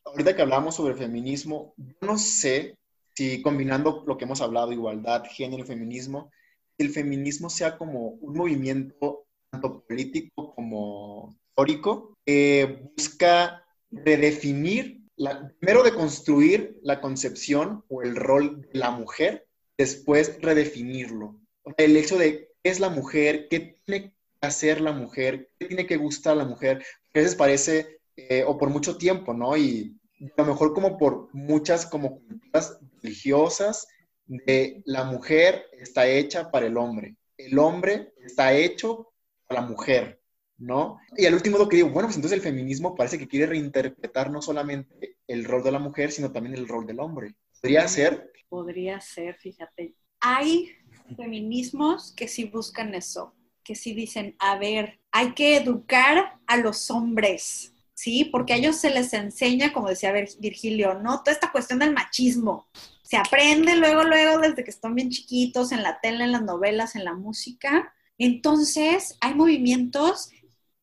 Ahorita 0.05 0.35
que 0.35 0.41
hablamos 0.41 0.75
sobre 0.75 0.95
feminismo, 0.95 1.73
no 1.99 2.17
sé 2.17 2.77
si 3.13 3.41
combinando 3.41 4.03
lo 4.07 4.17
que 4.17 4.23
hemos 4.23 4.39
hablado, 4.39 4.71
igualdad, 4.71 5.25
género 5.29 5.63
y 5.63 5.67
feminismo, 5.67 6.31
el 6.77 6.91
feminismo 6.91 7.49
sea 7.49 7.77
como 7.77 8.09
un 8.09 8.37
movimiento 8.37 9.26
tanto 9.51 9.83
político 9.85 10.53
como 10.55 11.35
histórico 11.49 12.17
que 12.25 12.89
busca 12.95 13.63
redefinir, 13.91 15.01
la, 15.15 15.51
primero 15.59 15.83
de 15.83 15.93
construir 15.93 16.79
la 16.83 17.01
concepción 17.01 17.83
o 17.87 18.01
el 18.01 18.15
rol 18.15 18.61
de 18.61 18.79
la 18.79 18.91
mujer, 18.91 19.47
después 19.77 20.39
redefinirlo. 20.41 21.39
El 21.77 21.97
hecho 21.97 22.17
de 22.17 22.51
qué 22.63 22.69
es 22.69 22.79
la 22.79 22.89
mujer, 22.89 23.47
qué 23.49 23.77
tiene 23.85 24.13
hacer 24.41 24.81
la 24.81 24.91
mujer, 24.91 25.49
qué 25.57 25.67
tiene 25.67 25.87
que 25.87 25.97
gustar 25.97 26.33
a 26.33 26.37
la 26.37 26.45
mujer. 26.45 26.83
A 27.13 27.19
veces 27.19 27.35
parece, 27.35 27.99
eh, 28.15 28.43
o 28.45 28.57
por 28.57 28.69
mucho 28.69 28.97
tiempo, 28.97 29.33
¿no? 29.33 29.57
Y 29.57 29.97
a 30.37 30.41
lo 30.41 30.49
mejor 30.49 30.73
como 30.73 30.97
por 30.97 31.29
muchas 31.33 31.85
como 31.85 32.19
culturas 32.19 32.79
religiosas, 33.01 33.87
de 34.27 34.81
la 34.85 35.05
mujer 35.05 35.65
está 35.71 36.05
hecha 36.07 36.51
para 36.51 36.67
el 36.67 36.77
hombre, 36.77 37.15
el 37.37 37.57
hombre 37.57 38.13
está 38.17 38.53
hecho 38.53 39.13
para 39.47 39.61
la 39.61 39.67
mujer, 39.67 40.21
¿no? 40.57 40.99
Y 41.15 41.25
al 41.25 41.33
último 41.33 41.57
lo 41.57 41.67
que 41.67 41.77
digo, 41.77 41.89
bueno, 41.89 42.07
pues 42.07 42.17
entonces 42.17 42.37
el 42.37 42.43
feminismo 42.43 42.95
parece 42.95 43.17
que 43.17 43.27
quiere 43.27 43.47
reinterpretar 43.47 44.29
no 44.31 44.41
solamente 44.41 45.17
el 45.27 45.45
rol 45.45 45.63
de 45.63 45.71
la 45.71 45.79
mujer, 45.79 46.11
sino 46.11 46.31
también 46.31 46.55
el 46.55 46.67
rol 46.67 46.85
del 46.85 46.99
hombre. 46.99 47.35
¿Podría 47.61 47.87
ser? 47.87 48.31
Podría 48.49 48.99
ser, 49.01 49.35
fíjate. 49.35 49.95
Hay 50.19 50.71
feminismos 51.15 52.13
que 52.15 52.27
sí 52.27 52.45
buscan 52.45 52.95
eso, 52.95 53.33
que 53.63 53.75
sí 53.75 53.93
dicen, 53.93 54.35
a 54.39 54.57
ver, 54.57 54.99
hay 55.11 55.33
que 55.33 55.57
educar 55.57 56.39
a 56.47 56.57
los 56.57 56.89
hombres, 56.89 57.73
¿sí? 57.93 58.25
Porque 58.25 58.53
a 58.53 58.55
ellos 58.57 58.77
se 58.77 58.89
les 58.89 59.13
enseña, 59.13 59.73
como 59.73 59.89
decía 59.89 60.13
Virgilio, 60.39 60.95
¿no? 60.95 61.19
Toda 61.19 61.33
esta 61.33 61.51
cuestión 61.51 61.79
del 61.79 61.93
machismo. 61.93 62.67
Se 63.03 63.17
aprende 63.17 63.75
luego, 63.75 64.03
luego, 64.03 64.39
desde 64.39 64.63
que 64.63 64.69
están 64.69 64.95
bien 64.95 65.09
chiquitos, 65.09 65.71
en 65.71 65.83
la 65.83 65.99
tele, 66.01 66.25
en 66.25 66.31
las 66.31 66.43
novelas, 66.43 66.95
en 66.95 67.05
la 67.05 67.13
música. 67.13 67.93
Entonces, 68.17 69.17
hay 69.21 69.35
movimientos 69.35 70.29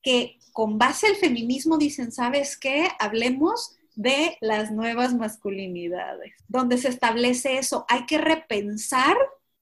que 0.03 0.39
con 0.53 0.79
base 0.79 1.09
al 1.09 1.17
feminismo 1.17 1.79
dicen, 1.79 2.13
¿sabes 2.13 2.57
qué? 2.57 2.89
Hablemos 2.99 3.77
de 3.97 4.37
las 4.41 4.71
nuevas 4.71 5.15
masculinidades, 5.15 6.35
donde 6.49 6.79
se 6.79 6.89
establece 6.89 7.59
eso. 7.59 7.85
Hay 7.89 8.07
que 8.07 8.19
repensar 8.19 9.17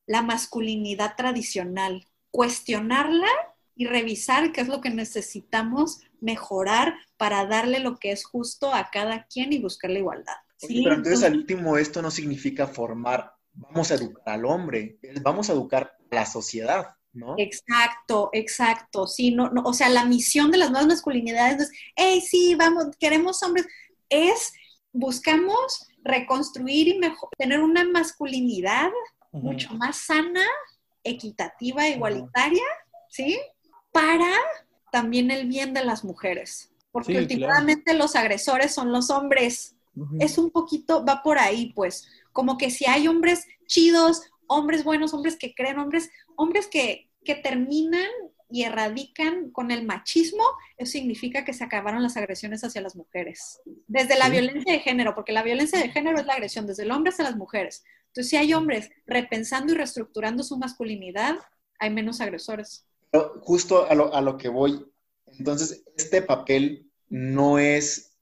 la 0.06 0.22
masculinidad 0.22 1.16
tradicional 1.16 2.06
cuestionarla 2.32 3.28
y 3.76 3.87
revisar 3.87 4.52
qué 4.52 4.62
es 4.62 4.68
lo 4.68 4.80
que 4.80 4.90
necesitamos 4.90 6.00
mejorar 6.20 6.94
para 7.16 7.46
darle 7.46 7.78
lo 7.78 7.98
que 7.98 8.11
es 8.11 8.24
justo 8.24 8.74
a 8.74 8.90
cada 8.90 9.26
quien 9.26 9.52
y 9.52 9.61
buscar 9.61 9.90
la 9.90 10.00
igualdad. 10.00 10.35
pero 10.61 10.94
entonces 10.94 11.22
al 11.22 11.37
último 11.37 11.76
esto 11.76 12.02
no 12.02 12.11
significa 12.11 12.66
formar, 12.66 13.32
vamos 13.52 13.90
a 13.90 13.94
educar 13.94 14.35
al 14.35 14.44
hombre, 14.44 14.98
vamos 15.22 15.48
a 15.48 15.52
educar 15.52 15.92
a 16.11 16.14
la 16.14 16.26
sociedad. 16.26 16.96
¿No? 17.12 17.35
Exacto, 17.37 18.31
exacto. 18.33 19.07
Sí, 19.07 19.33
no, 19.33 19.51
o 19.64 19.75
sea, 19.75 19.88
la 19.88 20.05
misión 20.07 20.51
de 20.51 20.59
las 20.59 20.70
nuevas 20.70 20.88
masculinidades 20.88 21.57
no 21.59 21.64
es, 21.64 21.70
hey, 21.96 22.20
sí, 22.20 22.55
vamos, 22.55 22.87
queremos 22.98 23.42
hombres, 23.42 23.66
es 24.09 24.53
buscamos 24.92 25.87
reconstruir 26.03 26.88
y 26.88 26.98
mejor, 26.98 27.29
tener 27.38 27.61
una 27.61 27.85
masculinidad 27.85 28.90
mucho 29.33 29.72
más 29.75 29.96
sana, 29.96 30.44
equitativa, 31.05 31.88
igualitaria, 31.88 32.64
¿sí? 33.09 33.38
Para 33.92 34.33
también 34.90 35.31
el 35.31 35.48
bien 35.48 35.72
de 35.72 35.85
las 35.85 36.05
mujeres. 36.05 36.70
Porque 36.90 37.18
últimamente 37.18 37.94
los 37.94 38.14
agresores 38.14 38.75
son 38.75 38.92
los 38.92 39.11
hombres. 39.11 39.77
Es 40.20 40.38
un 40.38 40.51
poquito, 40.51 41.05
va 41.05 41.22
por 41.22 41.38
ahí, 41.38 41.72
pues, 41.75 42.07
como 42.33 42.59
que 42.59 42.70
si 42.70 42.87
hay 42.87 43.09
hombres 43.09 43.46
chidos, 43.66 44.22
hombres 44.52 44.84
buenos, 44.84 45.14
hombres 45.14 45.36
que 45.36 45.54
creen, 45.54 45.78
hombres, 45.78 46.10
hombres 46.36 46.66
que, 46.66 47.10
que 47.24 47.34
terminan 47.34 48.08
y 48.50 48.64
erradican 48.64 49.50
con 49.50 49.70
el 49.70 49.84
machismo, 49.84 50.44
eso 50.76 50.92
significa 50.92 51.44
que 51.44 51.54
se 51.54 51.64
acabaron 51.64 52.02
las 52.02 52.16
agresiones 52.16 52.62
hacia 52.64 52.82
las 52.82 52.94
mujeres. 52.94 53.60
Desde 53.86 54.18
la 54.18 54.28
violencia 54.28 54.72
de 54.72 54.80
género, 54.80 55.14
porque 55.14 55.32
la 55.32 55.42
violencia 55.42 55.78
de 55.78 55.88
género 55.88 56.18
es 56.18 56.26
la 56.26 56.34
agresión 56.34 56.66
desde 56.66 56.82
el 56.82 56.90
hombre 56.90 57.12
hacia 57.12 57.24
las 57.24 57.36
mujeres. 57.36 57.82
Entonces, 58.08 58.28
si 58.28 58.36
hay 58.36 58.52
hombres 58.52 58.90
repensando 59.06 59.72
y 59.72 59.76
reestructurando 59.76 60.42
su 60.42 60.58
masculinidad, 60.58 61.38
hay 61.78 61.90
menos 61.90 62.20
agresores. 62.20 62.86
justo 63.40 63.88
a 63.88 63.94
lo, 63.94 64.14
a 64.14 64.20
lo 64.20 64.36
que 64.36 64.48
voy, 64.48 64.86
entonces, 65.38 65.84
este 65.96 66.22
papel 66.22 66.90
no 67.08 67.58
es 67.58 68.16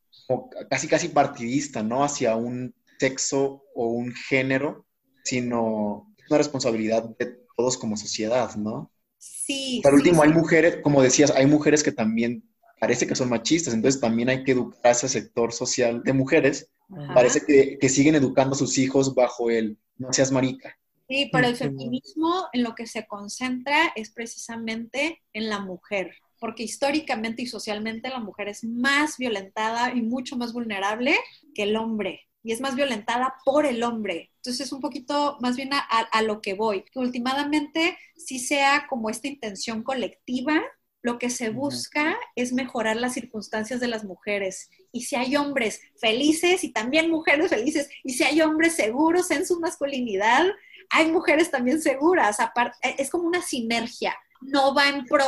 casi, 0.68 0.88
casi 0.88 1.08
partidista, 1.08 1.82
¿no? 1.82 2.04
Hacia 2.04 2.36
un 2.36 2.74
sexo 2.98 3.64
o 3.74 3.88
un 3.88 4.12
género, 4.12 4.86
sino 5.24 6.10
una 6.30 6.38
responsabilidad 6.38 7.04
de 7.18 7.38
todos 7.56 7.76
como 7.76 7.96
sociedad, 7.96 8.54
¿no? 8.56 8.90
Sí. 9.18 9.80
Por 9.82 9.94
último, 9.94 10.22
hay 10.22 10.30
mujeres, 10.30 10.78
como 10.82 11.02
decías, 11.02 11.30
hay 11.32 11.46
mujeres 11.46 11.82
que 11.82 11.92
también 11.92 12.42
parece 12.80 13.06
que 13.06 13.14
son 13.14 13.28
machistas, 13.28 13.74
entonces 13.74 14.00
también 14.00 14.30
hay 14.30 14.44
que 14.44 14.52
educar 14.52 14.87
a 14.87 14.90
ese 14.90 15.08
sector 15.08 15.52
social 15.52 16.02
de 16.02 16.12
mujeres 16.14 16.70
Parece 17.14 17.78
que, 17.81 17.88
siguen 17.88 18.16
educando 18.16 18.54
a 18.54 18.58
sus 18.58 18.76
hijos 18.78 19.14
bajo 19.14 19.50
el 19.50 19.78
no 19.96 20.12
seas 20.12 20.33
marica. 20.33 20.76
Sí, 21.08 21.28
pero 21.33 21.48
el 21.48 21.56
feminismo 21.56 22.46
en 22.52 22.62
lo 22.62 22.74
que 22.74 22.87
se 22.87 23.06
concentra 23.06 23.92
es 23.96 24.10
precisamente 24.10 25.20
en 25.33 25.48
la 25.48 25.60
mujer, 25.60 26.14
porque 26.38 26.62
históricamente 26.62 27.42
y 27.42 27.46
socialmente 27.46 28.08
la 28.08 28.20
mujer 28.20 28.48
es 28.48 28.64
más 28.64 29.18
violentada 29.18 29.92
y 29.92 30.02
mucho 30.02 30.37
más 30.37 30.52
vulnerable 30.52 31.16
que 31.54 31.64
el 31.64 31.76
hombre, 31.76 32.20
y 32.42 32.52
es 32.52 32.60
más 32.60 32.74
violentada 32.74 33.34
por 33.44 33.66
el 33.66 33.82
hombre. 33.82 34.30
Entonces 34.36 34.66
es 34.66 34.72
un 34.72 34.80
poquito 34.80 35.36
más 35.40 35.56
bien 35.56 35.72
a, 35.72 35.78
a 35.78 36.22
lo 36.22 36.40
que 36.40 36.54
voy, 36.54 36.84
que 36.84 36.98
últimamente 36.98 37.98
sí 38.16 38.38
sea 38.38 38.86
como 38.88 39.10
esta 39.10 39.28
intención 39.28 39.82
colectiva 39.82 40.62
lo 41.02 41.18
que 41.18 41.30
se 41.30 41.50
busca 41.50 42.16
es 42.36 42.52
mejorar 42.52 42.96
las 42.96 43.14
circunstancias 43.14 43.80
de 43.80 43.88
las 43.88 44.04
mujeres. 44.04 44.68
Y 44.92 45.02
si 45.02 45.16
hay 45.16 45.36
hombres 45.36 45.80
felices 45.98 46.62
y 46.62 46.72
también 46.72 47.10
mujeres 47.10 47.50
felices, 47.50 47.88
y 48.04 48.14
si 48.14 48.24
hay 48.24 48.42
hombres 48.42 48.74
seguros 48.74 49.30
en 49.30 49.46
su 49.46 49.60
masculinidad, 49.60 50.46
hay 50.90 51.10
mujeres 51.10 51.50
también 51.50 51.80
seguras. 51.80 52.38
E, 52.82 52.96
es 52.98 53.10
como 53.10 53.26
una 53.26 53.40
sinergia. 53.40 54.14
No 54.42 54.74
va 54.74 54.88
en 54.88 55.06
pro, 55.06 55.26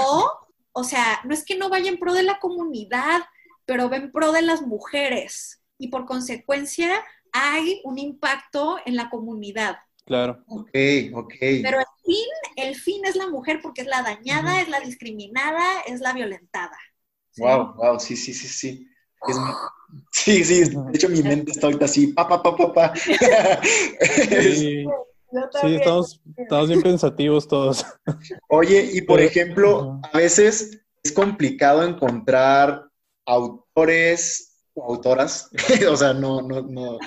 o 0.73 0.85
sea, 0.85 1.21
no 1.25 1.33
es 1.33 1.45
que 1.45 1.57
no 1.57 1.69
vaya 1.71 1.91
en 1.91 1.99
pro 1.99 2.13
de 2.13 2.23
la 2.23 2.39
comunidad, 2.39 3.23
pero 3.65 3.89
va 3.89 3.97
en 3.97 4.13
pro 4.13 4.33
de 4.33 4.43
las 4.43 4.63
mujeres. 4.63 5.62
Y 5.83 5.89
por 5.89 6.07
consecuencia, 6.07 7.05
hay 7.33 7.81
un 7.83 7.99
impacto 7.99 8.77
en 8.87 8.95
la 8.95 9.11
comunidad. 9.11 9.79
Claro. 10.05 10.45
Ok, 10.47 10.71
ok. 11.13 11.35
Pero 11.41 11.81
el 11.81 11.87
fin, 12.05 12.29
el 12.55 12.75
fin 12.77 13.05
es 13.05 13.17
la 13.17 13.29
mujer 13.29 13.59
porque 13.61 13.81
es 13.81 13.89
la 13.89 14.03
dañada, 14.03 14.61
es 14.61 14.69
la 14.69 14.79
discriminada, 14.79 15.81
es 15.89 16.01
la 16.01 16.13
violentada. 16.13 16.79
Wow, 17.37 17.75
wow, 17.75 17.99
sí, 17.99 18.15
sí, 18.15 18.33
sí, 18.33 18.47
sí. 18.47 18.89
sí, 20.13 20.45
sí, 20.45 20.61
de 20.71 20.93
hecho 20.95 21.09
mi 21.09 21.23
mente 21.23 21.51
está 21.51 21.67
ahorita 21.67 21.87
así, 21.87 22.09
pa, 22.09 22.29
pa, 22.29 22.41
pa, 22.41 22.57
pa, 22.57 22.73
pa. 22.73 22.97
Sí, 22.97 23.17
sí 25.63 25.75
estamos, 25.75 26.23
estamos 26.37 26.69
bien 26.69 26.83
pensativos 26.83 27.49
todos. 27.49 27.85
Oye, 28.49 28.89
y 28.93 29.01
por 29.03 29.21
ejemplo, 29.21 30.01
a 30.13 30.17
veces 30.17 30.81
es 31.03 31.11
complicado 31.11 31.83
encontrar 31.83 32.89
autores 33.27 34.52
autoras, 34.77 35.51
o 35.91 35.97
sea, 35.97 36.13
no, 36.13 36.41
no, 36.43 36.63
no. 36.63 36.99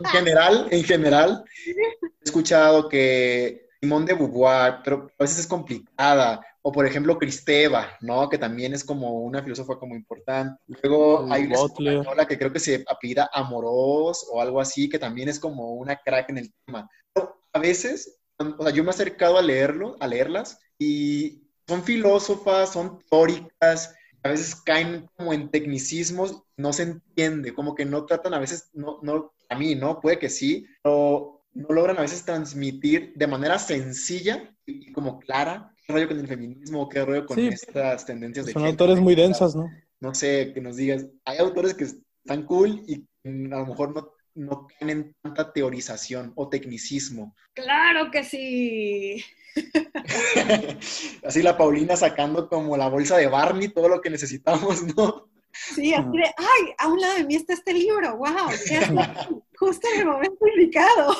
En 0.00 0.06
general, 0.10 0.68
en 0.70 0.84
general, 0.84 1.44
he 1.66 2.24
escuchado 2.24 2.88
que 2.88 3.68
Simón 3.80 4.06
de 4.06 4.14
Beauvoir, 4.14 4.80
pero 4.82 5.10
a 5.18 5.22
veces 5.22 5.40
es 5.40 5.46
complicada, 5.46 6.40
o 6.62 6.72
por 6.72 6.86
ejemplo 6.86 7.18
Cristeva, 7.18 7.90
¿no? 8.00 8.28
Que 8.30 8.38
también 8.38 8.72
es 8.72 8.82
como 8.84 9.20
una 9.20 9.42
filósofa 9.42 9.78
como 9.78 9.94
importante. 9.94 10.58
Luego 10.82 11.30
hay 11.30 11.44
una 11.44 11.56
española 11.56 12.26
que 12.26 12.38
creo 12.38 12.52
que 12.52 12.60
se 12.60 12.82
apellida 12.88 13.28
Amorós 13.32 14.26
o 14.32 14.40
algo 14.40 14.60
así, 14.60 14.88
que 14.88 14.98
también 14.98 15.28
es 15.28 15.38
como 15.38 15.74
una 15.74 15.96
crack 15.96 16.30
en 16.30 16.38
el 16.38 16.54
tema. 16.64 16.88
Pero 17.12 17.36
a 17.52 17.58
veces, 17.58 18.18
o 18.38 18.62
sea, 18.62 18.72
yo 18.72 18.82
me 18.82 18.88
he 18.88 18.94
acercado 18.94 19.36
a 19.36 19.42
leerlo, 19.42 19.96
a 20.00 20.06
leerlas, 20.06 20.58
y 20.78 21.42
son 21.68 21.82
filósofas, 21.82 22.72
son 22.72 22.98
teóricas, 23.10 23.94
a 24.24 24.30
veces 24.30 24.56
caen 24.56 25.08
como 25.16 25.34
en 25.34 25.50
tecnicismos, 25.50 26.42
no 26.56 26.72
se 26.72 26.84
entiende, 26.84 27.54
como 27.54 27.74
que 27.74 27.84
no 27.84 28.06
tratan 28.06 28.32
a 28.32 28.38
veces, 28.38 28.70
no, 28.72 28.98
no, 29.02 29.34
a 29.50 29.58
mí, 29.58 29.74
¿no? 29.74 30.00
Puede 30.00 30.18
que 30.18 30.30
sí, 30.30 30.66
pero 30.82 31.44
no 31.52 31.68
logran 31.68 31.98
a 31.98 32.02
veces 32.02 32.24
transmitir 32.24 33.12
de 33.14 33.26
manera 33.26 33.58
sencilla 33.58 34.50
y 34.64 34.90
como 34.92 35.20
clara 35.20 35.74
qué 35.86 35.92
rollo 35.92 36.08
con 36.08 36.20
el 36.20 36.26
feminismo, 36.26 36.88
qué 36.88 37.04
rollo 37.04 37.26
con 37.26 37.38
estas 37.38 38.06
tendencias 38.06 38.46
de 38.46 38.52
Son 38.52 38.64
autores 38.64 38.98
muy 38.98 39.14
densas, 39.14 39.54
¿no? 39.54 39.70
No 40.00 40.14
sé, 40.14 40.52
que 40.54 40.60
nos 40.62 40.76
digas, 40.76 41.06
hay 41.26 41.38
autores 41.38 41.74
que 41.74 41.84
están 41.84 42.44
cool 42.46 42.82
y 42.86 43.06
a 43.26 43.58
lo 43.58 43.66
mejor 43.66 43.94
no, 43.94 44.10
no 44.34 44.66
tienen 44.78 45.14
tanta 45.22 45.52
teorización 45.52 46.32
o 46.34 46.48
tecnicismo. 46.48 47.36
Claro 47.52 48.10
que 48.10 48.24
sí. 48.24 49.22
así 51.24 51.42
la 51.42 51.56
Paulina 51.56 51.96
sacando 51.96 52.48
como 52.48 52.76
la 52.76 52.88
bolsa 52.88 53.16
de 53.16 53.28
Barney, 53.28 53.68
todo 53.68 53.88
lo 53.88 54.00
que 54.00 54.10
necesitamos, 54.10 54.82
¿no? 54.96 55.28
Sí, 55.52 55.94
así 55.94 56.10
de, 56.10 56.24
ay, 56.36 56.74
a 56.78 56.88
un 56.88 57.00
lado 57.00 57.14
de 57.14 57.24
mí 57.24 57.36
está 57.36 57.52
este 57.52 57.72
libro, 57.72 58.16
wow, 58.16 58.48
justo 59.58 59.88
en 59.94 60.00
el 60.00 60.06
momento 60.06 60.46
indicado. 60.48 61.16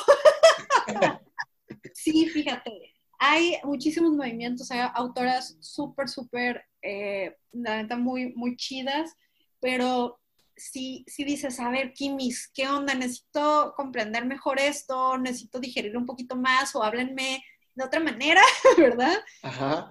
sí, 1.93 2.27
fíjate, 2.27 2.93
hay 3.17 3.57
muchísimos 3.63 4.11
movimientos, 4.11 4.69
hay 4.71 4.89
autoras 4.93 5.57
súper, 5.61 6.09
súper, 6.09 6.65
eh, 6.81 7.37
la 7.53 7.81
neta, 7.81 7.95
muy, 7.95 8.33
muy 8.35 8.57
chidas, 8.57 9.15
pero 9.61 10.19
si, 10.57 11.05
si 11.07 11.23
dices, 11.23 11.59
a 11.59 11.69
ver, 11.69 11.93
Kimis, 11.93 12.49
¿qué 12.53 12.67
onda? 12.67 12.93
Necesito 12.93 13.73
comprender 13.75 14.25
mejor 14.25 14.59
esto, 14.59 15.17
necesito 15.17 15.59
digerir 15.59 15.97
un 15.97 16.05
poquito 16.05 16.35
más 16.35 16.75
o 16.75 16.83
háblenme 16.83 17.43
de 17.75 17.83
otra 17.83 17.99
manera, 17.99 18.41
¿verdad? 18.77 19.17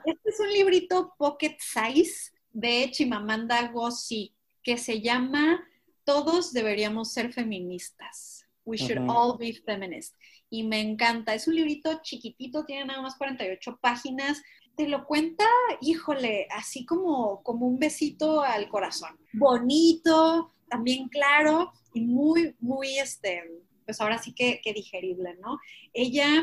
Este 0.05 0.30
es 0.30 0.41
un 0.41 0.49
librito 0.49 1.14
pocket 1.18 1.57
size 1.59 2.32
de 2.51 2.91
Chimamanda 2.91 3.70
Ngozi 3.70 4.35
que 4.62 4.78
se 4.78 5.01
llama 5.01 5.62
Todos 6.05 6.53
deberíamos 6.53 7.12
ser 7.12 7.32
feministas. 7.32 8.47
We 8.64 8.78
should 8.78 9.09
all 9.09 9.37
be 9.37 9.53
feminists. 9.53 10.16
Y 10.49 10.62
me 10.62 10.80
encanta. 10.80 11.35
Es 11.35 11.47
un 11.47 11.55
librito 11.55 12.01
chiquitito, 12.03 12.64
tiene 12.64 12.87
nada 12.87 13.03
más 13.03 13.16
48 13.16 13.78
páginas. 13.80 14.43
Te 14.76 14.89
lo 14.89 15.07
cuenta, 15.07 15.45
híjole, 15.82 16.49
así 16.51 16.87
como, 16.87 17.43
como 17.43 17.66
un 17.66 17.78
besito 17.78 18.43
al 18.43 18.68
corazón. 18.68 19.18
Bonito, 19.35 20.55
también 20.68 21.09
claro 21.09 21.72
y 21.93 22.01
muy, 22.01 22.57
muy, 22.59 22.99
este, 22.99 23.43
pues 23.85 24.01
ahora 24.01 24.18
sí 24.18 24.32
que, 24.35 24.61
que 24.62 24.72
digerible, 24.72 25.37
¿no? 25.41 25.59
Ella 25.93 26.43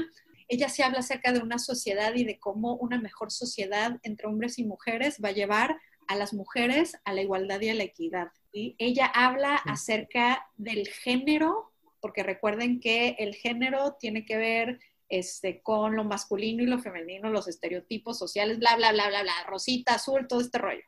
ella 0.52 0.68
se 0.68 0.84
habla 0.84 1.00
acerca 1.00 1.32
de 1.32 1.40
una 1.40 1.60
sociedad 1.60 2.14
y 2.14 2.26
de 2.26 2.38
cómo 2.38 2.76
una 2.76 3.00
mejor 3.00 3.32
sociedad 3.32 3.98
entre 4.04 4.28
hombres 4.28 4.60
y 4.60 4.66
mujeres 4.66 5.22
va 5.24 5.30
a 5.30 5.32
llevar 5.32 5.80
a 6.10 6.18
las 6.18 6.34
mujeres 6.34 6.98
a 7.06 7.14
la 7.14 7.22
igualdad 7.22 7.62
y 7.62 7.70
a 7.70 7.74
la 7.74 7.84
equidad. 7.84 8.28
Y 8.52 8.76
ella 8.78 9.06
habla 9.06 9.56
acerca 9.56 10.46
del 10.58 10.90
género, 10.90 11.72
porque 12.02 12.22
recuerden 12.24 12.82
que 12.82 13.16
el 13.18 13.34
género 13.36 13.96
tiene 13.98 14.26
que 14.26 14.36
ver 14.36 14.80
este, 15.08 15.62
con 15.62 15.96
lo 15.96 16.04
masculino 16.04 16.64
y 16.64 16.66
lo 16.66 16.80
femenino, 16.80 17.30
los 17.30 17.48
estereotipos 17.48 18.20
sociales, 18.20 18.60
bla, 18.60 18.76
bla, 18.76 18.92
bla, 18.92 19.08
bla, 19.08 19.22
bla, 19.24 19.34
rosita, 19.48 19.96
azul, 19.96 20.28
todo 20.28 20.42
este 20.42 20.58
rollo. 20.58 20.84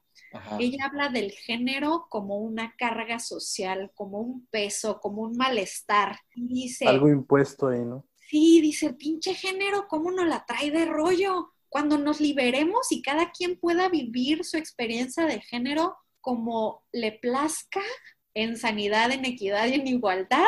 Ella 0.60 0.88
habla 0.88 1.08
del 1.08 1.32
género 1.32 2.08
como 2.10 2.38
una 2.40 2.76
carga 2.76 3.20
social, 3.20 3.92
como 3.96 4.20
un 4.20 4.46
peso, 4.48 5.00
como 5.00 5.22
un 5.22 5.38
malestar. 5.38 6.20
dice, 6.36 6.86
Algo 6.86 7.08
impuesto 7.08 7.70
ahí, 7.70 7.86
¿no? 7.86 8.06
Sí, 8.34 8.62
dice, 8.62 8.88
el 8.88 8.96
pinche 8.96 9.36
género, 9.36 9.88
¿cómo 9.88 10.10
nos 10.10 10.26
la 10.26 10.44
trae 10.44 10.72
de 10.72 10.86
rollo? 10.86 11.54
Cuando 11.70 12.00
nos 12.00 12.20
liberemos 12.20 12.92
y 12.92 13.04
cada 13.04 13.30
quien 13.30 13.60
pueda 13.60 13.90
vivir 13.90 14.44
su 14.44 14.58
experiencia 14.58 15.28
de 15.28 15.40
género 15.40 15.96
como 16.20 16.82
le 16.92 17.12
plazca, 17.12 17.84
en 18.34 18.58
sanidad, 18.58 19.12
en 19.12 19.26
equidad 19.26 19.68
y 19.68 19.76
en 19.76 19.86
igualdad, 19.86 20.48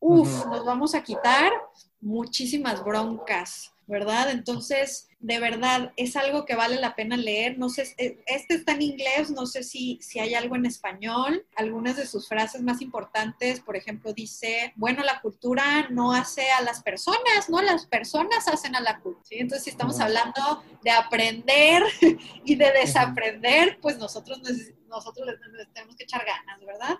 uff, 0.00 0.46
nos 0.46 0.64
vamos 0.64 0.94
a 0.94 1.02
quitar 1.02 1.52
muchísimas 2.00 2.82
broncas. 2.82 3.74
¿Verdad? 3.88 4.30
Entonces, 4.30 5.08
de 5.18 5.40
verdad, 5.40 5.92
es 5.96 6.14
algo 6.14 6.44
que 6.44 6.54
vale 6.54 6.76
la 6.76 6.94
pena 6.94 7.16
leer. 7.16 7.58
No 7.58 7.70
sé, 7.70 7.94
eh, 7.96 8.22
este 8.26 8.54
está 8.54 8.72
en 8.72 8.82
inglés, 8.82 9.30
no 9.30 9.46
sé 9.46 9.62
si, 9.62 9.98
si 10.02 10.20
hay 10.20 10.34
algo 10.34 10.56
en 10.56 10.66
español. 10.66 11.46
Algunas 11.56 11.96
de 11.96 12.06
sus 12.06 12.28
frases 12.28 12.60
más 12.60 12.82
importantes, 12.82 13.60
por 13.60 13.76
ejemplo, 13.76 14.12
dice, 14.12 14.74
bueno, 14.76 15.02
la 15.02 15.22
cultura 15.22 15.88
no 15.90 16.12
hace 16.12 16.50
a 16.50 16.60
las 16.60 16.82
personas, 16.82 17.48
¿no? 17.48 17.62
Las 17.62 17.86
personas 17.86 18.46
hacen 18.46 18.76
a 18.76 18.80
la 18.80 19.00
cultura. 19.00 19.24
Entonces, 19.30 19.64
si 19.64 19.70
estamos 19.70 19.98
hablando 20.00 20.62
de 20.84 20.90
aprender 20.90 21.82
y 22.44 22.54
de 22.54 22.72
desaprender, 22.72 23.78
pues 23.80 23.96
nosotros, 23.96 24.42
nosotros 24.86 25.26
les, 25.26 25.72
tenemos 25.72 25.96
que 25.96 26.04
echar 26.04 26.26
ganas, 26.26 26.60
¿verdad? 26.64 26.98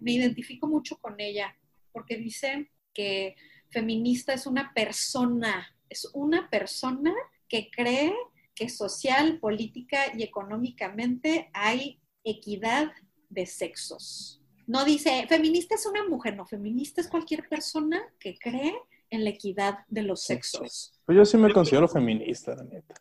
me 0.00 0.12
identifico 0.12 0.68
mucho 0.68 0.98
con 0.98 1.20
ella, 1.20 1.54
porque 1.92 2.16
dice 2.16 2.70
que 2.94 3.34
feminista 3.70 4.32
es 4.32 4.46
una 4.46 4.72
persona 4.72 5.74
es 5.88 6.08
una 6.12 6.48
persona 6.50 7.14
que 7.48 7.70
cree 7.70 8.14
que 8.54 8.68
social, 8.68 9.38
política 9.38 9.98
y 10.16 10.22
económicamente 10.22 11.50
hay 11.52 12.00
equidad 12.24 12.90
de 13.28 13.46
sexos. 13.46 14.42
No 14.66 14.84
dice, 14.84 15.26
feminista 15.28 15.76
es 15.76 15.86
una 15.86 16.06
mujer, 16.06 16.36
no, 16.36 16.44
feminista 16.44 17.00
es 17.00 17.08
cualquier 17.08 17.48
persona 17.48 18.02
que 18.18 18.36
cree 18.38 18.74
en 19.10 19.24
la 19.24 19.30
equidad 19.30 19.78
de 19.88 20.02
los 20.02 20.24
sexos. 20.24 20.92
Pues 21.06 21.16
yo 21.16 21.24
sí 21.24 21.36
me 21.36 21.52
considero 21.52 21.88
feminista, 21.88 22.54
la 22.54 22.64
neta. 22.64 22.94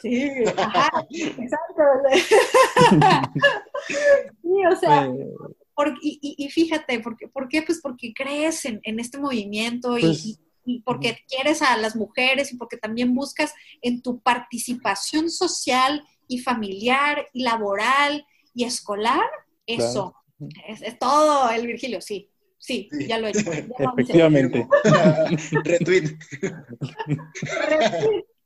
Sí, 0.00 0.30
ajá, 0.56 1.06
exacto. 1.10 1.82
sí, 4.42 4.66
o 4.70 4.76
sea, 4.76 5.12
y, 6.00 6.48
fíjate, 6.50 7.00
¿por 7.00 7.16
qué? 7.16 7.28
¿por 7.28 7.48
qué? 7.48 7.62
Pues 7.62 7.80
porque 7.82 8.12
crees 8.14 8.64
en, 8.64 8.80
este 8.82 9.18
movimiento 9.18 9.98
y 9.98 10.02
pues 10.02 10.26
y 10.26 10.38
porque 10.84 11.18
quieres 11.28 11.62
a 11.62 11.76
las 11.76 11.96
mujeres 11.96 12.52
y 12.52 12.56
porque 12.56 12.76
también 12.76 13.14
buscas 13.14 13.54
en 13.82 14.02
tu 14.02 14.20
participación 14.20 15.30
social 15.30 16.04
y 16.28 16.38
familiar 16.38 17.26
y 17.32 17.42
laboral 17.42 18.24
y 18.54 18.64
escolar, 18.64 19.24
eso. 19.66 20.14
Es, 20.66 20.98
todo 20.98 21.50
el 21.50 21.66
Virgilio, 21.66 22.00
sí. 22.00 22.28
Sí, 22.58 22.90
ya 23.08 23.18
lo 23.18 23.26
he 23.26 23.30
hecho. 23.30 23.50
Efectivamente. 23.50 24.68
Retweet. 25.64 26.18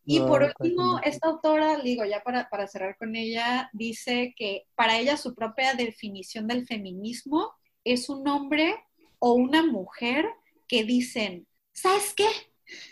Y 0.07 0.21
por 0.21 0.43
último, 0.43 1.01
esta 1.03 1.29
autora, 1.29 1.81
digo, 1.81 2.05
ya 2.05 2.23
para, 2.23 2.49
para, 2.49 2.69
cerrar 2.69 2.97
con 2.97 3.17
ella, 3.17 3.71
dice 3.73 4.35
que 4.37 4.67
para 4.77 4.99
ella 4.99 5.17
su 5.17 5.35
propia 5.35 5.75
definición 5.75 6.47
del 6.47 6.67
feminismo 6.67 7.53
es 7.83 8.09
un 8.09 8.29
hombre 8.29 8.77
o 9.19 9.33
una 9.33 9.65
mujer 9.65 10.27
que 10.69 10.85
dicen, 10.85 11.47
¿sabes 11.75 12.15
qué? 12.15 12.29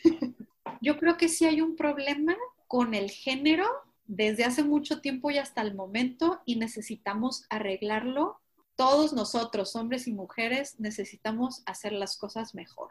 Yo 0.82 0.98
creo 0.98 1.16
que 1.16 1.28
sí 1.28 1.46
hay 1.46 1.62
un 1.62 1.76
problema 1.76 2.36
con 2.66 2.94
el 2.94 3.10
género 3.10 3.66
desde 4.04 4.44
hace 4.44 4.62
mucho 4.62 5.00
tiempo 5.00 5.30
y 5.30 5.38
hasta 5.38 5.62
el 5.62 5.74
momento 5.74 6.42
y 6.44 6.56
necesitamos 6.56 7.46
arreglarlo. 7.48 8.40
Todos 8.74 9.12
nosotros, 9.12 9.76
hombres 9.76 10.06
y 10.08 10.12
mujeres, 10.12 10.78
necesitamos 10.80 11.62
hacer 11.66 11.92
las 11.92 12.16
cosas 12.16 12.54
mejor. 12.54 12.90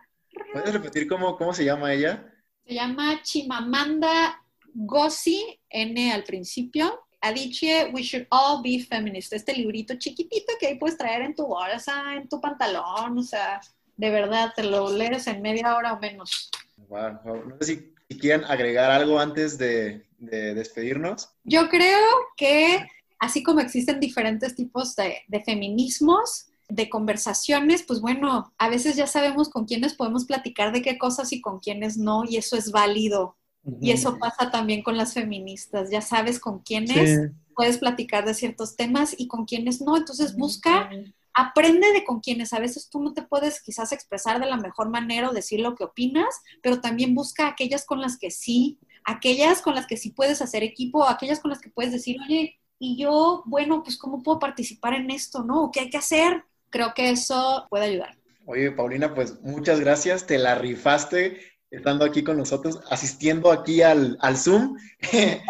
¿Puedes 0.53 0.73
repetir 0.73 1.07
cómo, 1.07 1.37
cómo 1.37 1.53
se 1.53 1.65
llama 1.65 1.93
ella? 1.93 2.33
Se 2.65 2.73
llama 2.73 3.21
Chimamanda 3.23 4.41
Ngozi, 4.73 5.59
N 5.69 6.13
al 6.13 6.23
principio. 6.23 7.05
Adichie, 7.19 7.91
We 7.93 8.01
Should 8.01 8.27
All 8.29 8.61
Be 8.63 8.83
Feminist. 8.83 9.33
Este 9.33 9.53
librito 9.53 9.95
chiquitito 9.95 10.53
que 10.59 10.67
ahí 10.67 10.79
puedes 10.79 10.97
traer 10.97 11.21
en 11.21 11.35
tu 11.35 11.45
bolsa, 11.45 12.15
en 12.15 12.27
tu 12.27 12.39
pantalón, 12.41 13.17
o 13.17 13.23
sea, 13.23 13.59
de 14.01 14.09
verdad, 14.09 14.51
te 14.55 14.63
lo 14.63 14.91
lees 14.91 15.27
en 15.27 15.43
media 15.43 15.75
hora 15.75 15.93
o 15.93 15.99
menos. 15.99 16.49
Wow, 16.89 17.19
No 17.23 17.55
sé 17.59 17.93
si, 18.09 18.17
quieren 18.17 18.43
agregar 18.45 18.89
algo 18.89 19.19
antes 19.19 19.59
de, 19.59 20.03
de, 20.17 20.55
despedirnos. 20.55 21.29
Yo 21.43 21.69
creo 21.69 22.03
que 22.35 22.83
así 23.19 23.43
como 23.43 23.59
existen 23.59 23.99
diferentes 23.99 24.55
tipos 24.55 24.95
de, 24.95 25.19
de 25.27 25.43
feminismos, 25.43 26.47
de 26.67 26.89
conversaciones, 26.89 27.83
pues 27.83 28.01
bueno, 28.01 28.51
a 28.57 28.69
veces 28.69 28.95
ya 28.95 29.05
sabemos 29.05 29.49
con 29.49 29.65
quiénes 29.65 29.93
podemos 29.93 30.25
platicar 30.25 30.73
de 30.73 30.81
qué 30.81 30.97
cosas 30.97 31.31
y 31.31 31.39
con 31.39 31.59
quiénes 31.59 31.97
no, 31.97 32.23
y 32.27 32.37
eso 32.37 32.57
es 32.57 32.71
válido. 32.71 33.37
Y 33.79 33.91
eso 33.91 34.17
pasa 34.17 34.49
también 34.49 34.81
con 34.81 34.97
las 34.97 35.13
feministas, 35.13 35.91
ya 35.91 36.01
sabes 36.01 36.39
con 36.39 36.61
quiénes 36.61 37.29
puedes 37.55 37.77
platicar 37.77 38.25
de 38.25 38.33
ciertos 38.33 38.75
temas 38.75 39.13
y 39.15 39.27
con 39.27 39.45
quiénes 39.45 39.79
no, 39.79 39.95
entonces 39.95 40.35
busca 40.35 40.89
aprende 41.33 41.91
de 41.93 42.03
con 42.03 42.19
quienes 42.19 42.53
a 42.53 42.59
veces 42.59 42.89
tú 42.89 43.01
no 43.01 43.13
te 43.13 43.21
puedes 43.21 43.61
quizás 43.61 43.91
expresar 43.91 44.39
de 44.39 44.47
la 44.47 44.57
mejor 44.57 44.89
manera 44.89 45.29
o 45.29 45.33
decir 45.33 45.59
lo 45.59 45.75
que 45.75 45.83
opinas, 45.83 46.41
pero 46.61 46.81
también 46.81 47.15
busca 47.15 47.47
aquellas 47.47 47.85
con 47.85 48.01
las 48.01 48.17
que 48.17 48.31
sí, 48.31 48.79
aquellas 49.05 49.61
con 49.61 49.75
las 49.75 49.87
que 49.87 49.97
sí 49.97 50.11
puedes 50.11 50.41
hacer 50.41 50.63
equipo, 50.63 51.07
aquellas 51.07 51.39
con 51.39 51.49
las 51.51 51.61
que 51.61 51.69
puedes 51.69 51.91
decir, 51.91 52.17
oye, 52.25 52.59
y 52.79 52.97
yo, 52.97 53.43
bueno, 53.45 53.83
pues 53.83 53.97
cómo 53.97 54.23
puedo 54.23 54.39
participar 54.39 54.93
en 54.93 55.11
esto, 55.11 55.43
¿no? 55.43 55.69
¿Qué 55.71 55.81
hay 55.81 55.89
que 55.89 55.97
hacer? 55.97 56.43
Creo 56.69 56.93
que 56.95 57.11
eso 57.11 57.67
puede 57.69 57.85
ayudar. 57.85 58.17
Oye, 58.45 58.71
Paulina, 58.71 59.13
pues 59.13 59.39
muchas 59.41 59.79
gracias, 59.79 60.25
te 60.25 60.37
la 60.37 60.55
rifaste 60.55 61.39
estando 61.69 62.03
aquí 62.03 62.23
con 62.23 62.37
nosotros, 62.37 62.81
asistiendo 62.89 63.51
aquí 63.51 63.81
al, 63.81 64.17
al 64.21 64.37
Zoom 64.37 64.77
de 65.11 65.41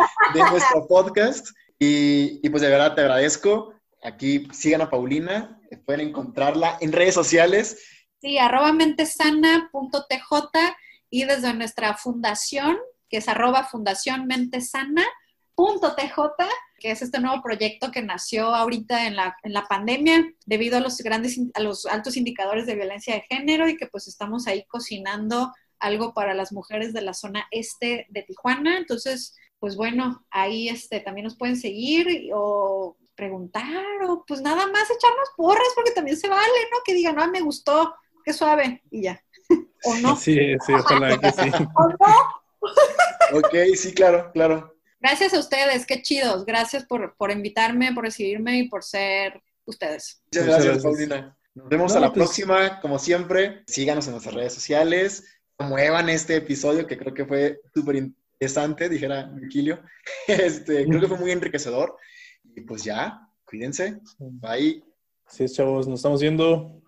nuestro 0.51 0.87
podcast. 0.87 1.47
Y, 1.79 2.39
y 2.45 2.49
pues 2.49 2.61
de 2.61 2.69
verdad 2.69 2.93
te 2.93 3.01
agradezco. 3.01 3.73
Aquí 4.03 4.47
sigan 4.51 4.81
a 4.81 4.89
Paulina, 4.89 5.59
pueden 5.85 6.09
encontrarla 6.09 6.77
en 6.81 6.91
redes 6.91 7.13
sociales. 7.13 7.77
Sí, 8.19 8.37
arroba 8.37 8.73
mentesana.tj 8.73 10.35
y 11.09 11.25
desde 11.25 11.53
nuestra 11.53 11.95
fundación, 11.95 12.77
que 13.09 13.17
es 13.17 13.27
arroba 13.27 13.65
fundación 13.65 14.27
que 16.79 16.91
es 16.91 17.01
este 17.01 17.19
nuevo 17.19 17.41
proyecto 17.43 17.91
que 17.91 18.01
nació 18.01 18.55
ahorita 18.55 19.05
en 19.05 19.15
la, 19.15 19.37
en 19.43 19.53
la 19.53 19.67
pandemia 19.67 20.33
debido 20.45 20.77
a 20.77 20.79
los 20.79 20.97
grandes, 20.97 21.39
a 21.53 21.59
los 21.59 21.85
altos 21.85 22.17
indicadores 22.17 22.65
de 22.65 22.75
violencia 22.75 23.13
de 23.13 23.25
género 23.29 23.69
y 23.69 23.77
que 23.77 23.87
pues 23.87 24.07
estamos 24.07 24.47
ahí 24.47 24.65
cocinando 24.67 25.53
algo 25.79 26.13
para 26.13 26.33
las 26.33 26.51
mujeres 26.51 26.93
de 26.93 27.01
la 27.01 27.13
zona 27.13 27.47
este 27.51 28.07
de 28.09 28.23
Tijuana. 28.23 28.77
Entonces, 28.77 29.35
pues 29.59 29.75
bueno, 29.75 30.25
ahí 30.31 30.69
este, 30.69 30.99
también 30.99 31.25
nos 31.25 31.37
pueden 31.37 31.57
seguir 31.57 32.31
o 32.33 32.97
preguntar 33.21 34.01
o 34.07 34.25
pues 34.25 34.41
nada 34.41 34.65
más 34.65 34.89
echarnos 34.89 35.29
porras 35.37 35.67
porque 35.75 35.91
también 35.91 36.17
se 36.17 36.27
vale, 36.27 36.41
¿no? 36.71 36.79
Que 36.83 36.95
digan, 36.95 37.15
no, 37.15 37.29
me 37.29 37.41
gustó, 37.41 37.93
qué 38.25 38.33
suave 38.33 38.81
y 38.89 39.03
ya. 39.03 39.23
¿O 39.85 39.95
no? 39.97 40.15
Sí, 40.15 40.55
sí, 40.65 40.73
ojalá 40.73 41.19
que 41.19 41.31
sí. 41.31 41.51
¿O 41.75 41.87
no? 41.87 43.37
ok, 43.37 43.55
sí, 43.75 43.93
claro, 43.93 44.31
claro. 44.33 44.75
Gracias 44.99 45.35
a 45.35 45.39
ustedes, 45.39 45.85
qué 45.85 46.01
chidos. 46.01 46.45
Gracias 46.45 46.83
por, 46.85 47.15
por 47.15 47.29
invitarme, 47.29 47.93
por 47.93 48.05
recibirme 48.05 48.57
y 48.57 48.67
por 48.67 48.83
ser 48.83 49.39
ustedes. 49.65 50.23
Muchas 50.33 50.47
gracias, 50.47 50.81
Paulina. 50.81 51.37
Nos 51.53 51.69
vemos 51.69 51.95
a 51.95 51.99
la 51.99 52.11
pues 52.11 52.25
próxima, 52.25 52.81
como 52.81 52.97
siempre. 52.97 53.61
Síganos 53.67 54.07
en 54.07 54.13
nuestras 54.13 54.33
redes 54.33 54.53
sociales. 54.53 55.25
Muevan 55.59 56.09
este 56.09 56.37
episodio 56.37 56.87
que 56.87 56.97
creo 56.97 57.13
que 57.13 57.25
fue 57.25 57.59
súper 57.71 57.97
interesante, 57.97 58.89
dijera 58.89 59.27
Miquilio. 59.27 59.83
Este, 60.27 60.87
creo 60.87 60.99
que 60.99 61.07
fue 61.07 61.19
muy 61.19 61.29
enriquecedor. 61.29 61.95
Y 62.55 62.61
pues 62.61 62.83
ya, 62.83 63.29
cuídense. 63.45 64.01
Bye. 64.19 64.83
Es, 65.39 65.53
chavos, 65.53 65.87
nos 65.87 65.99
estamos 65.99 66.21
viendo. 66.21 66.81